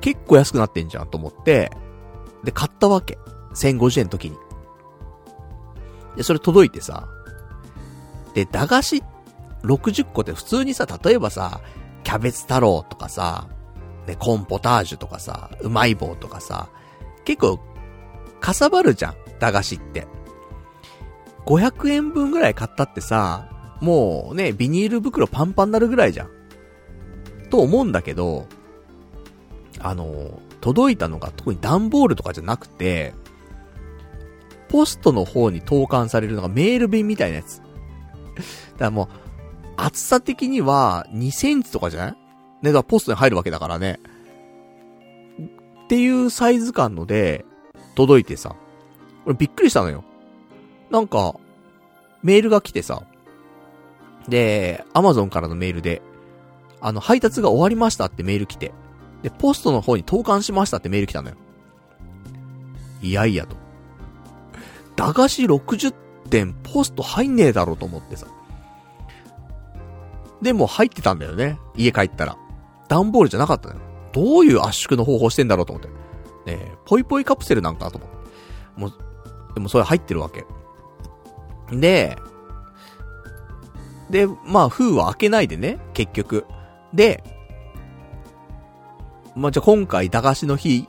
[0.00, 1.70] 結構安くなってんじゃんと思って、
[2.42, 3.18] で、買ったわけ。
[3.54, 4.36] 1050円の時に。
[6.16, 7.08] で、それ届いてさ、
[8.34, 9.02] で、駄菓子
[9.62, 11.60] 60個って普通にさ、例えばさ、
[12.04, 13.48] キャベツ太郎とかさ、
[14.06, 16.68] ね、コンポタージュとかさ、うまい棒とかさ、
[17.24, 17.60] 結構、
[18.40, 20.06] かさばるじゃん、駄菓子って。
[21.46, 23.48] 500円分ぐらい買ったってさ、
[23.80, 26.30] もうね、ビニール袋パンパンになるぐらいじゃん。
[27.50, 28.46] と思うんだけど、
[29.78, 33.14] あの、届いたのが特に段ボールとかじゃなくて、
[34.70, 37.58] ポストの方に投函されるのがメール便みたいなやつ。
[37.58, 37.66] だか
[38.78, 39.08] らもう、
[39.76, 42.12] 厚さ的には2センチとかじゃない？
[42.12, 42.18] ね、
[42.62, 43.98] だからポストに入るわけだからね。
[45.84, 47.44] っていうサイズ感ので、
[47.96, 48.54] 届いてさ。
[49.26, 50.04] 俺びっくりしたのよ。
[50.90, 51.34] なんか、
[52.22, 53.02] メールが来てさ。
[54.28, 56.02] で、アマゾンからのメールで、
[56.80, 58.72] あの、配達が終わりましたってメール来て。
[59.22, 61.36] で、ポストの方に投函しましたってメール来たのよ。
[63.02, 63.56] いやいやと。
[65.00, 65.94] 駄菓子60
[66.28, 68.26] 点ポスト入んねえだろうと思ってさ。
[70.42, 71.58] でも入ってたんだよね。
[71.74, 72.36] 家帰ったら。
[72.86, 73.80] 段ボールじゃなかったのよ。
[74.12, 75.88] どういう圧縮の方法してんだろうと思って。
[75.88, 75.94] ね
[76.46, 78.16] え、ポイポイカプセルなんかと思って。
[78.76, 78.92] もう、
[79.54, 80.44] でもそれ入ってるわけ。
[81.74, 82.18] で、
[84.10, 86.44] で、まあ、封は開けないでね、結局。
[86.92, 87.24] で、
[89.34, 90.88] まあ、じゃあ今回駄菓子の日、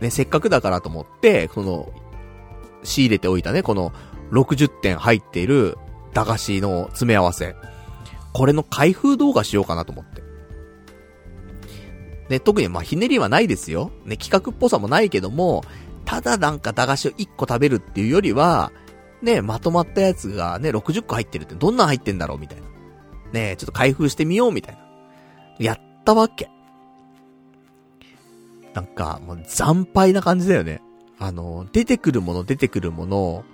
[0.00, 1.88] ね、せっかくだからと思って、この、
[2.82, 3.92] 仕入れておいたね、この
[4.32, 5.76] 60点入っている
[6.14, 7.54] 駄菓子の詰め合わせ。
[8.32, 10.22] これの開封動画しようかなと思って。
[12.28, 13.90] ね、特にまあひねりはないですよ。
[14.04, 15.64] ね、企画っぽさもないけども、
[16.04, 18.72] ただなんか駄菓子を1個食べるっていうよりは、
[19.22, 22.68] ね、まとまったやつがね、60個入ってるってどんなん入ってんだろうみたいな。
[23.32, 24.80] ね、ちょっと開封してみようみたいな。
[25.58, 26.50] やったわけ。
[28.74, 30.80] なんか、もう惨敗な感じだよね。
[31.18, 33.44] あの、出てくるもの出てくるもの、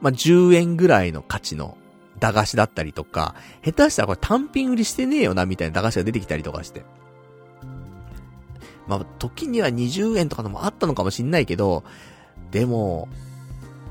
[0.00, 1.76] まあ、10円ぐらいの価値の
[2.18, 3.34] 駄菓子だったりとか、
[3.64, 6.84] 下手したらこれ単品売りしてねえよなみたいな駄菓子が出てきたりとかして。
[8.86, 11.84] まあ、時には20円とかのもあったのかもしんないけど、
[12.50, 13.08] でも、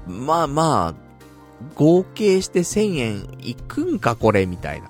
[0.07, 1.07] まあまあ、
[1.75, 4.89] 合計して1000円いくんかこれみたいな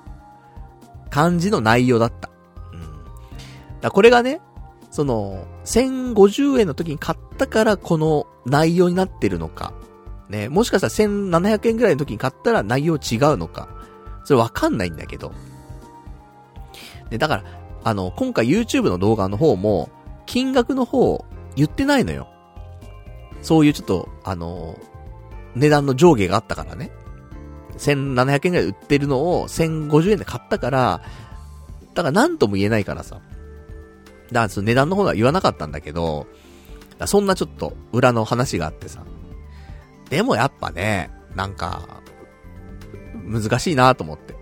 [1.10, 2.30] 感じの内容だった。
[2.72, 3.80] うん。
[3.80, 4.40] だこれがね、
[4.98, 9.72] その、1050円の時に買ったからこの内容になってるのか。
[10.28, 13.68] ね、もしかしたら1700円ぐらいの時に買ったら内容違うのか。
[14.24, 15.32] それわかんないんだけど。
[17.10, 17.44] で、だから、
[17.84, 19.88] あの、今回 YouTube の動画の方も、
[20.26, 22.26] 金額の方、言ってないのよ。
[23.40, 24.76] そういうちょっと、あの、
[25.54, 26.90] 値段の上下があったからね。
[27.76, 31.02] 1700円ぐらい売ってるのを1050円で買ったから、
[31.94, 33.20] だから何とも言えないからさ。
[34.28, 36.26] だからその値段の方は言わなかったんだけど、
[37.06, 39.04] そんなちょっと裏の話があってさ。
[40.10, 42.00] でもやっぱね、なんか、
[43.24, 44.34] 難しいなと思って。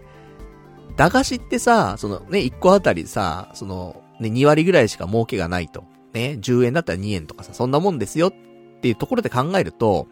[0.96, 5.84] 駄菓子ってさ、そのね、1個あたりさ、その、ね、2割ぐらいしか儲けがないと。
[6.14, 8.32] ね、10円だったら2円とかさ、そんなもんですよっ
[8.80, 10.06] ていうところで考えると、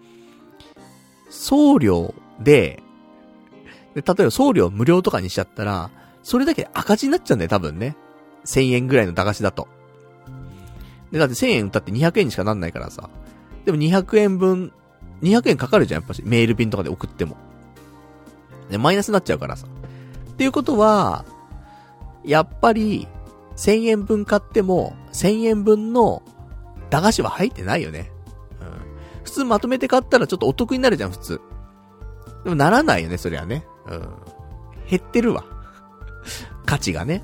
[1.30, 2.82] 送料で、
[3.94, 5.90] で、例えば送料無料とかにしちゃったら、
[6.22, 7.96] それだけ赤字になっちゃうんだよ、多分ね。
[8.45, 9.69] 1000円ぐらいの駄菓子だと。
[11.11, 13.09] で、だって1000円売って200円にしかなんないからさ。
[13.65, 14.73] でも200円分、
[15.23, 16.23] 200円かかるじゃん、やっぱし。
[16.25, 17.37] メール便とかで送っても。
[18.71, 19.66] で、マイナスになっちゃうからさ。
[19.66, 21.25] っていうことは、
[22.25, 23.07] やっぱり、
[23.57, 26.23] 1000円分買っても、1000円分の
[26.91, 28.11] 駄菓子は入ってないよね。
[28.61, 29.23] うん。
[29.23, 31.41] 普通まとめて買ったらちょっとお得になるじゃん、普通。
[32.43, 33.65] でもならないよね、そりゃね。
[33.87, 34.01] うん。
[34.89, 35.45] 減ってるわ。
[36.66, 37.23] 価値がね。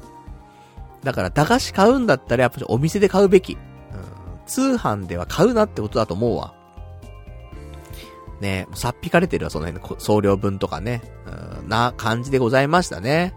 [1.02, 3.54] だから、駄菓子買うんだったらやっぱお店で買うべき。
[3.54, 3.60] うん。
[4.46, 6.54] 通販では買うなってことだと思うわ。
[8.40, 11.02] ねさっぴかれてるわ、その辺の送料分とかね。
[11.60, 13.34] うん、な感じでございましたね。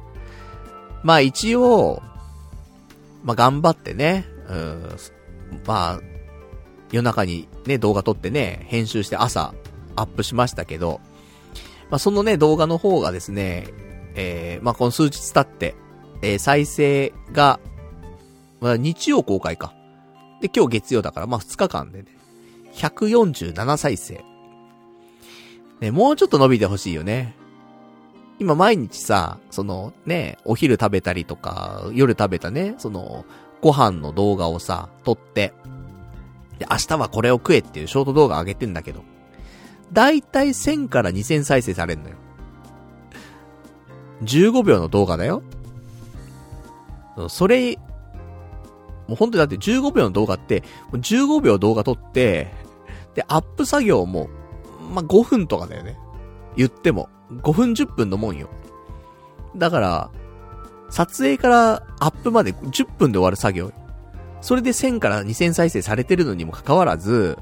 [1.04, 2.02] まあ一応、
[3.24, 4.98] まあ頑張ってね、うん、
[5.66, 6.00] まあ、
[6.92, 9.54] 夜中にね、動画撮ってね、編集して朝
[9.96, 11.02] アップしましたけど、
[11.90, 13.68] まあそのね、動画の方がですね、
[14.16, 15.76] えー、まあこの数日経って、
[16.24, 17.60] えー、再生が、
[18.62, 19.74] まあ、日曜公開か。
[20.42, 22.08] で、今日月曜だから、まあ、2日間でね、
[22.74, 24.24] 147再生。
[25.82, 27.36] ね、もうちょっと伸びてほしいよね。
[28.40, 33.26] 今毎日さ、そのね、お昼食べたりとか、夜食べたね、その、
[33.62, 35.54] ご飯の動画をさ、撮って、
[36.58, 39.04] で、明日はこれを食えっていうショート動画上げてんだけど、
[39.92, 42.16] だいたい1000から2000再生されんのよ。
[44.24, 45.44] 15秒の動画だよ。
[47.30, 47.76] それ、
[49.08, 52.52] もう本当にだって15秒の動画って、15秒動画撮って、
[53.16, 54.30] で、アップ作業も、
[54.94, 55.98] まあ、5分とかだよね。
[56.56, 57.10] 言っても。
[57.32, 58.50] 5分10分のもんよ。
[59.56, 60.10] だから、
[60.90, 63.72] 撮影からアップまで10分で終わる作業。
[64.42, 67.38] それで1000から2000再生されてるのにもかかわらず、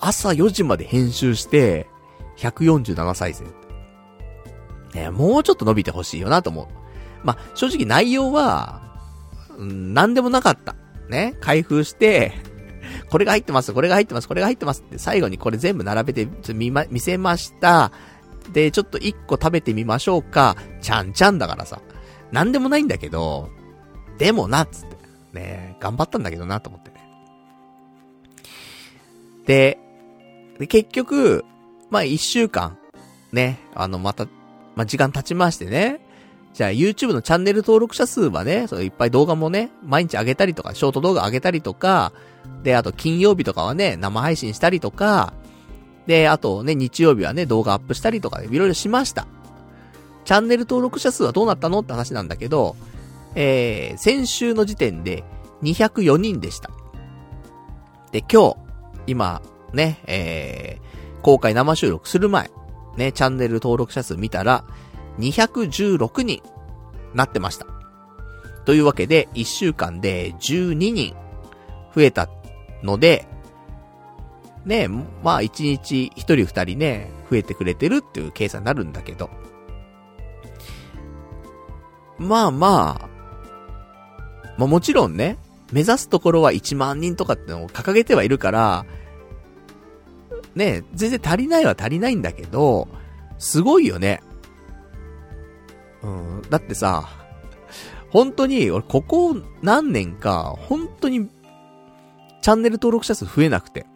[0.00, 1.88] 朝4時まで編集して、
[2.36, 3.44] 147再生。
[4.94, 6.83] ね、もうちょっと伸びてほしいよなと思う。
[7.24, 8.82] まあ、正直内容は、
[9.56, 10.76] うん、なんでもなかった。
[11.08, 12.32] ね、開封して、
[13.10, 17.92] これが入ってます、これが入ってます、これが入ってますって最後にこれ全部並べて見ま、見せました。
[18.52, 20.56] で、ちょっと一個食べてみましょうか。
[20.82, 21.80] ちゃんちゃんだからさ。
[22.30, 23.48] なんでもないんだけど、
[24.18, 24.94] でもな、つって。
[25.32, 26.96] ね頑張ったんだけどな、と思ってね。
[29.46, 29.78] で、
[30.58, 31.44] で結局、
[31.90, 32.78] まあ一週間、
[33.32, 34.26] ね、あの、また、
[34.76, 36.03] まあ時間経ちましてね。
[36.54, 42.12] じゃあ YouTube のチャンネル登録者数はね、そいっぱい動画もね、毎日上げたりとか、ショート動画上げたりとか、
[42.62, 45.32] で、あと金曜日とかはね、生配信したりとか、
[46.06, 49.26] で、あとね、日曜日はね、動画アップしたりとか、いろいろしました。
[50.24, 52.76] チャンネル登録者数はどうなったのって話なんだけど、
[53.34, 55.24] えー、先週の時点で
[55.62, 56.70] 204人でした。
[58.12, 58.56] で、今日、
[59.08, 62.48] 今、ね、えー、公開生収録する前、
[62.96, 64.64] ね、チャンネル登録者数見たら、
[65.18, 66.42] 216人、
[67.14, 67.66] なってました。
[68.64, 71.14] というわけで、1週間で12人、
[71.94, 72.28] 増えた
[72.82, 73.26] ので、
[74.64, 79.30] ね、まあ1日1人2人ね、増えてくれてるっていう計算になるんだけど。
[82.18, 83.08] まあまあ、
[84.56, 85.36] まあもちろんね、
[85.72, 88.86] 目指すところは1万人とかってのを掲げてはいるから、
[90.54, 92.88] ね、全然足りないは足りないんだけど、
[93.38, 94.22] すごいよね。
[96.04, 97.08] うん、だってさ、
[98.10, 101.28] 本当に、俺ここ何年か、本当に、
[102.42, 103.86] チャンネル登録者数増えなくて。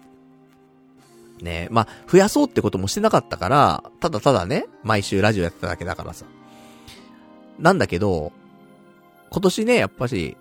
[1.41, 6.27] ねまあ、増やそうってこともしてなかったから、ただただね、毎週ラジオやってただけだからさ。
[7.61, 8.33] なんだけど、
[9.31, 10.37] 今年ね、やっぱし、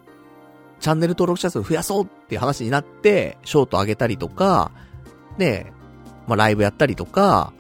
[0.80, 4.72] チャンネル登録者数増やそうっていう話になって、ショート上げたりとか、
[5.38, 5.72] ね、
[6.28, 7.54] まあ、ライブやったりとか、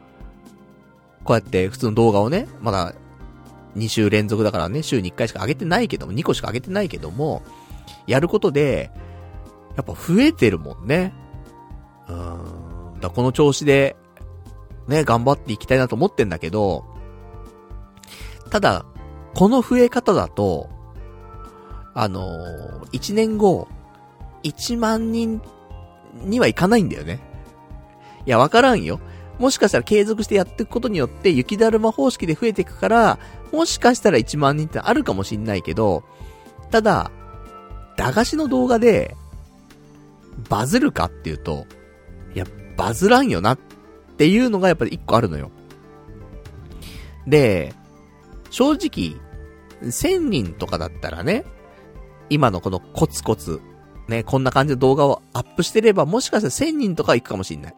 [1.23, 2.95] こうやって普通の動画をね、まだ
[3.77, 7.43] 2週連続だからね、週に1回しか上げてないけども、2個しか上げてないけども、
[8.07, 8.91] やることで、
[9.75, 11.13] やっぱ増えてるもんね。
[12.07, 12.99] うーん。
[12.99, 13.95] だこの調子で、
[14.87, 16.85] ね、頑張っていきたいなと思ってんだけど、
[18.49, 18.85] ただ、
[19.35, 20.69] この増え方だと、
[21.93, 23.67] あのー、1年後、
[24.43, 25.41] 1万人
[26.23, 27.19] にはいかないんだよね。
[28.25, 28.99] いや、わからんよ。
[29.39, 33.19] もしかしたら継続してやっていくことによって、雪だるま方式で増えていくから、
[33.51, 36.03] もしかしたら1万人ってあるかもしんないけど、
[36.71, 37.11] ただ、
[37.95, 39.15] 駄菓子の動画で、
[40.49, 41.65] バズるかっていうと、
[42.35, 42.45] いや、
[42.75, 43.59] バズらんよなっ
[44.17, 45.51] ていうのがやっぱり一個あるのよ。
[47.25, 47.73] で、
[48.49, 49.19] 正直、
[49.81, 51.45] 1000人とかだったらね、
[52.29, 53.61] 今のこのコツコツ、
[54.07, 57.75] ね、こんな感じの動画をアップしてれば、もしかしたら1000人とか行くかもしんない。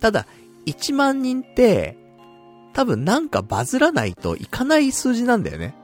[0.00, 0.26] ただ、
[0.66, 1.96] 1万人って、
[2.72, 5.74] 多分なんかバズらないといかない数字なんだよね。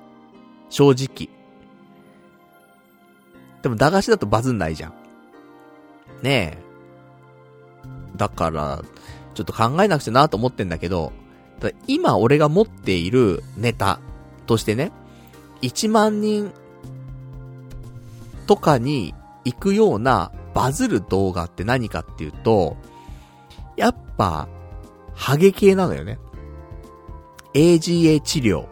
[0.71, 1.29] 正直。
[3.63, 4.95] でも駄菓子だとバズんないじゃん。
[6.23, 6.67] ねえ。
[8.17, 8.83] だから、
[9.35, 11.13] ちょっと考えなくちゃなと思ってんだけど、
[11.61, 14.01] だ今俺が持っているネタ
[14.47, 14.93] としてね、
[15.63, 16.53] 1万人
[18.47, 19.15] とかに
[19.45, 22.77] 行くようなバズる動画って何かっていうと、
[23.77, 24.49] やっぱ、
[25.15, 26.19] ハゲ系なのよね。
[27.57, 28.67] AGA 治療。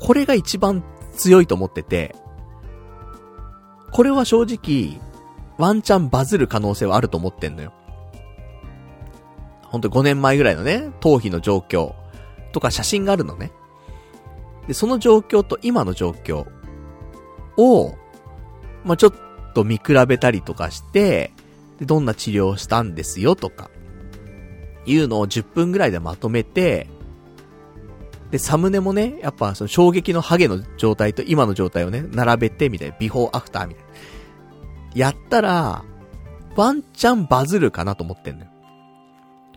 [0.00, 0.82] これが一番
[1.16, 2.14] 強いと思ってて、
[3.92, 5.00] これは正直、
[5.56, 7.72] ワンチャンバズる可能性はあると思ってんのよ。
[9.62, 11.94] ほんと5年前ぐらいのね、頭皮の状況
[12.52, 13.52] とか写真があるのね。
[14.66, 16.46] で、その状況と今の状況
[17.56, 17.94] を、
[18.84, 19.12] まあ、ちょっ
[19.54, 21.32] と見比べたりとかして、
[21.78, 23.70] で、どんな治療をしたんですよとか、
[24.86, 26.88] いうのを10分ぐらいでまとめて、
[28.30, 33.90] で、サムネもね、やっぱその衝撃のハゲの状態と今の状態をね、並べてみたいな、ビフォーアフターみたいな。
[34.94, 35.84] やったら、
[36.56, 38.50] ワンチャンバズるかなと思ってんのよ。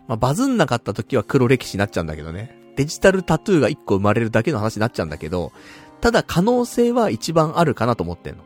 [0.06, 2.56] まあ、バズんなかった時は黒歴史になっちゃうんだけどね。
[2.76, 5.52] デジタルタトゥーが1個生まれるだけの話になっちゃうんだけど、
[6.00, 8.44] ただ可能性は一番あるかなと思ってんの。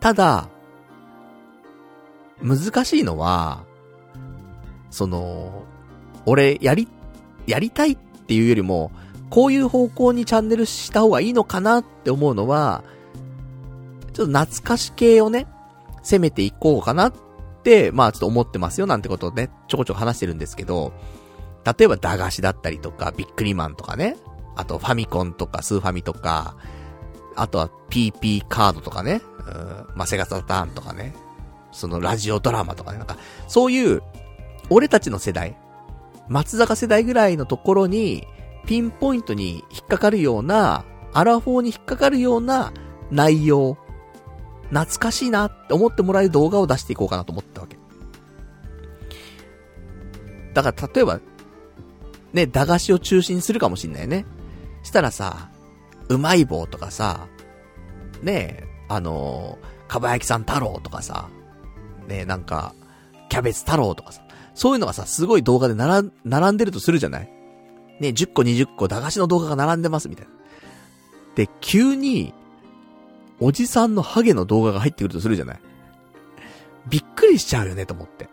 [0.00, 0.48] ただ、
[2.42, 3.64] 難しいのは、
[4.90, 5.64] その、
[6.26, 6.88] 俺、やり、
[7.46, 7.98] やりたいっ
[8.28, 8.92] っていうよりも、
[9.30, 12.84] こういう方向にチャンネルした方がいいのかなって思うのは、
[14.12, 15.46] ちょっと懐かし系をね、
[16.02, 17.12] 攻めていこうかなっ
[17.62, 20.92] て、まあちょっと思ってますよなんてことをね、ちょこちょこ話してるんですけど、
[21.64, 24.18] 例えば駄菓子だったりとか、ビックリマンとかね、
[24.56, 26.56] あとファミコンとかスーファミとか、
[27.34, 31.14] あとは PP カードとかね、うん、まあ、セガサターンとかね、
[31.72, 34.02] そのラジオドラマとかね、なんか、そういう、
[34.68, 35.56] 俺たちの世代、
[36.28, 38.26] 松坂世代ぐらいのところに、
[38.66, 42.72] ピンポイントに引っかかるような、アラフォーに引っかかるような
[43.10, 43.78] 内容、
[44.70, 47.78] 懐かしいなって思ってもらえる動画を出していこうかなと思ったわけ。
[50.52, 51.20] だから例えば、
[52.32, 54.26] ね、駄菓子を中心にするかもしんないね。
[54.82, 55.50] したらさ、
[56.08, 57.26] うまい棒とかさ、
[58.22, 61.28] ねあのー、かば焼きさん太郎とかさ、
[62.06, 62.74] ねなんか、
[63.28, 64.22] キャベツ太郎とかさ、
[64.58, 67.30] そういうのがさ、すごい動画で並、並んでるとするじゃない？
[68.00, 70.32] ね、10個20個駄菓子の動画が並んでますみたいな。
[71.36, 72.34] で、急に、
[73.38, 75.60] おじさんのハゲの動画が入ってくるとするじゃない？
[76.88, 78.28] びっくりしちゃうよね、と思って。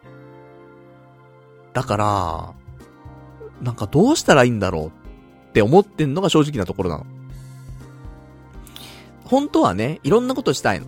[1.74, 2.54] だから、
[3.62, 4.88] なんかどうしたらいいんだろう
[5.50, 7.06] って思ってんのが正直なところなの。
[9.26, 10.88] 本当はね、いろんなことしたいの。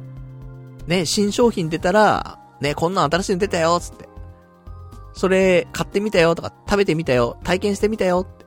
[0.88, 4.07] ね、新商品出たら、ね、こんなん新しいの出たよ、つって。
[5.18, 8.46] それ、買ってみたよとか、食べてみたよ、体験してみたよって。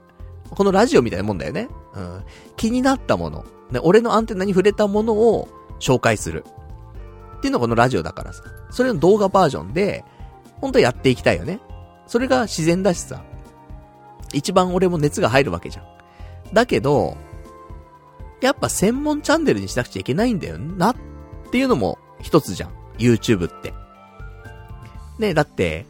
[0.51, 1.69] このラジオみたいなもんだよね。
[1.95, 2.25] うん。
[2.57, 3.45] 気になったもの。
[3.73, 5.49] ね、俺のアンテナに触れたものを
[5.81, 6.45] 紹介する。
[7.39, 8.45] っていうのがこのラジオだからさ。
[8.71, 10.05] それの動画バージョンで、
[10.61, 11.59] 本当はやっていきたいよね。
[12.07, 13.25] それが自然だしさ。
[14.33, 15.85] 一番俺も熱が入るわけじゃん。
[16.55, 17.17] だけど、
[18.41, 20.97] やっぱ専門チャンネルにしなくちゃいけないんだよなっ
[21.51, 22.71] ていうのも一つじゃん。
[22.97, 23.75] YouTube って。
[25.19, 25.85] ねだって、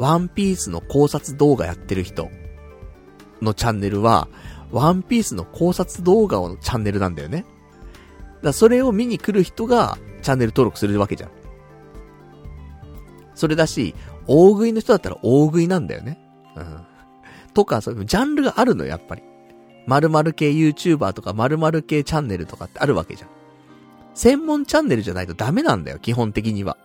[0.00, 2.30] ワンピースの考察動画やってる人
[3.42, 4.28] のチャンネルは、
[4.72, 7.44] ワンピースの考察動画のチャンネルなんだよね。
[8.42, 11.30] だそれを見に来る人がチャンネル登録するわけじゃん。
[13.34, 13.94] それだし、
[14.26, 16.18] 大食いの人だったら大食いなんだよね。
[16.56, 16.80] うん。
[17.52, 19.22] とか、そういうジャンルがあるのやっぱり。
[19.86, 23.30] 〇〇系 YouTuber とか〇〇系チャンネルとかってあるわけじゃん。
[24.14, 26.78] 専門チャンネルじゃないとダメなんだよ、基本的には。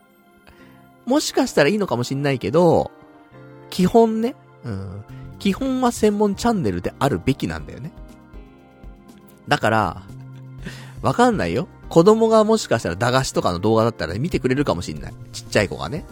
[1.05, 2.91] もしかしたらいいのかもしんないけど、
[3.69, 5.03] 基本ね、うん。
[5.39, 7.91] 基本は専門チャンネルであるべきなんだよね。
[9.47, 10.03] だから、
[11.01, 11.67] わかんないよ。
[11.89, 15.13] 子供がもしかしたら駄菓子とかの動画だったら見てくれるかもしんない。
[15.33, 16.05] ちっちゃい子がね。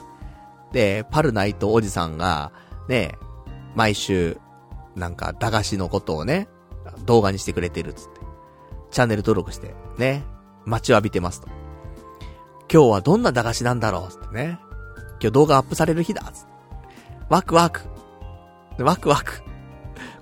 [0.71, 2.51] で、パルナイトおじさんが、
[2.88, 3.17] ね、
[3.75, 4.38] 毎週、
[4.95, 6.47] なんか駄菓子のことをね、
[7.05, 8.21] 動画にしてくれてるっつって。
[8.91, 10.23] チャンネル登録して、ね、
[10.65, 11.47] 待ちわびてますと。
[12.71, 14.59] 今日はどんな駄菓子なんだろうつってね。
[15.19, 16.52] 今日動画アップされる日だつって。
[17.30, 17.82] ワクワク。
[18.78, 19.41] ワクワク。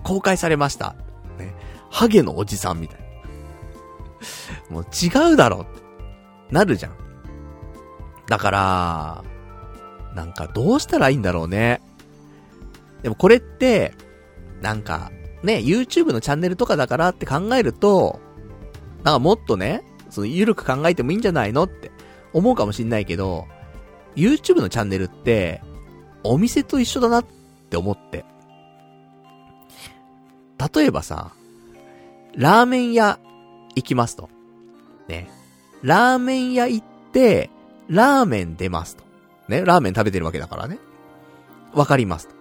[0.03, 0.95] 公開されました。
[1.38, 1.56] ね。
[1.90, 3.06] ハゲのおじさんみたいな。
[4.69, 5.82] もう違うだろって。
[6.52, 6.95] なるじゃん。
[8.28, 9.23] だから、
[10.15, 11.82] なんかどうしたらいいんだろうね。
[13.03, 13.94] でもこれって、
[14.61, 15.11] なんか、
[15.44, 18.19] ね、YouTube のチャンネルとかだからって考えると、
[19.03, 21.91] なんかもっとね、その、ゆるく考えてもいいんじゃないのって
[22.34, 23.48] 思うかもしんないけど、
[24.15, 25.64] YouTube のチャンネルって、
[26.23, 27.26] お店と一緒だなっ
[27.69, 28.26] て思って。
[30.73, 31.31] 例えばさ、
[32.35, 33.19] ラーメン屋
[33.76, 34.30] 行きますと。
[35.07, 35.30] ね。
[35.81, 37.49] ラーメン屋行って、
[37.88, 39.03] ラーメン出ますと。
[39.48, 39.64] ね。
[39.65, 40.80] ラーメン食べてるわけだからね。
[41.73, 42.35] わかりますと。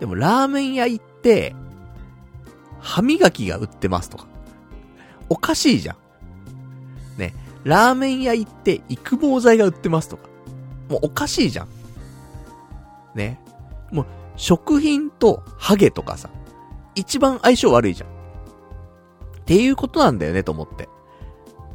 [0.00, 1.54] でも、ラーメン屋行って、
[2.80, 4.26] 歯磨きが売ってますとか。
[5.28, 5.96] おかしいじゃん。
[7.18, 7.34] ね。
[7.64, 10.28] ラーメン屋行って育毛剤が売ってますとか。
[10.88, 11.68] もうおかしいじゃん。
[13.14, 13.40] ね。
[13.92, 16.30] もう、食品とハゲとかさ、
[16.94, 18.10] 一番相性悪いじゃん。
[18.10, 18.12] っ
[19.44, 20.88] ていうことなんだよね、と思って。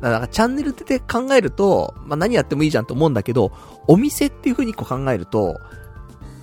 [0.01, 3.51] だから、チャンネルって考えると、まあ、何やってもいいじゃんと思うんだけど、
[3.87, 5.59] お店っていう風にこう考えると、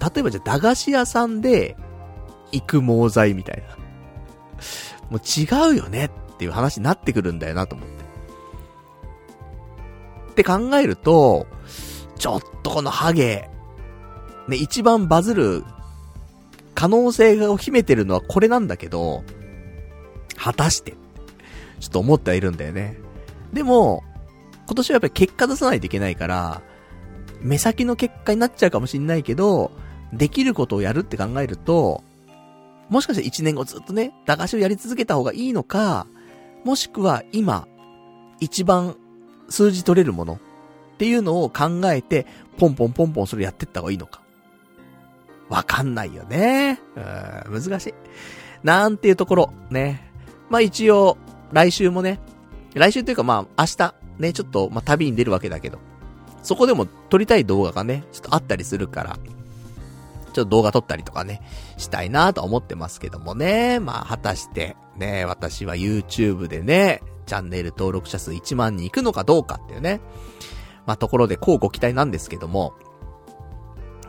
[0.00, 1.76] 例えばじゃあ駄菓子屋さんで、
[2.52, 3.76] 育毛剤みたいな。
[5.10, 7.96] もう違うよねっていう話になってくるんだよなと思って。
[10.32, 11.46] って考えると、
[12.18, 13.48] ちょっとこのハゲ、
[14.48, 15.64] ね、一番バズる
[16.74, 19.24] 可能性を秘めてるのはこれなんだけど、
[20.36, 20.92] 果たして、
[21.80, 22.98] ちょっと思ってはいるんだよね。
[23.52, 24.04] でも、
[24.66, 26.62] 今年はやっぱり結果出さないといけないから、
[27.40, 29.70] 目先の結果になっちゃうかもしんないけど、
[30.12, 32.02] できることをやるって考えると、
[32.88, 36.06] もしかして1年後ずっとね、駄菓子をやり続けた方がいいのか、
[36.64, 37.66] もしくは今、
[38.40, 38.96] 一番
[39.48, 40.34] 数字取れるもの
[40.94, 42.26] っていうのを考えて、
[42.58, 44.20] ポンポンポンポンそれやってった方がいいのか。
[45.48, 46.80] わかんないよね。
[46.96, 47.00] う
[47.58, 47.94] ん、難しい。
[48.62, 50.10] なんていうところ、ね。
[50.50, 51.16] まあ一応、
[51.52, 52.18] 来週もね、
[52.74, 55.78] 来週というかまあ明日、ね、ちょっと、まあ旅に出るわけだけど、
[56.42, 59.18] そこでも撮りたい動画がね、ちょっとあったりするから、
[60.32, 61.40] ちょっと動画撮ったりとかね、
[61.76, 63.80] したいなと思ってますけどもね。
[63.80, 70.00] まあ果たして、ね、私は YouTube でね、チャンネル登録者数1万人行くのかどうかっていうね。
[70.86, 72.74] まあところで、こうご期待なんですけども。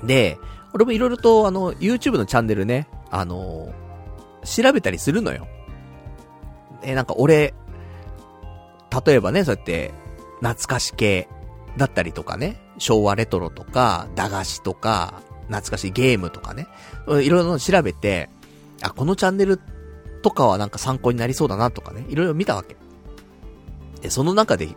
[0.04, 0.38] で、
[0.78, 5.48] 俺もいろいろと、あの、YouTube のチャンネルね、あのー、調べたりするのよ。
[6.84, 7.56] え、なんか俺、
[9.06, 9.92] 例えばね、そうやって、
[10.40, 11.28] 懐かし系
[11.78, 16.68] だったりとかね、昭和レトロとか、駄菓子とか、懐かしいゲームとかね、
[17.08, 18.30] いろいろ調べて、
[18.84, 19.60] あ、このチャンネル
[20.22, 22.78] とかはなんか参考になりそうだなとかね、いろいろ見たわけ。
[24.02, 24.76] で、その中で、ちょっ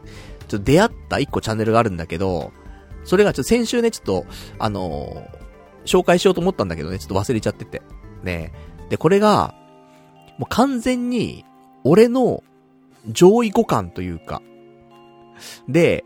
[0.48, 2.52] と出会った一個チャンネルがあるんだけど、
[3.04, 4.26] それがちょっと先週ね、ちょっと、
[4.58, 5.39] あのー、
[5.84, 7.82] 紹介しようと思ったんだけどね、ちょっと忘れちゃってて。
[8.22, 8.52] ね
[8.88, 9.54] で、これが、
[10.38, 11.44] もう完全に、
[11.84, 12.42] 俺の
[13.08, 14.42] 上位互換というか、
[15.68, 16.04] で、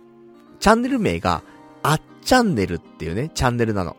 [0.61, 1.43] チャンネル名が、
[1.83, 3.97] あっチャンネルっていうね、チャンネルなの。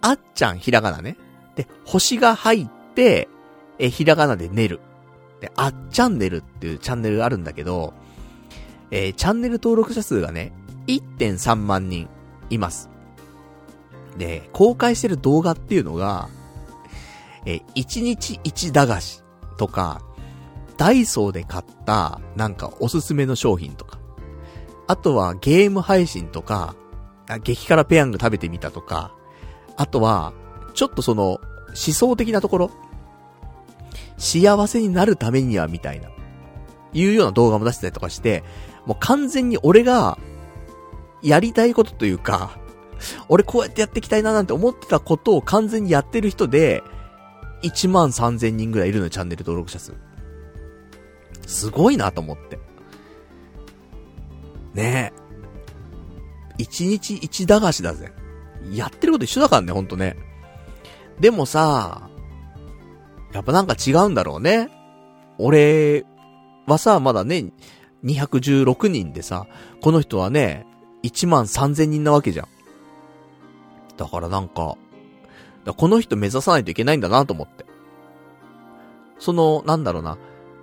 [0.00, 1.16] あっちゃんひらがなね。
[1.56, 3.28] で、星が入って、
[3.78, 4.80] え、ひらがなで寝る。
[5.40, 7.94] で、あっチャンネルっていうチャンネルがあるんだけど、
[8.90, 10.52] えー、チャンネル登録者数がね、
[10.86, 12.08] 1.3万人
[12.50, 12.88] います。
[14.18, 16.28] で、公開してる動画っていうのが、
[17.46, 19.22] えー、1日1駄菓子
[19.56, 20.02] とか、
[20.76, 23.98] ダイソーで買った、なんかおすすめの商品とか、
[24.86, 26.74] あとはゲーム配信とか、
[27.42, 29.12] 激辛ペヤング食べてみたとか、
[29.76, 30.32] あとは、
[30.74, 32.70] ちょっとその、思想的なところ、
[34.16, 36.08] 幸せになるためにはみたいな、
[36.92, 38.42] いうような動画も出してたりとかして、
[38.86, 40.18] もう完全に俺が、
[41.22, 42.57] やりたいことというか、
[43.28, 46.82] 俺こうやってやっていきたいななんて思ってたことを完全にやってる人で、
[47.62, 49.94] 1万3000人ぐらいいるのよ、チャンネル登録者数。
[51.46, 52.58] すごいなと思って。
[54.74, 55.12] ね
[56.58, 56.62] え。
[56.62, 58.12] 1日1駄菓子だぜ。
[58.72, 60.16] やってること一緒だからね、ほんとね。
[61.20, 62.08] でもさ、
[63.32, 64.70] やっぱなんか違うんだろうね。
[65.38, 66.04] 俺
[66.66, 67.52] はさ、まだね、
[68.04, 69.46] 216人でさ、
[69.80, 70.66] この人はね、
[71.04, 72.46] 1万3000人なわけじゃん。
[73.98, 74.76] だからなんか、
[75.76, 77.66] この人目指さないといけないんだなと思って。
[79.18, 80.16] その、なんだろうな、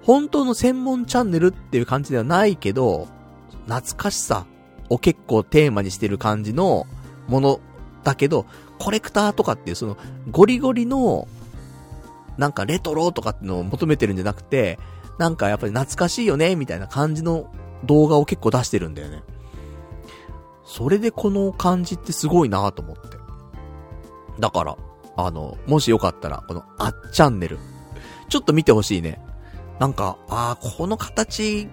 [0.03, 3.07] 本当の専門チャンネルっていう感じではないけど、
[3.67, 4.45] 懐かしさ
[4.89, 6.87] を結構テーマにしてる感じの
[7.27, 7.59] もの
[8.03, 8.45] だけど、
[8.79, 9.97] コレクターとかっていうその
[10.31, 11.27] ゴリゴリの
[12.37, 14.79] なんかレトロとかってのを求めてるんじゃなくて、
[15.17, 17.51] なんかやっぱり懐かしいよね、みたいな感じの
[17.83, 19.23] 動画を結構出してるんだよね。
[20.65, 23.24] それでこの感じってすごいなと思って。
[24.39, 24.77] だから、
[25.17, 27.57] あの、もしよかったら、このあっチャンネル、
[28.29, 29.21] ちょっと見てほしいね。
[29.79, 31.67] なんか、ああ、この形、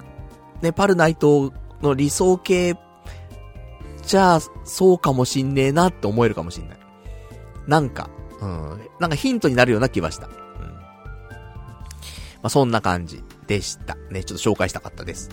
[0.61, 1.53] ね、パルナイト
[1.83, 2.75] の理想形、
[4.07, 6.79] じゃあ、そうかもしんねえなって思えるかもしんない。
[7.67, 8.11] なんか、
[8.41, 10.27] うん、なんかヒントになるような気はした。
[10.27, 10.33] うん
[12.43, 13.97] まあ、そんな感じでした。
[14.11, 15.31] ね、ちょっと紹介したかったです。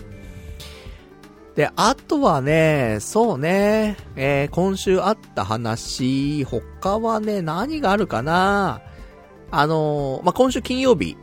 [1.56, 8.82] で、あとはね、そうね、えー、今週あった話、他はね、何があるかな。
[9.50, 11.16] あのー、まあ、今週金曜日、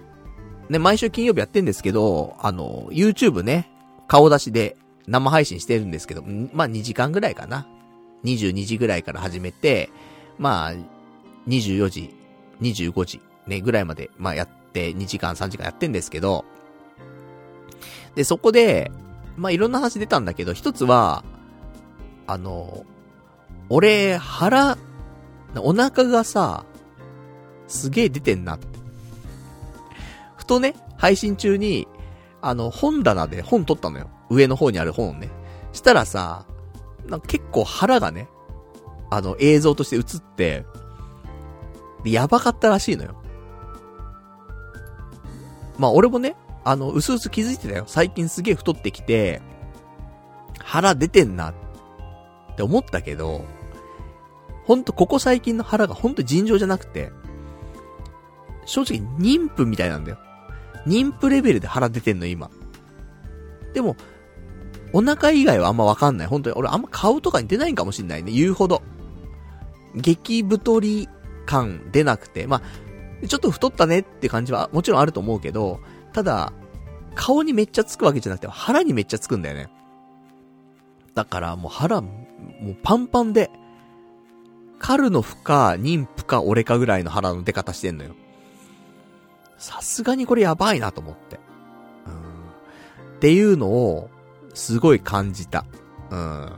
[0.69, 3.71] ね、毎週金曜日やってんですけど、あのー、YouTube ね、
[4.07, 4.75] 顔出しで
[5.07, 6.23] 生配信してるんですけど、
[6.53, 7.67] まあ、2時間ぐらいかな。
[8.25, 9.89] 22時ぐらいから始めて、
[10.37, 10.73] まあ、
[11.47, 12.13] 24時、
[12.61, 16.43] 25時、ね、ぐらいまで、まあ、やって2時間3時間やってんですけど、
[18.15, 18.91] で、そこで、
[19.37, 21.23] まあ、いろんな話出たんだけど、一つは、
[22.25, 22.85] あの、
[23.69, 24.77] 俺、腹、
[25.57, 26.65] お腹がさ、
[27.67, 28.67] すげえ出てんなって。
[30.35, 31.87] ふとね、配信中に、
[32.41, 34.09] あの、本棚で本取ったのよ。
[34.29, 35.29] 上の方にある本をね。
[35.71, 36.45] したらさ、
[37.27, 38.29] 結構腹がね、
[39.09, 40.03] あの、映像として映っ
[40.35, 40.65] て、
[42.03, 43.21] で、やばかったらしいのよ。
[45.77, 46.35] まあ俺もね、
[46.69, 47.85] あの、うすうす気づいてたよ。
[47.87, 49.41] 最近すげえ太ってきて、
[50.59, 51.53] 腹出てんなっ
[52.57, 53.45] て思ったけど、
[54.65, 57.11] ほんとここ最近の腹がほんと尋常じゃなくて、
[58.65, 60.17] 正直妊婦みたいなんだよ。
[60.85, 62.49] 妊婦レベルで腹出てんの今。
[63.73, 63.95] でも、
[64.91, 66.27] お腹以外はあんまわかんない。
[66.27, 66.55] 本当に。
[66.55, 68.31] 俺あんま顔とかに出ないんかもしんないね。
[68.33, 68.81] 言うほど。
[69.95, 71.07] 激太り
[71.45, 72.45] 感出なくて。
[72.45, 72.61] ま
[73.23, 75.79] あ、ちょっと太ったねって感じはもちろんあると思うけど、
[76.17, 76.51] ただ、
[77.13, 79.69] 顔にめっちゃつくわけじゃなくて腹にめっちゃつくんだよね。
[81.13, 82.09] だからもう腹、も
[82.71, 83.51] うパンパンで、
[84.79, 88.15] カルの負か、妊婦か俺かぐらいの腹の出方してんのよ。
[89.59, 91.39] さすがにこれやばいなと思って。
[92.07, 93.17] うん。
[93.17, 94.09] っていうのを、
[94.55, 95.65] すごい感じた。
[96.09, 96.51] うん。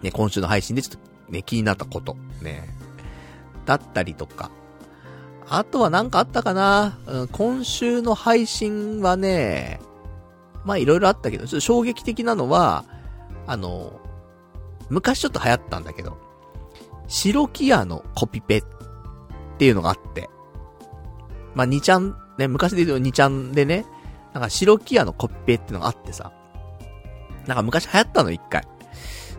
[0.00, 2.16] ね、今週の配信でちょっとね、気になったこと。
[2.40, 2.70] ね。
[3.66, 4.50] だったりとか。
[5.48, 9.80] あとは何かあったかな、うん、今週の配信はね、
[10.64, 12.84] まあいろいろあったけど、ちょっと衝撃的なのは、
[13.46, 14.00] あの、
[14.88, 16.16] 昔ちょっと流行ったんだけど、
[17.08, 18.64] 白木屋のコピペっ
[19.58, 20.30] ていうのがあって、
[21.54, 23.84] まあ2ちゃん、ね、昔で言うと2ちゃんでね、
[24.32, 26.32] なんか白木屋のコピペっていうのがあってさ、
[27.46, 28.66] なんか昔流行ったの一回。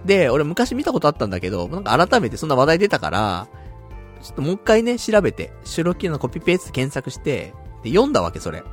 [0.05, 3.47] で、俺昔見たことあったんだけど、なんか改めてそんな話題出たから、
[4.25, 7.53] ちょっともう一回ね、調べて、白木のコピペース検索して、
[7.83, 8.63] で、読んだわけ、それ。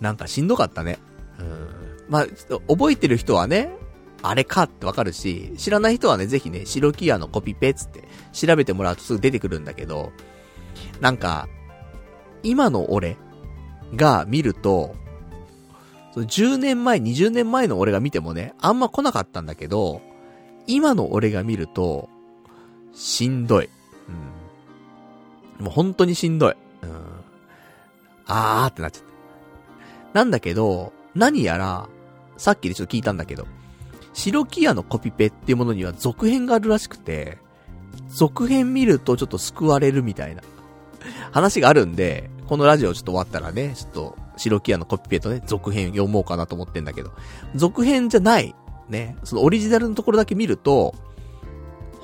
[0.00, 0.98] なんかしんどかったね。
[1.38, 1.68] うん。
[2.08, 2.26] まあ、
[2.68, 3.70] 覚えてる人はね、
[4.20, 8.02] あれかってわかるし、知らない人はね、ぜひね、白木屋のコピペつって
[8.32, 10.10] 調べてもらうとすぐ出てくるんだけど、
[11.00, 11.48] なんか、
[12.42, 13.16] 今の俺
[13.94, 14.96] が見ると、
[16.14, 20.00] その10年前、20年前の俺が見てもね、あんま来なかったんだけど、
[20.66, 22.08] 今の俺が見ると、
[22.98, 23.68] しんどい。
[25.58, 25.64] うん。
[25.64, 26.56] もう本当にしんどい。
[26.82, 26.90] うん。
[28.26, 29.02] あーってなっちゃっ
[30.12, 30.18] た。
[30.18, 31.88] なんだけど、何やら、
[32.36, 33.46] さっきでちょっと聞いたんだけど、
[34.14, 37.38] 白木屋のコピペっていうものには続編があるらしくて、
[38.08, 40.42] 続編見るとちょっと救われるみたいな
[41.30, 47.12] 話があるんで、このラジオちょっと終わったらね、ちょっと白木屋のコピペとね、続編読もうかなと思ってんだけど、
[47.54, 48.56] 続編じゃない、
[48.88, 50.94] ね、そのオリジナルのところだけ見ると、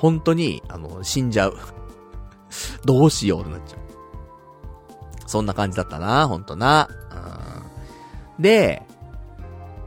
[0.05, 1.57] 本当に、あの、死んじゃう。
[2.85, 3.81] どうしようってなっちゃう。
[5.27, 6.91] そんな感じだったな、ほんとな。
[8.37, 8.83] うん、で、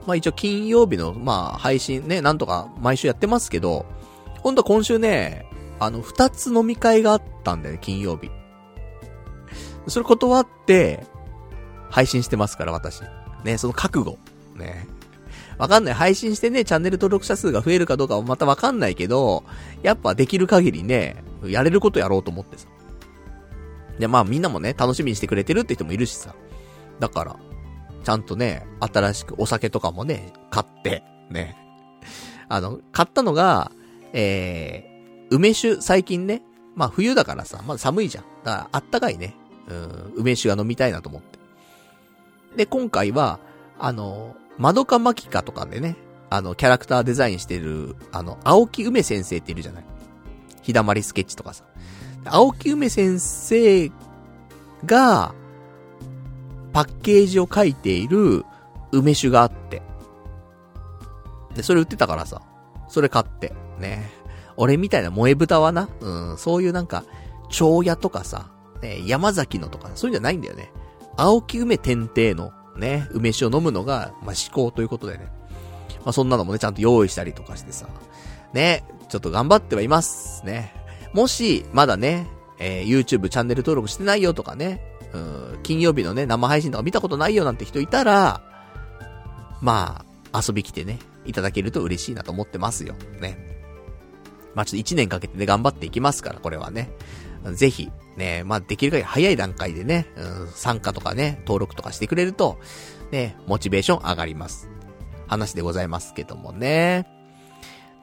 [0.08, 3.86] まあ一応金曜日の、まあ配信ね、なんとか毎週やってますけど、
[4.42, 5.46] ほんと今週ね、
[5.80, 8.32] あの、二つ飲み会があったんだよね、金曜日。
[9.88, 11.06] それ断って、
[11.92, 13.04] 配信してますから、私。
[13.44, 14.18] ね、その覚悟。
[14.56, 14.88] ね。
[15.58, 15.94] わかんない。
[15.94, 19.44] 配信してね、チャンネル登録者数が増えるかどうかはまたわかんないけど、
[19.82, 22.68] やっぱできる限りね、やれることやろうと思ってさ。
[24.00, 26.36] で、まあみんなもね、楽しみにしてくれてるって人もいるしさ。
[27.00, 27.36] だから、
[28.04, 31.58] ちゃんとね、新しくお酒とかもね、買って、ね。
[32.50, 33.72] あの、買ったのが、
[34.14, 36.44] えー、梅酒、最近ね、
[36.76, 38.24] まあ冬だからさ、まだ寒いじゃん。
[38.44, 39.36] だからあったかいね、
[39.68, 41.40] うん、梅酒が飲みたいなと思って。
[42.56, 43.40] で、今回は、
[43.80, 45.96] あの、まどかまきかとかでね、
[46.30, 49.86] あの、キャラクターデザインしてる、あの、青木梅先生っているじゃない
[50.62, 51.64] ひだまりスケッチとかさ。
[52.26, 53.90] 青木梅先生
[54.86, 55.34] が、
[56.74, 58.46] パッケージを書いている
[58.92, 59.82] 梅酒があって。
[61.56, 62.42] で、それ売ってたからさ、
[62.88, 64.10] それ買って、ね。
[64.58, 67.04] 俺みたいな萌え豚はな、うん、そういうなんか、
[67.50, 68.50] 蝶屋とかさ、
[68.82, 70.72] ね、山崎のとか、そういうんじゃないんだよね。
[71.16, 75.28] 青木梅天帝の、ね、梅酒を飲むのが、まあ、思考ということでね。
[76.04, 77.88] まあ、そんなのもね、ちゃんと用意したりとかしてさ。
[78.54, 80.46] ね、ちょっと頑張ってはいます。
[80.46, 80.74] ね。
[81.14, 82.28] もし、まだね、
[82.60, 84.82] えー、YouTube チャンネル登録してないよとかね、
[85.14, 88.42] うん、金曜日のね、生配信とか見たことないよなんて人いたら、
[89.62, 92.96] まあ、遊び来てね、いただけると嬉しいなと思ってますよ。
[93.20, 93.38] ね。
[94.56, 96.90] まあちょっと1年かけてね、頑張っていきますから、これはね。
[97.54, 102.60] ぜひ、ね、まあ、できる限り早い段階でね、うん、参加とかね、登録とかしてくれると、
[103.12, 104.70] ね、モチベーション上がります。
[105.28, 107.08] 話でございますけどもね。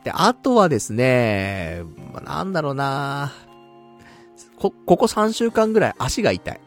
[0.04, 1.82] で、あとはですね、
[2.12, 3.32] まあ、なんだろうな
[4.58, 6.60] こ、ここ3週間ぐらい足が痛い。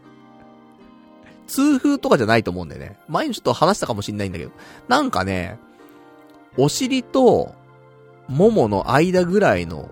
[1.47, 2.97] 痛風とかじゃないと思うんだよね。
[3.07, 4.51] 前にちょっと話したかもしんないんだけど。
[4.87, 5.57] なんかね、
[6.57, 7.55] お尻と、
[8.27, 9.89] ももの間ぐらいの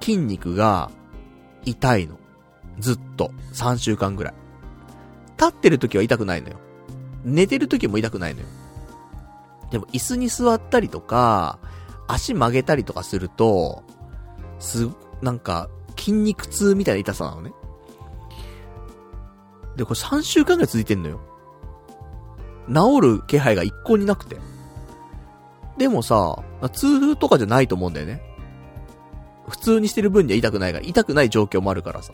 [0.00, 0.90] 筋肉が
[1.64, 2.18] 痛いの。
[2.78, 3.30] ずっと。
[3.52, 4.34] 3週間ぐらい。
[5.38, 6.56] 立ってる時は痛くないのよ。
[7.24, 8.46] 寝てる時も痛くないのよ。
[9.70, 11.58] でも椅子に座ったりとか、
[12.06, 13.82] 足曲げたりとかすると、
[14.58, 14.88] す、
[15.22, 17.52] なんか、筋肉痛みたいな痛さなのね。
[19.76, 21.20] で、これ3週間ぐらい続いてんのよ。
[22.68, 24.38] 治る気配が一向になくて。
[25.78, 26.42] でもさ、
[26.72, 28.22] 痛風とかじゃないと思うんだよね。
[29.48, 32.12] 普通にしてる分には痛くないから、痛くない状況もあるからさ。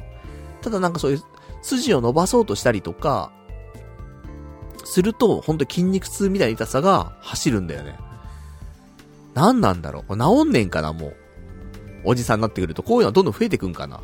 [0.62, 1.22] ただなんかそういう
[1.60, 3.32] 筋を伸ばそうとしたりとか、
[4.84, 7.98] すると、ほんと筋肉痛みたいな痛さが走るんだよね。
[9.34, 11.16] 何なんだろうこれ治んねんかなもう。
[12.04, 14.00] おじさんになってくると、こういうのはどんどん増えてくんかな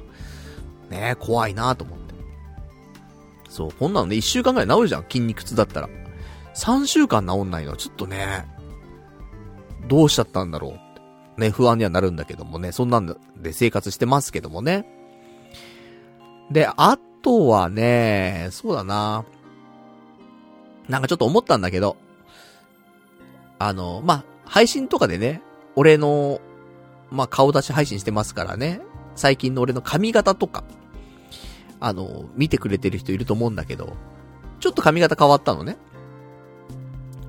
[0.89, 2.15] ねえ、怖いなと思って。
[3.49, 5.89] そう、こんなのね、1週間くらい治るじゃん、筋肉痛だったら。
[6.55, 8.47] 3週間治んないのはちょっとね、
[9.89, 10.79] どうしちゃったんだろ
[11.37, 11.41] う。
[11.41, 14.98] ね、不安にはなるんだけどもね、そんなんで生活してますけどもね。
[16.51, 19.25] で、あとはね、そうだな。
[20.89, 21.97] なんかちょっと思ったんだけど、
[23.59, 25.43] あの、まあ、配信とかでね、
[25.77, 26.41] 俺の、
[27.11, 28.81] まあ、顔出し配信してますからね、
[29.15, 30.65] 最近の俺の髪型とか、
[31.81, 33.97] あの、見てくれてる人いると思うんだけど、
[34.61, 35.77] ちょっと髪型変わったのね。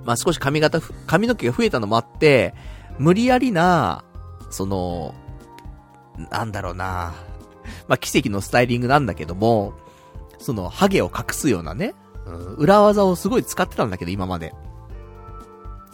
[0.05, 2.53] まあ、少し髪型、髪の毛が増えたのもあって、
[2.97, 4.03] 無理やりな、
[4.49, 5.13] その、
[6.31, 7.13] なんだろうな、
[7.87, 9.73] まあ、奇跡のスタイリングなんだけども、
[10.39, 11.93] その、ハゲを隠すようなね、
[12.25, 14.53] うん、裏技をすごい使ってたんだけど、今まで。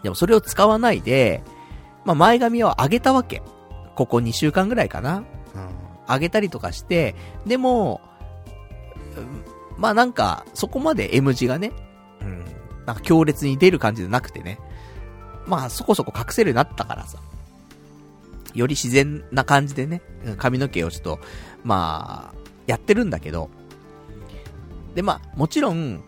[0.04, 1.44] でもそれを使わないで、
[2.06, 3.42] まあ、前髪を上げたわけ。
[3.96, 5.18] ここ2週間ぐらいかな。
[5.18, 5.24] うん。
[6.08, 7.16] 上げたりとかして、
[7.48, 8.02] でも、
[9.18, 9.44] うん、
[9.78, 11.72] まあなんか、そこまで M 字がね、
[12.22, 12.46] うん、
[12.86, 14.60] なんか強烈に出る感じじゃなくてね。
[15.48, 17.20] まあそこそこ隠せるようになったからさ。
[18.54, 20.02] より自然な感じでね、
[20.38, 21.20] 髪の毛をちょっと、
[21.66, 22.36] まあ、
[22.68, 23.50] やってるんだけど、
[24.94, 26.02] で、まあ、もちろん、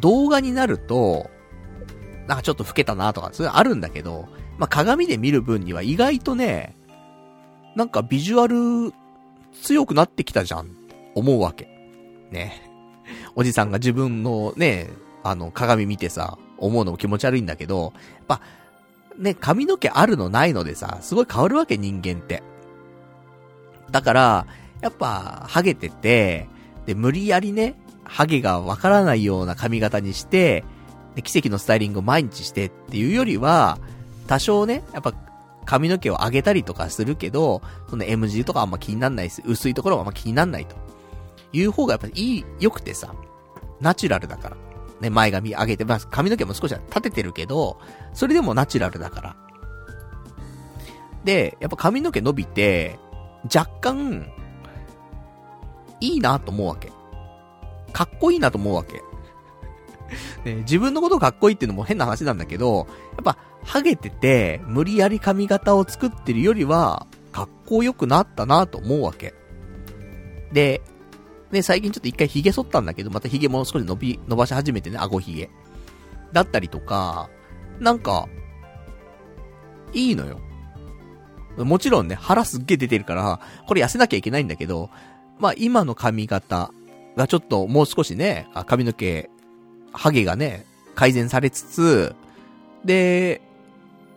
[0.00, 1.30] 動画になると、
[2.28, 4.28] なんかちょっと老けたなとか、それあるんだけど、
[4.58, 6.76] まあ、鏡で見る分には意外とね、
[7.74, 8.92] なんかビジュアル
[9.62, 10.76] 強くなってきたじゃん、
[11.14, 11.68] 思うわけ。
[12.30, 12.62] ね。
[13.34, 14.90] おじさんが自分のね、
[15.24, 18.42] あの、鏡見てさ、思うのも気持ち悪いんだけど、やっぱ、
[19.16, 22.42] ね、髪の毛あるのないのでさ、すごい変わるわけ人間って。
[23.90, 24.46] だから、
[24.80, 26.48] やっぱ、ハゲてて、
[26.86, 27.74] で、無理やりね、
[28.04, 30.64] ハゲがわからないような髪型にして、
[31.14, 33.78] で、奇跡のスタイリングを毎日してっていうよりは、
[34.26, 35.14] 多少ね、やっぱ、
[35.64, 37.60] 髪の毛を上げたりとかするけど、
[37.90, 40.76] その M 字とかあんま気になんないし、薄いところはあんま気になんないと。
[41.52, 43.14] いう方がやっぱいい、良くてさ、
[43.80, 44.56] ナチュラルだから。
[45.00, 47.78] ね、前髪上げて、まあ、髪の毛も少しは立ててるけど、
[48.14, 49.36] それでもナチュラルだから。
[51.24, 52.98] で、やっぱ髪の毛伸びて、
[53.54, 54.32] 若干、
[56.00, 56.92] いいなと思うわけ。
[57.92, 59.02] かっこいいなと思うわけ。
[60.44, 69.34] ね、自分のことかっこいいっていうのも変な話なんだけど、やっぱ、ハゲてて、無理やり髪型を作ってるよりは、かっこよくなったなと思うわけ。
[70.52, 70.80] で、
[71.50, 75.50] ね、最近ちょっと一回髭剃ったんだけど、また髭も少し伸び、伸ばし始めてね、顎髭。
[76.32, 77.30] だったりとか、
[77.80, 78.28] なんか、
[79.92, 80.40] いいのよ。
[81.56, 84.90] もちろんね、腹すっげえ出てるから、これ痩せなきゃいけないんだけど、
[85.38, 86.70] まあ今の髪型
[87.16, 89.28] がちょっともう少しね、髪の毛、
[89.92, 92.14] ハゲがね、改善されつつ、
[92.84, 93.40] で、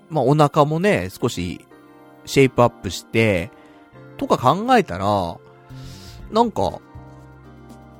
[0.09, 1.65] まあお腹もね、少し
[2.25, 3.51] シェイプアップして、
[4.17, 5.37] とか考えたら、
[6.31, 6.79] なんか、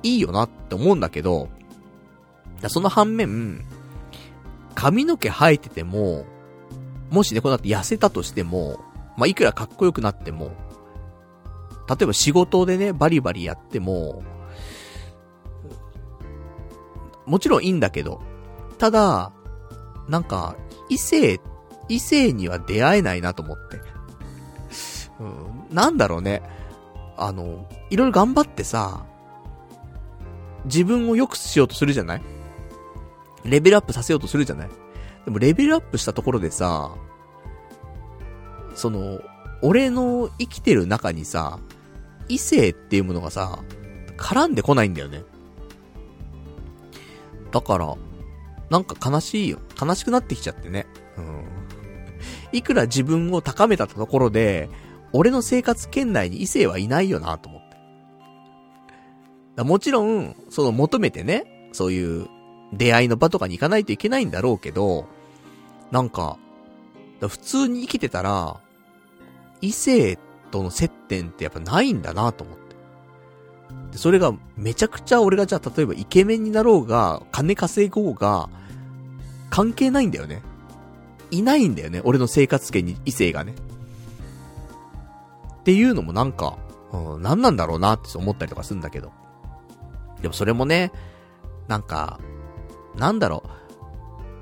[0.02, 1.48] いいよなって思うんだけど、
[2.68, 3.64] その反面、
[4.74, 6.24] 髪の毛生えてても、
[7.10, 8.80] もしね、こうなって痩せたとしても、
[9.16, 10.52] まあ、いくらかっこよくなっても、
[11.88, 14.22] 例えば仕事でね、バリバリやっても、
[17.26, 18.20] もちろんいいんだけど、
[18.78, 19.32] ただ、
[20.08, 20.56] なんか、
[20.88, 21.40] 異性、
[21.88, 23.80] 異性には出会えないなと思って。
[25.20, 26.42] うん、なんだろうね。
[27.16, 29.06] あの、いろいろ頑張ってさ、
[30.64, 32.22] 自分を良くしようとするじゃない？
[33.44, 34.68] レベルアップさせようとするじゃない？
[35.24, 36.92] でもレベルアップしたところでさ、
[38.74, 39.20] その、
[39.60, 41.60] 俺の生きてる中にさ、
[42.28, 43.58] 異性っていうものがさ、
[44.16, 45.22] 絡んでこないんだよね。
[47.50, 47.94] だから、
[48.70, 49.58] なんか悲しいよ。
[49.80, 50.86] 悲しくなってきちゃってね。
[51.18, 51.44] うん。
[52.52, 54.70] いくら自分を高めたところで、
[55.12, 57.62] 俺の生活圏内に異性はいないよなと思っ
[59.56, 59.62] て。
[59.62, 62.28] もちろん、その求めてね、そういう
[62.72, 65.06] 出会いの場とかに行かないといけないんだろうけど、
[65.90, 66.38] なんか、
[67.20, 68.60] 普通に生きてたら、
[69.60, 70.18] 異性っ
[70.52, 72.62] との接点ってやっぱないんだなと思って。
[73.90, 78.48] で、それがめちゃくちゃ俺がじゃあ例えばイケメンになろうが、金稼ごうが、
[79.50, 80.42] 関係ないんだよね。
[81.30, 82.00] いないんだよね。
[82.04, 83.54] 俺の生活圏に異性がね。
[85.60, 86.56] っていうのもなんか、
[86.92, 89.12] うん、何なんだろうなって思ったりとかするんだけど。
[90.20, 90.92] でもそれもね、
[91.68, 92.20] なんか、
[92.96, 93.50] なんだろう、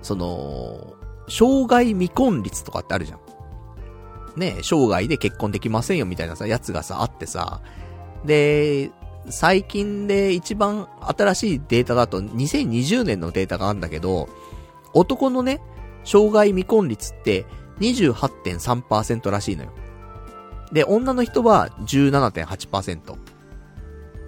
[0.03, 0.95] その、
[1.29, 3.21] 障害未婚率とかってあるじゃん。
[4.37, 7.61] ね、生涯で結婚できませんよみたいなさ、やつがさ、あってさ、
[8.25, 8.91] で、
[9.29, 14.29] 最近で一番新しいデータだと2020年のデータがあるんだけど、
[14.95, 15.61] 男のね、
[16.05, 17.45] 障害未婚率って
[17.81, 19.73] 28.3%らしいのよ。
[20.73, 23.17] で、女の人は17.8%。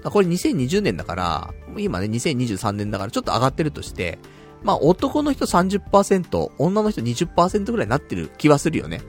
[0.04, 4.18] これ2020年だから、今ね、2023年だからちょっと上がってるとして、
[4.62, 9.00] まあ男の人30%、女の人20%ぐらいになってる気はするよね。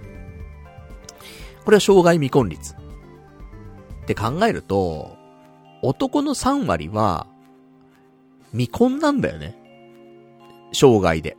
[1.65, 2.73] これは障害未婚率。
[2.73, 5.17] って考えると、
[5.81, 7.27] 男の3割は、
[8.51, 9.57] 未婚なんだよね。
[10.73, 11.37] 生涯で。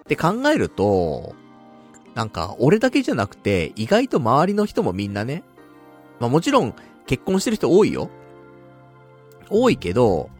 [0.00, 1.34] って考えると、
[2.14, 5.44] なんか、俺だけじゃなくて、意外と周りの人もみんなね、
[6.18, 6.74] まあもちろん、
[7.06, 8.10] 結婚してる人多いよ。
[9.48, 10.30] 多いけど、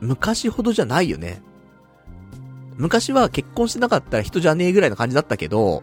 [0.00, 1.40] 昔ほどじゃないよね。
[2.76, 5.82] 昔は結婚してなかったら人じゃねえぐらいの感じだったけど、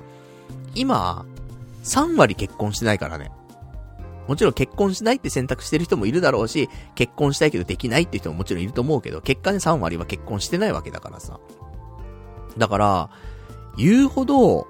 [0.75, 1.25] 今、
[1.83, 3.31] 3割結婚してないからね。
[4.27, 11.39] もちろん結婚しないって選択してる人もいるだろうし、結婚したいけどできないって人ももちろんいると思うけど、結果ね3割は結婚してないわけだからさ。
[12.57, 13.09] だから、
[13.77, 14.67] 言うほど、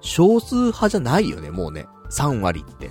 [0.00, 1.86] 少数派じゃないよね、もうね。
[2.10, 2.90] 3割って。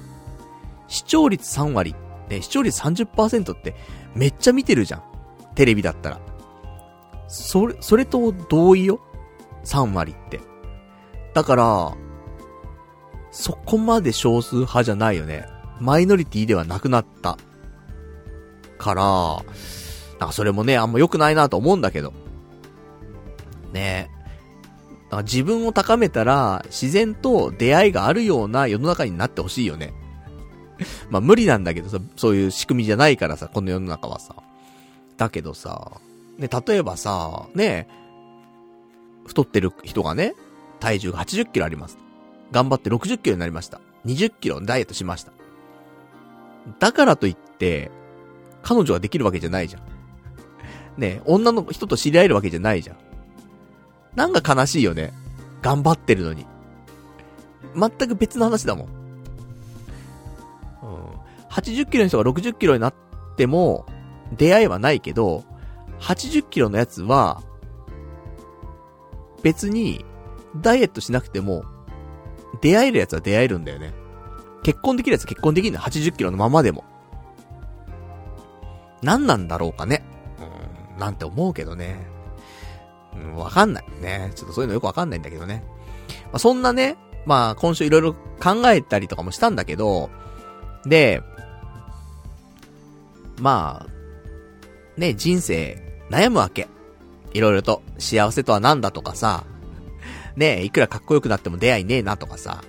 [0.87, 3.75] 視聴率3割って、視聴率30%って
[4.15, 5.03] めっちゃ見てるじゃん。
[5.55, 6.19] テレビだったら。
[7.27, 8.99] それ、それと同意よ
[9.63, 10.41] ？3割って。
[11.33, 11.93] だから、
[13.33, 15.47] そこまで少数派じゃないよね。
[15.79, 17.37] マイノリティではなくなった。
[18.77, 19.03] から、
[20.19, 22.13] なんかそれもね、あんま良くないなと思うんだけど。
[23.73, 24.09] ね
[25.11, 25.23] え。
[25.23, 29.93] 自分を高めたら、自然と出会いがあるような世の中になってほしいよね。
[31.09, 34.35] まあ無理なんだけどさ、そういう仕組みじゃないからさ、この世の中はさ。
[35.17, 35.93] だけどさ、
[36.37, 37.87] ね、例えばさ、ね、
[39.25, 40.35] 太ってる人がね、
[40.79, 41.97] 体重が80キロあります。
[42.53, 43.81] 頑張って60キロになりました。
[44.05, 45.33] 20キロダイエットしました。
[46.79, 47.91] だからといって、
[48.61, 49.81] 彼女ができるわけじゃないじゃん。
[50.97, 52.97] ね女の人と知り合えるわけじゃないじゃん。
[54.15, 55.11] なんか悲しいよね。
[55.63, 56.45] 頑張ってるのに。
[57.75, 58.87] 全く別の話だもん。
[58.87, 58.93] うん。
[61.49, 62.93] 80キロの人が60キロになっ
[63.35, 63.87] ても、
[64.37, 65.43] 出会いはないけど、
[65.99, 67.41] 80キロのやつは、
[69.41, 70.05] 別に、
[70.55, 71.65] ダイエットしなくても、
[72.61, 73.93] 出会えるやつは出会えるんだよね。
[74.63, 76.83] 結婚できるやつは結婚できるの80キロのままでも。
[79.01, 80.03] 何なんだろうかね。
[80.93, 82.07] うん、なんて思うけどね。
[83.15, 83.85] うん、わかんない。
[84.01, 84.31] ね。
[84.35, 85.63] ちょっとそういうのよくわかんないんだけどね。
[86.25, 90.09] まあ、そんなね、まあ今週いろいろ考えたりとかもしたんだけど、
[90.85, 91.21] で、
[93.39, 96.67] まあ、ね、人生悩むわけ。
[97.33, 99.43] いろいろと幸せとは何だとかさ、
[100.35, 102.63] ねえいくらかっこよくなっても出会いねえなとかさ、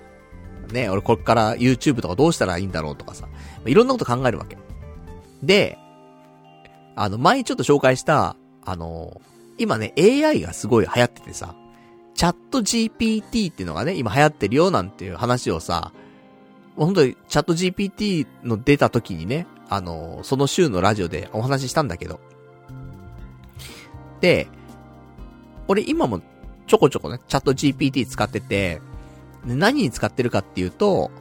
[0.71, 3.27] ね俺これから YouTube とかどうしたらいいんだろうとかさ、
[3.65, 4.57] いろんなこと考えるわけ。
[5.43, 5.77] で、
[6.95, 9.21] あの、前ちょっと紹介した、あの、
[9.57, 11.55] 今ね、AI がすごい流行っててさ、
[12.13, 15.91] チャット GPT っていうのがね、今流行ってるよなんていう話をさ、
[16.75, 22.19] 本当にチャット GPT の出た時にね、あの、その週のラジオでお話ししたんだけど。
[24.21, 24.47] で、
[25.67, 26.21] 俺今も
[26.67, 28.81] ちょこちょこね、チャット GPT 使ってて、
[29.45, 31.11] 何に使ってるかっていうと、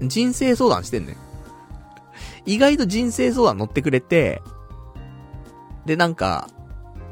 [0.00, 1.16] 人生相談してんね。
[2.44, 4.42] 意外と人生相談乗ってくれて、
[5.86, 6.48] で、なんか、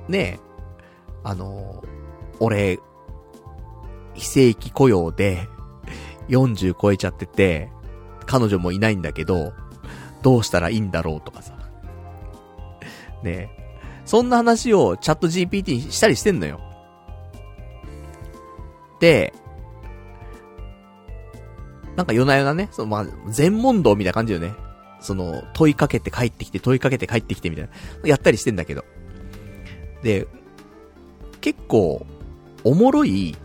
[0.09, 0.41] ね
[1.23, 1.85] あの、
[2.41, 2.79] 俺、
[4.15, 5.49] 非正規雇用で、
[6.29, 7.71] 40超えちゃってて、
[8.27, 9.53] 彼女もいないんだけど、
[10.23, 11.55] どうしたらいいんだろうとかさ。
[13.23, 13.51] ね
[14.05, 16.61] そんな話をチャット GPT にしたりしてんのよ。
[19.01, 19.33] で、
[21.97, 24.55] なんか夜な夜なね、そのまあ、全問答みたいな感じよね。
[25.01, 27.69] その、問いかけて帰ってきて、問いかけて帰ってきてみたい
[28.03, 28.09] な。
[28.09, 28.85] やったりしてんだけど。
[30.03, 30.27] で、
[31.41, 32.07] 結構、
[32.65, 33.37] おもろい、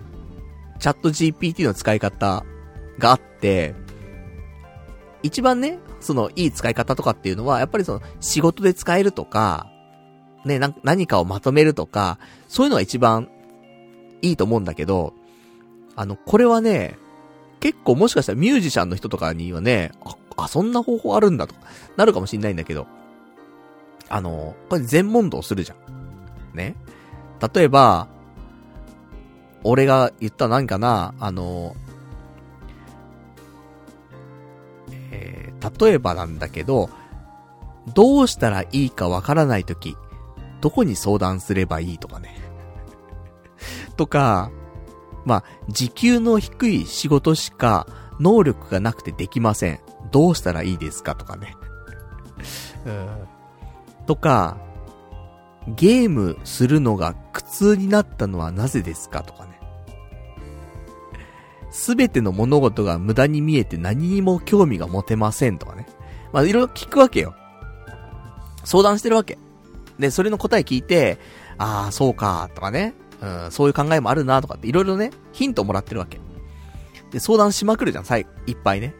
[0.80, 2.46] チャット GPT の使い方
[3.00, 3.74] があって、
[5.24, 9.72] 一番ね、その、いい使い方とかっていうのは、やっぱりその、仕事で使えるとか、
[10.46, 13.30] ね、何かをまとめるとか、そういうのが一番
[14.22, 15.14] いいと思うんだけど、
[15.96, 16.98] あの、これはね、
[17.60, 19.92] 結構もしかしたらミュージシャンの人とかにはね、
[20.38, 21.62] あ、そんな方法あるんだとか、
[21.96, 22.88] なるかもしんないんだけど、
[24.10, 26.56] あの、これ全問答するじゃん。
[26.56, 26.76] ね。
[27.54, 28.08] 例えば、
[29.64, 31.76] 俺が言った何かな、あの、
[35.12, 36.90] えー、例えばなんだけど、
[37.94, 39.96] どうしたらいいかわからないとき、
[40.62, 42.38] どこに相談すればいいとかね。
[43.98, 44.52] とか、
[45.26, 47.88] まあ、時給の低い仕事しか
[48.20, 49.80] 能力がなくてできません。
[50.12, 51.56] どうしたらいいですかとかね。
[52.86, 53.08] うん。
[54.06, 54.58] とか、
[55.68, 59.60] ゲームするのが苦痛になったのはなぜですかとかね。
[61.72, 65.88] すべての物事が無駄に見えて何にも興味が持てませんとかね。
[66.32, 67.36] まあ、いろいろ聞くわけよ。
[68.64, 69.38] 相談してるわけ。
[70.00, 71.18] で、それの答え聞いて、
[71.58, 72.94] ああ、そうか、とかね。
[73.26, 76.20] うん、そういう考えもあるな、とかっていろいろね、ヒントもらってるわけ。
[77.10, 78.94] で、相談しまくるじゃん、さい、いっぱいね。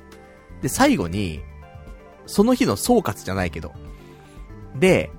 [0.62, 1.42] で、最後に、
[2.26, 3.72] その日の総括じゃないけど。
[4.80, 5.12] で、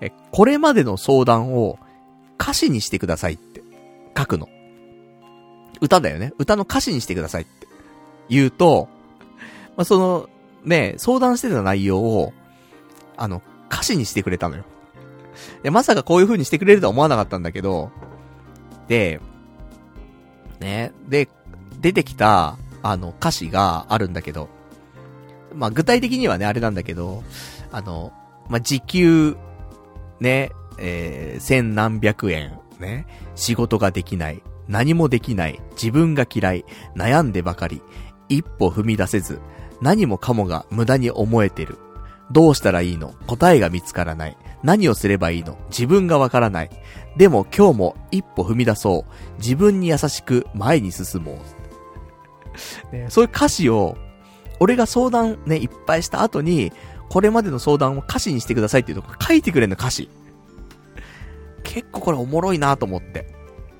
[0.00, 1.78] え、これまでの相談を
[2.40, 3.62] 歌詞にしてくださいって
[4.16, 4.48] 書くの。
[5.80, 6.32] 歌だよね。
[6.36, 7.68] 歌の歌詞にしてくださいって
[8.28, 8.88] 言うと、
[9.76, 10.28] まあ、その、
[10.64, 12.32] ね、相談してた内容を、
[13.16, 14.64] あの、歌詞にしてくれたのよ。
[15.62, 17.90] で、まさかこういう風にしてくれるとは思わなかったんだけど、
[18.88, 19.20] で、
[20.60, 21.28] ね、で、
[21.80, 24.48] 出てきた、あの、歌詞があるんだけど、
[25.54, 27.22] まあ、具体的にはね、あれなんだけど、
[27.72, 28.12] あの、
[28.48, 29.36] まあ、時給、
[30.20, 36.64] ね、えー、千何百円、ね、仕事ができない、何もできない、自分が嫌い、
[36.96, 37.82] 悩んでばかり、
[38.28, 39.40] 一歩踏み出せず、
[39.80, 41.78] 何もかもが無駄に思えてる。
[42.30, 43.14] どうしたらいいの？
[43.26, 44.36] 答えが見つからない。
[44.62, 45.56] 何をすればいいの？
[45.70, 46.70] 自分がわからない。
[47.16, 49.38] でも今日も一歩踏み出そう。
[49.38, 51.38] 自分に優しく前に進も
[52.92, 52.96] う。
[52.96, 53.96] ね、そういう歌詞を、
[54.58, 56.72] 俺が相談ね、いっぱいした後に、
[57.08, 60.08] これまでの相談を歌詞にしてくださいっていうとこ書いてくれんの歌詞。
[61.62, 63.26] 結構これおもろいなと思って。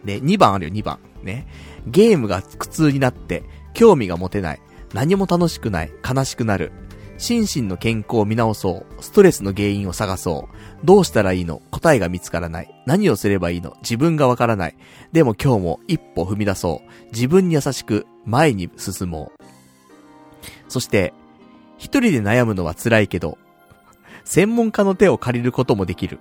[0.05, 0.99] で、2番あるよ、2番。
[1.23, 1.47] ね。
[1.87, 3.45] ゲームが苦痛になって、
[3.75, 4.61] 興味が持てない。
[4.95, 5.93] 何も楽しくない。
[6.09, 6.73] 悲しくなる。
[7.19, 9.03] 心身の健康を見直そう。
[9.03, 10.55] ストレスの原因を探そう。
[10.83, 11.61] どうしたらいいの？
[11.71, 12.75] 答えが見つからない。
[12.87, 13.77] 何をすればいいの？
[13.83, 14.77] 自分がわからない。
[15.13, 17.05] でも今日も一歩踏み出そう。
[17.13, 19.43] 自分に優しく前に進もう。
[20.69, 21.13] そして、
[21.77, 23.37] 一人で悩むのは辛いけど、
[24.25, 26.19] 専門家の手を借りることもできる。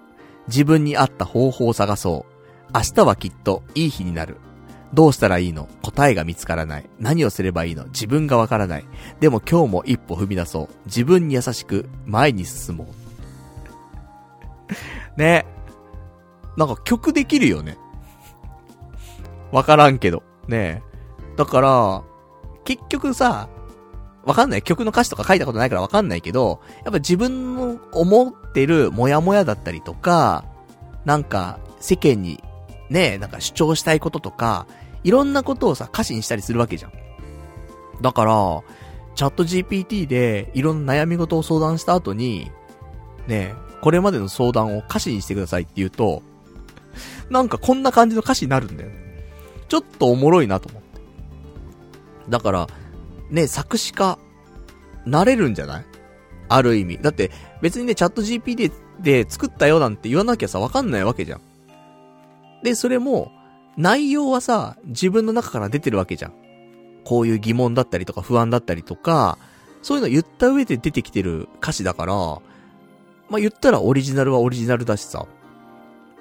[0.48, 2.72] 自分に合った方法を探そう。
[2.74, 4.38] 明日はきっといい日になる。
[4.94, 5.70] どうしたらいいの？
[5.84, 6.90] 答えが見つからない。
[7.00, 7.86] 何をすればいいの？
[7.86, 8.86] 自分がわからない。
[9.20, 10.70] でも今日も一歩踏み出そう。
[10.86, 12.88] 自分に優しく前に進もう。
[15.20, 15.46] ね。
[16.58, 17.78] なんか曲できるよね。
[19.52, 20.24] わからんけど。
[20.48, 20.82] ね
[21.38, 22.04] だから、
[22.64, 23.50] 結局さ、
[24.26, 24.62] わかんない。
[24.62, 30.46] 曲の歌詞とか書いたことないからわかんないけど、やっぱ自分の思ってるモヤモヤだったりとか、
[31.06, 32.44] なんか世間に
[32.90, 34.68] ね、なんか主張したいこととか、
[35.04, 36.92] いろんなことをさ、歌詞にしたりするわけじゃん。
[38.02, 38.62] だから、
[39.16, 42.52] チャット GPT でいろんな悩み事を相談した後に、
[43.28, 46.22] ね、これまでの相談を歌詞にしてくださいって言うと、
[47.30, 48.96] なんかこんな感じの歌詞になるんだよね。
[49.68, 51.02] ちょっとおもろいなと思って。
[52.30, 52.68] だから、
[53.30, 54.18] ね、作詞家、
[55.06, 55.86] なれるんじゃない？
[56.50, 56.98] ある意味。
[56.98, 57.32] だって、
[57.62, 61.42] 別にね、チャット GPT で作ったよなんて言わなきゃさ、わかんないわけじゃん。
[62.64, 63.32] で、それも、
[63.78, 66.34] 内容はさ、自分の中から出てるわけじゃん。
[67.06, 69.38] こういう疑問だったりとか不安だったりとか、
[69.82, 72.14] そういうの言った上で出てきてる歌詞だから、
[73.30, 75.26] まあ、言ったらオリジナルはオリジナルだしさ。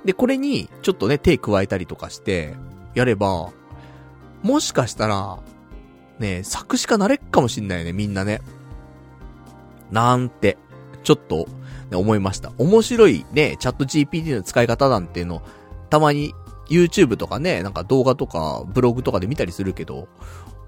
[0.05, 2.55] で、これに、ちょっとね、手加えたりとかして、
[2.95, 3.51] やれば、
[4.43, 5.39] もしかしたら、
[6.19, 8.41] ね、作詞家なれっかもしんないよね、みんなね。
[9.91, 10.59] なんて、
[11.03, 11.49] ちょっと、
[11.91, 12.53] ね、思いました。
[12.59, 15.43] 面白いね、チャット GPT の使い方なんていうの、
[15.91, 16.35] たまに
[16.69, 20.09] YouTube とかね、なんか動画とかブログとかで見たりするけど、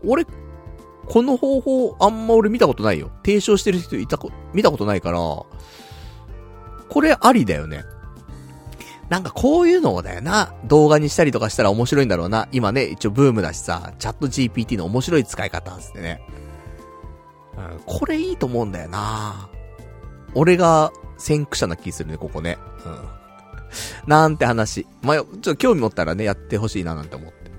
[0.04, 0.24] 俺、
[1.06, 3.10] この方法あんま俺見たことないよ。
[3.24, 5.18] 提唱してる人いたこ、見たことないから、
[6.90, 7.84] これありだよね。
[9.08, 12.48] なんかこういうのをだよな、動画にしたりとかしたら面白いんだろうな。
[12.52, 16.22] 今ね、一応ブームだしさ、チャット GPT の面白い使い方つってね。
[17.56, 19.48] うん、これいいと思うんだよな
[20.34, 22.56] 俺が先駆者な気するね、ここね。
[22.84, 23.08] うん。
[24.06, 24.86] なんて話。
[25.02, 27.50] まあ、ちょっと興味持ったらね、やってほしいななんて思って。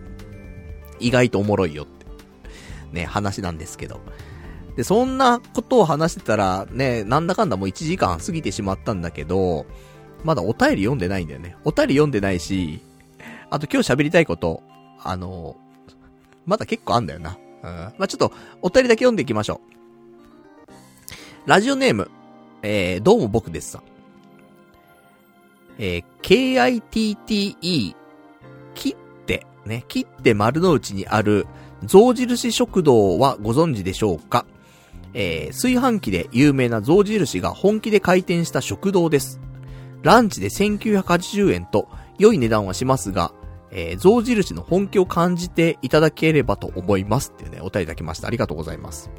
[1.00, 2.06] 意外とおもろいよって。
[2.92, 4.00] ね、話なんですけど。
[4.82, 9.68] で、そんなことを話してたら、ね、なんだかんだもう1時間過ぎてしまったんだけど、
[10.24, 11.56] まだお便り読んでないんだよね。
[11.66, 12.82] お便り読んでないし、
[13.52, 14.64] あと今日喋りたいこと、
[15.04, 15.56] あの、
[16.48, 17.38] まだ結構あんだよな。
[17.62, 17.70] うん。
[17.70, 18.34] まあ、ちょっと、
[18.64, 19.62] お便りだけ読んでいきましょ
[20.66, 20.72] う。
[21.46, 22.10] ラジオネーム、
[22.64, 23.84] えー、どうも僕ですさ。
[25.78, 27.96] えー、KITTE、
[28.74, 31.46] 切って、ね、切って丸の内にある、
[31.86, 34.48] 象印食堂はご存知でしょうか？
[35.14, 39.40] えー、炊飯器で有名な象印が本気で開店した食堂です。
[40.04, 43.34] ランチで1980円と良い値段はしますが、
[43.72, 48.28] えー、象印の本気を感じていただければと思いますっていうね、お便りいただきました。
[48.28, 49.12] ありがとうございます。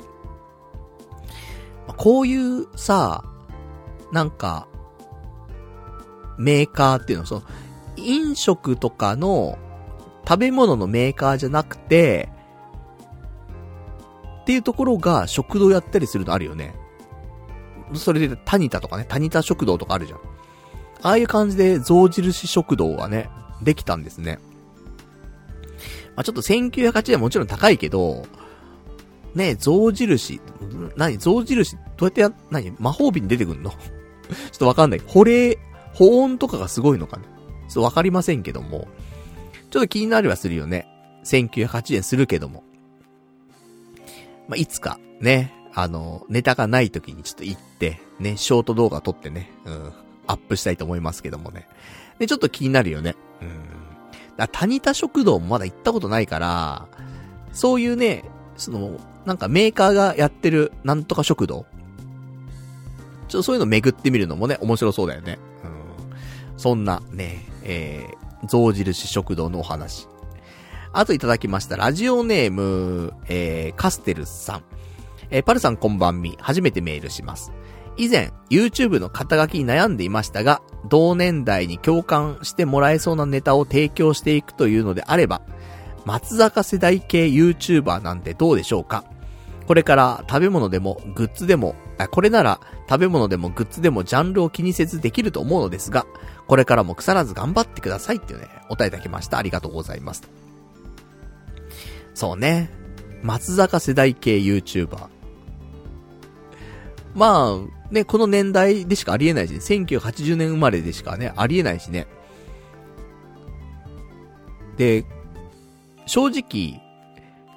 [1.97, 3.25] こういうさ、
[4.13, 4.69] なんか、
[6.39, 7.43] メーカーっていうのは、その、
[7.97, 9.59] 飲食とかの
[10.27, 12.29] 食べ物のメーカーじゃなくて、
[14.43, 16.75] っていうところが食堂やったりするのあるよね。
[17.95, 20.19] それで、タニタとかね、タニタ食堂とかあるじゃん。
[21.03, 23.29] ああいう感じで象印食堂がね、
[23.63, 24.39] できたんですね。
[26.17, 28.27] まあ、ちょっと1908円もちろん高いけど、
[29.35, 30.41] ね、象印、
[30.97, 33.71] 何象印、どうやってや、何魔法瓶出てくんの？
[33.71, 33.77] ちょ
[34.57, 35.03] っとわかんない。
[35.07, 35.59] 保冷、
[35.95, 37.29] 保温とかがすごいのかなちょ
[37.71, 38.89] っとわかりませんけども。
[39.71, 40.87] ちょっと気になりはするよね。
[41.25, 42.63] 1908円するけども。
[44.53, 49.93] まあ、いつか、ね、あの、ネタがない時にちょっと行って、ね、ショート動画撮ってね、うん、
[50.27, 51.67] アップしたいと思いますけどもね。
[52.19, 53.17] で、ちょっと気になるよね。
[53.41, 53.51] うん。
[54.37, 56.87] だタニタ食堂もまだ行ったことないから、
[57.55, 58.25] そういうね、
[58.59, 61.65] その、なんかメーカーがやってるなんとか食堂
[63.29, 65.39] ちょっとそういうの巡ってみるのもね、面白そうだよね。
[65.65, 65.67] う
[66.55, 66.59] ん。
[66.59, 70.09] そんなね、えー、象印食堂のお話。
[70.95, 74.63] あといただきました、ラジオネーム、えー、カステルさん。
[75.31, 77.51] えー、パルさんこんばんみ、初めてメールします。
[77.97, 85.41] 以前、YouTube の肩書きに悩んでいましたが、同年代に共感してもらえそうなネタを提供していくというのであれば、
[86.05, 89.05] 松坂世代系 YouTuber なんてどうでしょうか
[89.67, 91.75] これから食べ物でもグッズでも、
[92.11, 96.05] これなら食べ物でもグッズでもジャンルを気にせずできると思うのですが、
[96.47, 99.39] これからも腐らず頑張ってくださいっていうね、お答えいただきました。
[99.39, 100.52] ありがとうございます。
[102.15, 102.71] そうね。
[103.23, 105.09] 松坂世代系 YouTuber。
[107.15, 112.07] まあ、ね、この年代でしかありえないし、ね1980年生まれでしかね、ありえないしね。
[114.77, 115.05] で、
[116.07, 116.81] 正直、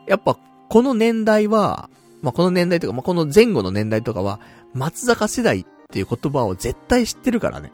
[0.08, 0.38] やっぱ
[0.70, 1.90] この年代は、
[2.22, 4.40] まあ、この年代とか、まあ、この前後の年代とかは、
[4.74, 7.72] 松坂世代っていう言葉を絶対知ってるからね。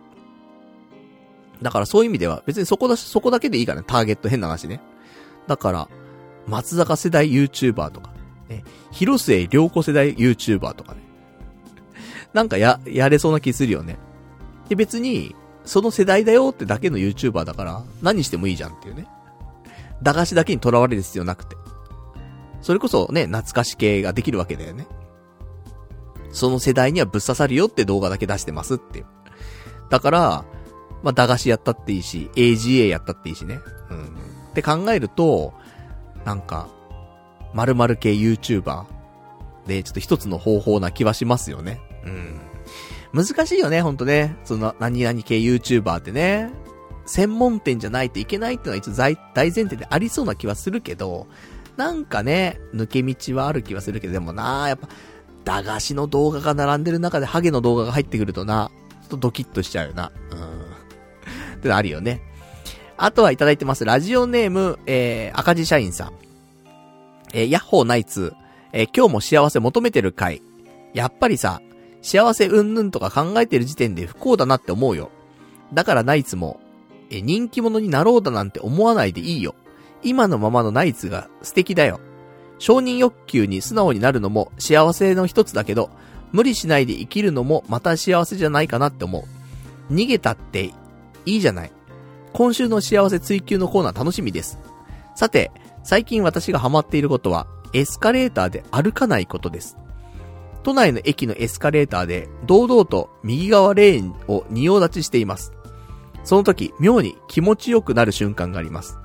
[1.61, 4.81] だからそういう意味では、別にそこだし、そこだけでいいからね、ターゲット変な話ね。
[5.47, 5.89] だから、
[6.47, 8.11] 松坂世代 YouTuber とか、
[8.49, 11.01] ね、広末涼子世代 YouTuber とかね。
[12.33, 13.97] なんかや、やれそうな気するよね。
[14.69, 15.35] で、別に、
[15.65, 19.07] その世代だよってだけの YouTuber だから、何してもいいじゃんっていうね。
[20.01, 21.55] 駄菓子だけに囚われる必要なくて。
[22.61, 24.87] それこそね、懐かし系ができるわけだよね。
[26.31, 29.05] その世代にはぶっ刺さるよって動画だけ出してますっていう。
[29.89, 30.45] だから、
[31.03, 33.59] まあ、駄菓子やったっていいし、AGA やったっていいしね。
[33.89, 34.05] うん。
[34.51, 35.53] って考えると、
[36.25, 36.67] なんか、
[37.53, 38.85] 〇〇系 YouTuber
[39.67, 41.79] で、ちょっと一つの方法な気はしますよね。
[42.05, 42.39] うん。
[43.13, 44.37] 難しいよね、ほんとね。
[44.43, 46.49] その、何々系 YouTuber ってね。
[47.05, 51.27] 専門店じゃないといけないっていうのは一応大前提でありそうな気はするけど、
[51.75, 54.87] なんかね、抜け道はある気はするけど、でもなやっぱ、
[55.43, 58.71] 駄菓子の動画が並んでる中でハゲの動画が入ってくるとな、
[59.01, 60.11] ちょっとドキッとしちゃうよな。
[60.31, 61.57] うん。
[61.57, 62.21] ってのあるよね。
[63.03, 63.83] あとはいただいてます。
[63.83, 66.13] ラジオネーム、えー、赤字社員さん。
[67.33, 68.35] えー、ヤッホーナイツ。
[68.73, 70.43] えー、今日も幸せ求めてる回。
[70.93, 71.63] やっぱりさ、
[72.03, 75.09] 幸せうんぬんとか考えてる時点で不幸だなって思うよ。
[75.73, 76.59] だからナイツも、
[77.09, 79.55] え、人気者になろうだなんて思わないでいいよ。
[80.03, 81.99] 今のままのナイツが素敵だよ。
[82.59, 85.89] 承認欲求に素直になるのも幸せの一つだけど、
[86.33, 89.25] 無理しないで生きるのもまた幸せじゃないかなって思
[89.89, 89.91] う。
[89.91, 90.71] 逃げたって
[91.25, 91.71] いいじゃない。
[92.33, 94.57] 今週の幸せ追求のコーナー楽しみです。
[95.15, 95.51] さて、
[95.83, 99.77] 最近私がハマっていることは、エスカレーターで歩かないことです。
[100.63, 105.53] 都内の駅のエスカレーターで、堂々と右側レーンを仁王立ちしています。
[106.23, 108.97] その時、妙に気持ちよくなる瞬間があります。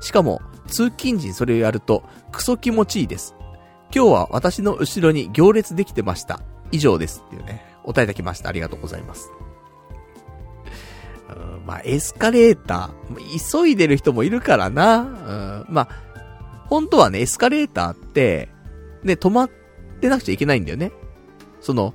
[0.00, 2.02] しかも、通勤時にそれをやると、
[2.32, 3.34] クソ気持ちいいです。
[3.94, 6.40] 今日は私の後ろに行列できてました。
[6.70, 7.22] 以上です。
[7.26, 8.48] っていうね、お答えいただきました。
[8.48, 9.30] ありがとうございます。
[11.36, 14.98] うん、まあ、エスカレーター、急いでる人もいるからな。
[14.98, 15.88] うん、まあ、
[16.68, 18.48] 本当はね、エスカレーターって、
[19.02, 19.50] ね、止まっ
[20.00, 20.92] てなくちゃいけないんだよね。
[21.60, 21.94] その、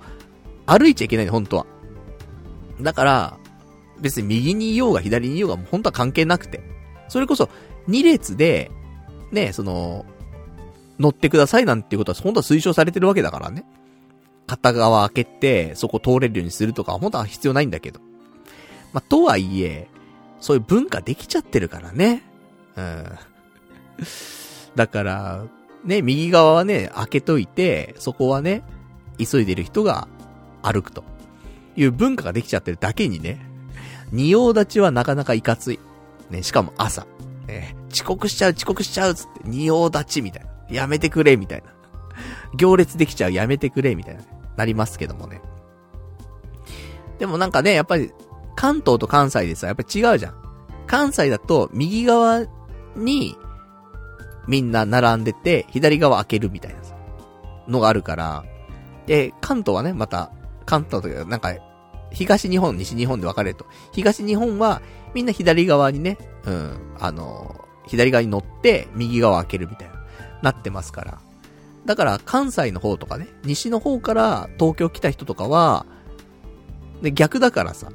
[0.66, 1.66] 歩いちゃいけないの、本当は。
[2.82, 3.38] だから、
[4.00, 6.62] 別に右にいようが左にいようが、本当は関係なくて。
[7.08, 7.50] それこそ、
[7.88, 8.72] 2列で、
[9.32, 10.06] ね、その、
[11.00, 13.66] 乗ってくださいなんていうことは、本当は推奨されてるわけだからね。
[14.46, 18.00] 片側開けて、そこ通れるようにするとか、本当は必要ないんだけど。
[18.94, 19.88] まあ、とはいえ、
[20.40, 22.24] そういう文化できちゃってるからね。
[22.76, 23.06] うん。
[24.76, 25.46] だから、
[25.84, 28.64] ね、右側はね、開けといて、そこはね、
[29.18, 30.08] 急いでる人が
[30.62, 31.04] 歩くと。
[31.78, 33.40] いう文化ができちゃってるだけにね、
[34.12, 35.80] 仁王立ちはなかなかいかつい。
[36.30, 37.06] ね、しかも朝。
[37.48, 40.76] ね、遅刻しちゃう、遅刻しちゃうつって、仁王立ちみたいな。
[40.76, 41.68] やめてくれ、みたいな。
[42.58, 44.24] 行列できちゃう、やめてくれ、みたいな。
[44.58, 45.40] なりますけどもね。
[47.20, 48.12] でもなんかね、やっぱり、
[48.58, 50.34] 関東と関西でさ、やっぱ違うじゃん。
[50.88, 52.46] 関西だと、右側
[52.96, 53.38] に、
[54.48, 56.96] みんな並んでて、左側開けるみたいなさ
[57.68, 58.44] のがあるから、
[59.06, 60.32] で、関東はね、また、
[60.66, 61.54] 関東というか、なんか、
[62.12, 63.68] 東日本、西日本で分かれると。
[63.92, 64.82] 東日本は、
[65.14, 69.94] みんな左側にね、うん、あの、左側に乗って、右側開けるみたいな、
[70.42, 71.20] なってますから。
[71.86, 75.86] だから、関西の方とかね、西の方から東京来た人とかは、
[77.02, 77.92] ね、逆だからさ、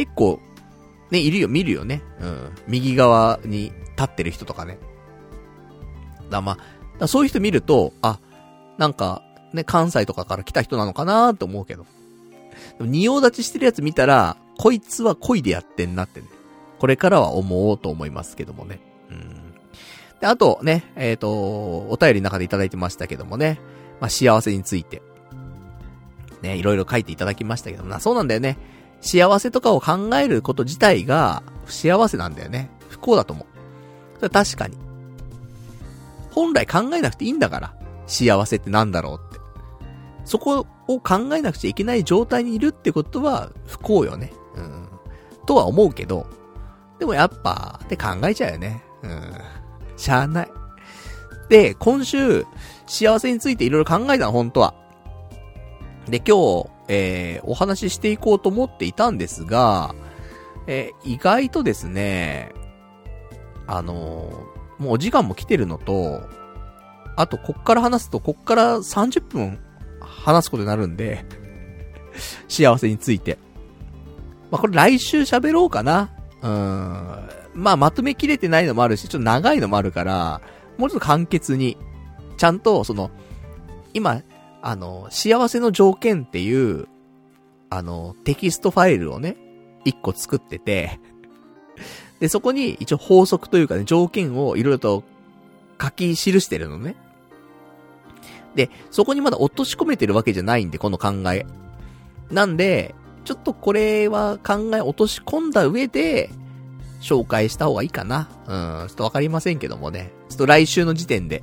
[0.00, 0.40] 結構、
[1.10, 2.02] ね、いるよ、見るよね。
[2.22, 2.52] うん。
[2.66, 4.78] 右側に立ってる人とかね。
[6.30, 6.56] だま
[6.98, 8.18] あ、そういう人見ると、あ、
[8.78, 9.22] なんか、
[9.52, 11.84] ね、関西とかから来た人なのかなと思うけど。
[12.78, 16.28] でも、仁王立ちしてるやつ見たら、こいつは恋でやってんなってね。
[16.78, 18.80] これからは思おうと思いますけどもね。
[19.10, 19.52] うん。
[20.18, 21.30] で、あとね、えっ、ー、と、
[21.90, 23.60] お便りの中でいただいてましたけどもね。
[24.00, 25.02] まあ、幸せについて。
[26.40, 28.56] ね、いろいろ書いていただきましたけどもな、そうなんだよね。
[29.00, 32.70] 幸せとかを考えること自体が、不幸せなんだよね。
[32.88, 33.46] 不幸だと思う。
[34.16, 34.76] それ確かに。
[36.30, 37.74] 本来考えなくていいんだから。
[38.06, 39.40] 幸せってなんだろうって。
[40.24, 44.32] そこを考えなくちゃいけない状態にいるってことは不幸よね。
[44.56, 44.88] うん。
[45.46, 46.26] とは思うけど、
[46.98, 48.82] でもやっぱ、って考えちゃうよね。
[49.02, 49.32] うん。
[49.96, 50.48] しゃあない。
[51.48, 52.44] で、今週、
[52.86, 54.74] 幸せについていろいろ考えたの、本当は。
[56.06, 59.94] で、今日、えー、お話ししていこうと思っていたんですが、
[60.66, 62.52] えー、意外とですね、
[63.68, 66.28] あのー、もうお時間も来てるのと、
[67.14, 69.60] あと、こっから話すと、こっから30分
[70.00, 71.24] 話すことになるんで
[72.48, 73.38] 幸せについて。
[74.50, 76.10] まあ、これ来週喋ろうかな。
[76.42, 76.50] うん。
[77.54, 80.40] まあ、まとめきれてないのもあるし、ちょっと長いのもあるから、
[80.76, 81.76] もうちょっと簡潔に、
[82.36, 83.12] ちゃんと、その、
[83.94, 84.22] 今、
[84.62, 86.88] あの、幸せの条件っていう、
[87.70, 89.36] あの、テキストファイルをね、
[89.84, 91.00] 一個作ってて、
[92.18, 95.04] で、そこに一応法則というかね、条件をいろいろと
[95.80, 96.96] 書き記してるのね。
[98.54, 101.46] で、そこにまだ落とし込めてるわけじゃないんで、この考え。
[102.30, 106.30] なんで、ちょっとこれは考え落とし込んだ上で、
[107.00, 108.28] 紹介した方がいいかな。
[108.46, 110.12] うん、ちょっとわかりませんけどもね。
[110.28, 111.42] ちょっと来週の時点で、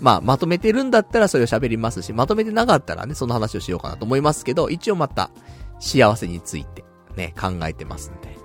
[0.00, 5.30] まあ、まとめてるんだったらそれを喋りますし、まとめてなかったらね、その話をしようかなと思いますけど、一応また、
[5.78, 6.84] 幸せについて、
[7.16, 8.36] ね、考えてますんで。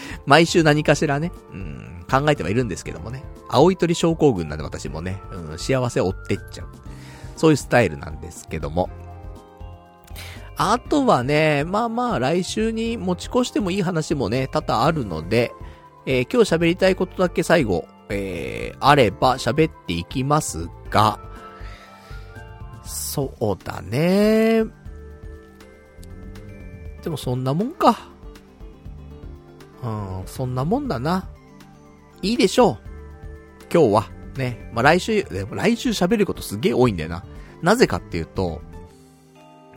[0.26, 3.24] 毎週何かしらね、うん、考えてはいるんですけどもね。
[3.48, 6.68] 青い鳥症候群なんで私もね、うん、幸せを追ってっちゃう。
[7.36, 8.88] そういうスタイルなんですけども。
[10.58, 15.52] あとはね、まあまあ来週に持ち越してもいい話もね、多々あるので、
[16.06, 21.18] えー、今日喋りたいことだけ最後、えー、あれば喋っていきますが、
[22.84, 24.64] そうだね。
[27.02, 28.08] でもそんなもんか。
[29.82, 31.28] うん、そんなもんだな。
[32.22, 32.78] いいでしょう。
[33.72, 34.10] 今日は。
[34.36, 34.70] ね。
[34.72, 37.24] まあ、来週、来週喋ることすげえ多いんだよな。
[37.62, 38.60] なぜかっていうと、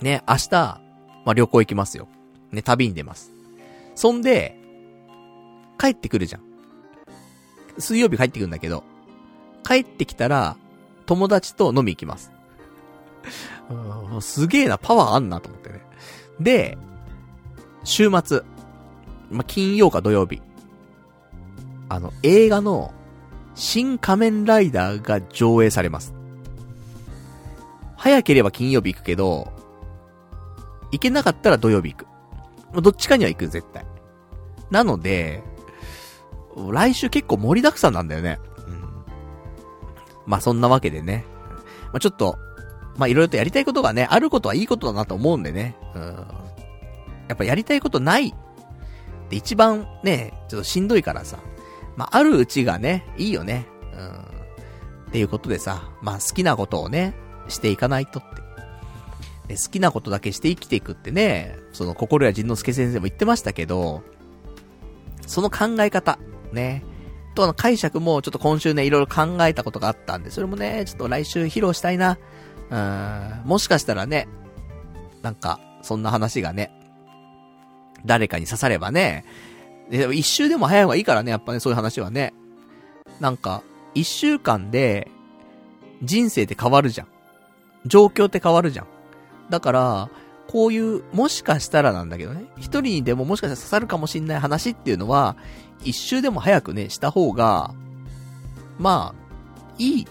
[0.01, 0.81] ね、明日、ま
[1.25, 2.07] あ、旅行行きますよ。
[2.51, 3.33] ね、旅に出ます。
[3.95, 4.57] そんで、
[5.77, 6.48] 帰ってくるじゃん。
[7.79, 8.83] 水曜日帰ってくるんだけど、
[9.65, 10.57] 帰ってきたら、
[11.05, 12.31] 友達と飲み行きます。
[14.21, 15.81] すげえな、パワーあんなと思ってね。
[16.39, 16.77] で、
[17.83, 18.41] 週末、
[19.29, 20.41] ま、金曜か土曜日、
[21.89, 22.93] あの、映画の、
[23.55, 26.13] 新仮面ライダーが上映されます。
[27.97, 29.51] 早ければ金曜日行くけど、
[30.91, 32.81] 行けなかったら土曜日行く。
[32.81, 33.85] どっちかには行く、絶対。
[34.71, 35.43] なので、
[36.71, 38.39] 来週結構盛りだくさんなんだよね。
[38.67, 38.83] うん。
[40.25, 41.25] まあそんなわけでね。
[41.91, 42.37] まあちょっと、
[42.97, 45.75] まあいろいろとやりたいことがね、あることはいいことだなと思うんでね。
[45.95, 46.03] うん。
[47.27, 48.33] やっぱやりたいことないっ
[49.29, 51.39] て一番ね、ちょっとしんどいからさ。
[51.95, 53.65] まああるうちがね、いいよね。
[53.93, 54.09] うん。
[54.11, 57.13] っていうことでさ、まあ好きなことをね、
[57.47, 58.39] していかないとって。
[59.55, 64.03] 好きなことだけして生きていくってね、その心や仁之助先生も言ってましたけど、
[65.25, 66.19] その考え方、
[66.51, 66.83] ね。
[67.35, 72.17] との解釈もちょっと今週ね、いろいろ考えたことがあったんで、それもね、ちょっと来週披露したいな。
[72.69, 74.27] うん、もしかしたらね、
[75.21, 76.71] なんか、そんな話がね、
[78.05, 79.25] 誰かに刺さればね、
[79.89, 82.33] でも一周でも早い方がいいからね、やっぱね、そういう話はね。
[83.19, 83.63] なんか、
[83.95, 85.09] 一週間で、
[86.03, 87.07] 人生って変わるじゃん。
[87.85, 88.87] 状況って変わるじゃん。
[89.49, 90.09] だから、
[90.47, 95.35] こういう、もしかしたらなんだけどね、一人にでももしかしたら刺さるかもしんない話っていうのは、
[95.83, 97.73] 一周でも早くね、した方が、
[98.77, 100.07] まあ、いい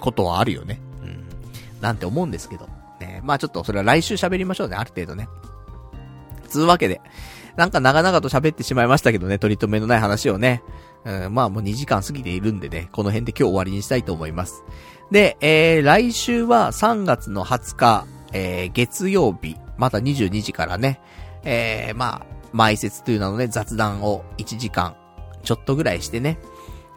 [0.00, 0.80] ことはあるよね。
[1.02, 1.24] うん。
[1.80, 2.68] なんて思うんですけど。
[3.00, 5.28] ね、まあちょっとそれは来週喋りましょうね、ある程度ね。
[6.48, 7.00] つうわけで、
[7.56, 10.62] なんか長々と喋ってしまいましたけどね、取り留めのない話をね。
[11.04, 14.64] うん、まあもう2時間過ぎているんでね、この辺で今日終わりにしたいと思います。
[15.10, 21.00] で、えー、来週は3月の20日、えー、月曜日、また22時からね、
[21.44, 24.96] えー、まあ、埋設という名のね、雑談を1時間、
[25.42, 26.38] ちょっとぐらいしてね。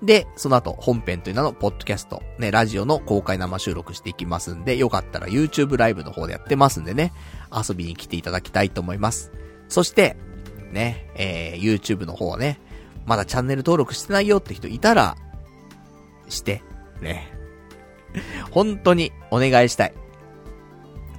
[0.01, 7.11] で、その後、本編という名のポッドキャスト、ね、ラジオの公開生収録していきますんで、よかったら YouTube ライブの方でやってますんでね、
[7.51, 9.31] 遊びに来ていただきたいと思います。
[9.67, 10.15] そして、
[10.71, 12.61] ね、えー、YouTube の方ね、
[13.05, 15.17] まだチャンネル登録してないよって人いたら、
[16.29, 16.63] して、
[17.01, 17.33] ね。
[18.51, 19.93] 本当にお願いしたい。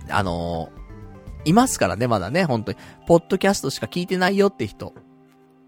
[0.09, 0.80] あのー、
[1.45, 2.79] いますからね、まだね、本当に。
[3.07, 4.95] ポッドキャストしか聞いてないよって人、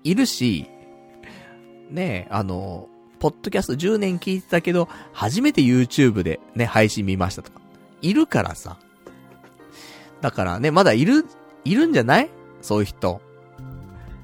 [0.05, 0.69] いるし、
[1.91, 2.89] ねえあの、
[3.19, 7.61] ポッドキャスト10年聞いてたけど、初めて YouTube でね、配信見ましたとか。
[8.01, 8.79] いるからさ。
[10.21, 11.25] だからね、まだいる、
[11.65, 12.31] いるんじゃない？
[12.61, 13.21] そういう人。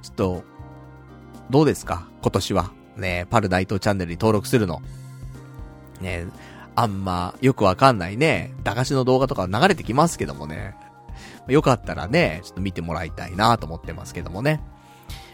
[0.02, 0.44] ちょっと、
[1.50, 2.08] どうですか？
[2.22, 2.72] 今年は。
[2.96, 4.82] ねパルナイトチャンネルに登録するの。
[6.00, 6.26] ね
[6.74, 10.74] あんまよくわかんないね、駄菓子の動画とか流れてきますけどもね。
[11.48, 14.60] よかったらね、ちょっと見てもらいたいなと思ってますけどもね。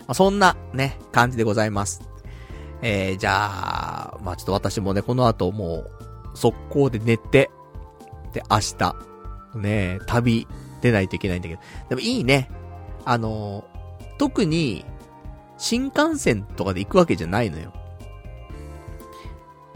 [0.00, 2.02] まあ、そんなね、感じでございます。
[2.82, 5.90] えー、じゃあ、まあちょっと私もね、この後もう、
[6.34, 7.50] 速攻で寝て、
[8.32, 8.96] で、明日、
[9.56, 10.48] ね旅
[10.82, 11.60] 出ないといけないんだけど。
[11.88, 12.50] でもいいね。
[13.04, 13.64] あの、
[14.18, 14.84] 特に、
[15.56, 17.72] 新幹線とかで行くわけじゃないのよ。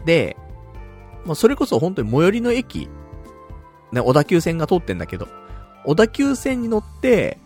[0.05, 0.37] で、
[1.25, 2.89] まあ、それこそ本当に最寄りの駅、
[3.91, 5.27] ね、小田急線が通ってんだけど、
[5.85, 7.37] 小田急線に乗って、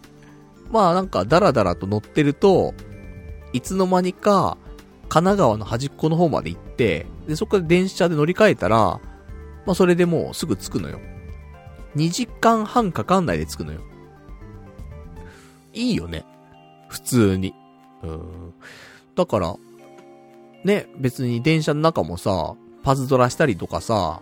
[0.72, 2.74] まあなんかダラダラと乗ってると、
[3.54, 4.58] いつの間にか、
[5.10, 9.00] 神奈川の端っこの方まで行って、で、そこで電車で乗り換えたら、
[9.66, 11.00] まあそれでもうすぐ着くのよ。
[11.96, 13.82] 2時間半かかんないで着くのよ。
[15.74, 16.26] いいよね。
[16.90, 17.54] 普通に。
[18.02, 18.54] うん。
[19.16, 19.56] だから、
[20.64, 24.22] ね、別に電車の中もさ、パズドラしたりとかさ、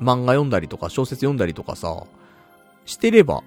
[0.00, 2.04] 漫画読んだりとか小説読んだりとかさ、
[2.86, 3.42] してれば、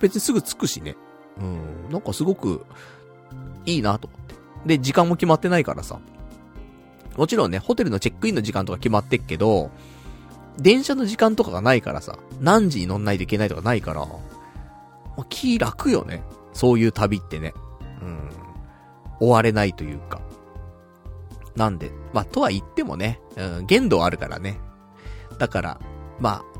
[0.00, 0.96] 別にすぐ着くしね。
[1.40, 2.64] うん、なんかすごく、
[3.64, 4.34] いいなと思って。
[4.66, 5.98] で、時間も決まってないからさ。
[7.16, 9.70] もちろんね、ホテルのチェックインの時間とか決まってっけど、
[10.58, 16.22] 電車の時間とかがないからさ、何時に乗んないといけないとかないから、まあ、気楽よね。
[16.52, 17.54] そういう旅ってね。
[18.02, 18.30] うん。
[19.20, 20.20] 追われないというか。
[21.54, 24.60] なんで、まあ、とは言ってもね、うん、限度あるからね。
[25.38, 25.80] だから、
[26.20, 26.55] まあ、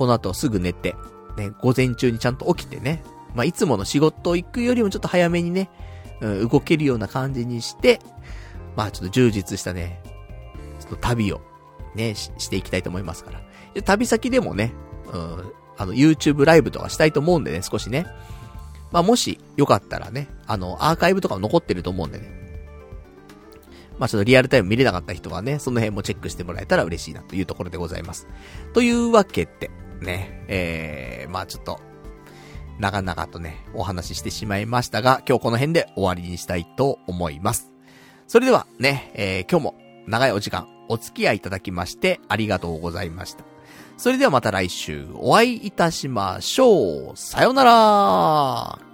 [0.00, 0.96] この後すぐ寝て、
[1.36, 3.02] ね、午前中にちゃんと起きてね、
[3.34, 5.68] まあ、いつもの仕事行くよりもちょっと早めにね、
[6.22, 8.00] うん、動けるような感じにして、
[8.76, 10.02] まあ、ちょっと充実したね、
[10.78, 11.42] ちょっと旅を、
[11.94, 13.42] ね、ししていきたいと思いますから。
[13.74, 14.72] で旅先でもね、
[15.12, 18.06] うん、あの、YouTube ライブとかしたいと思うんでね、少しね。
[18.92, 22.40] まあ、もし、よかったらね、あの、アーカイブとかも残ってると思うんでね。
[23.98, 28.26] まあ、ちょっとリアルタイム見れなかった人はね、その辺もチェックしてもらえたら嬉しいなというところでございます。
[28.72, 29.70] というわけで、
[30.00, 31.80] ね、えー、まあちょっと、
[32.78, 37.70] 長々とね、お話ししてしまいましたが、今日この辺で終わりにしたいと思います。
[38.26, 39.74] それではね、えー、今日も
[40.06, 43.44] 長いお時間お付き合いいただきましてありがとうございました。
[43.96, 47.16] それではまた来週お会いいたしましょう。
[47.16, 48.89] さよなら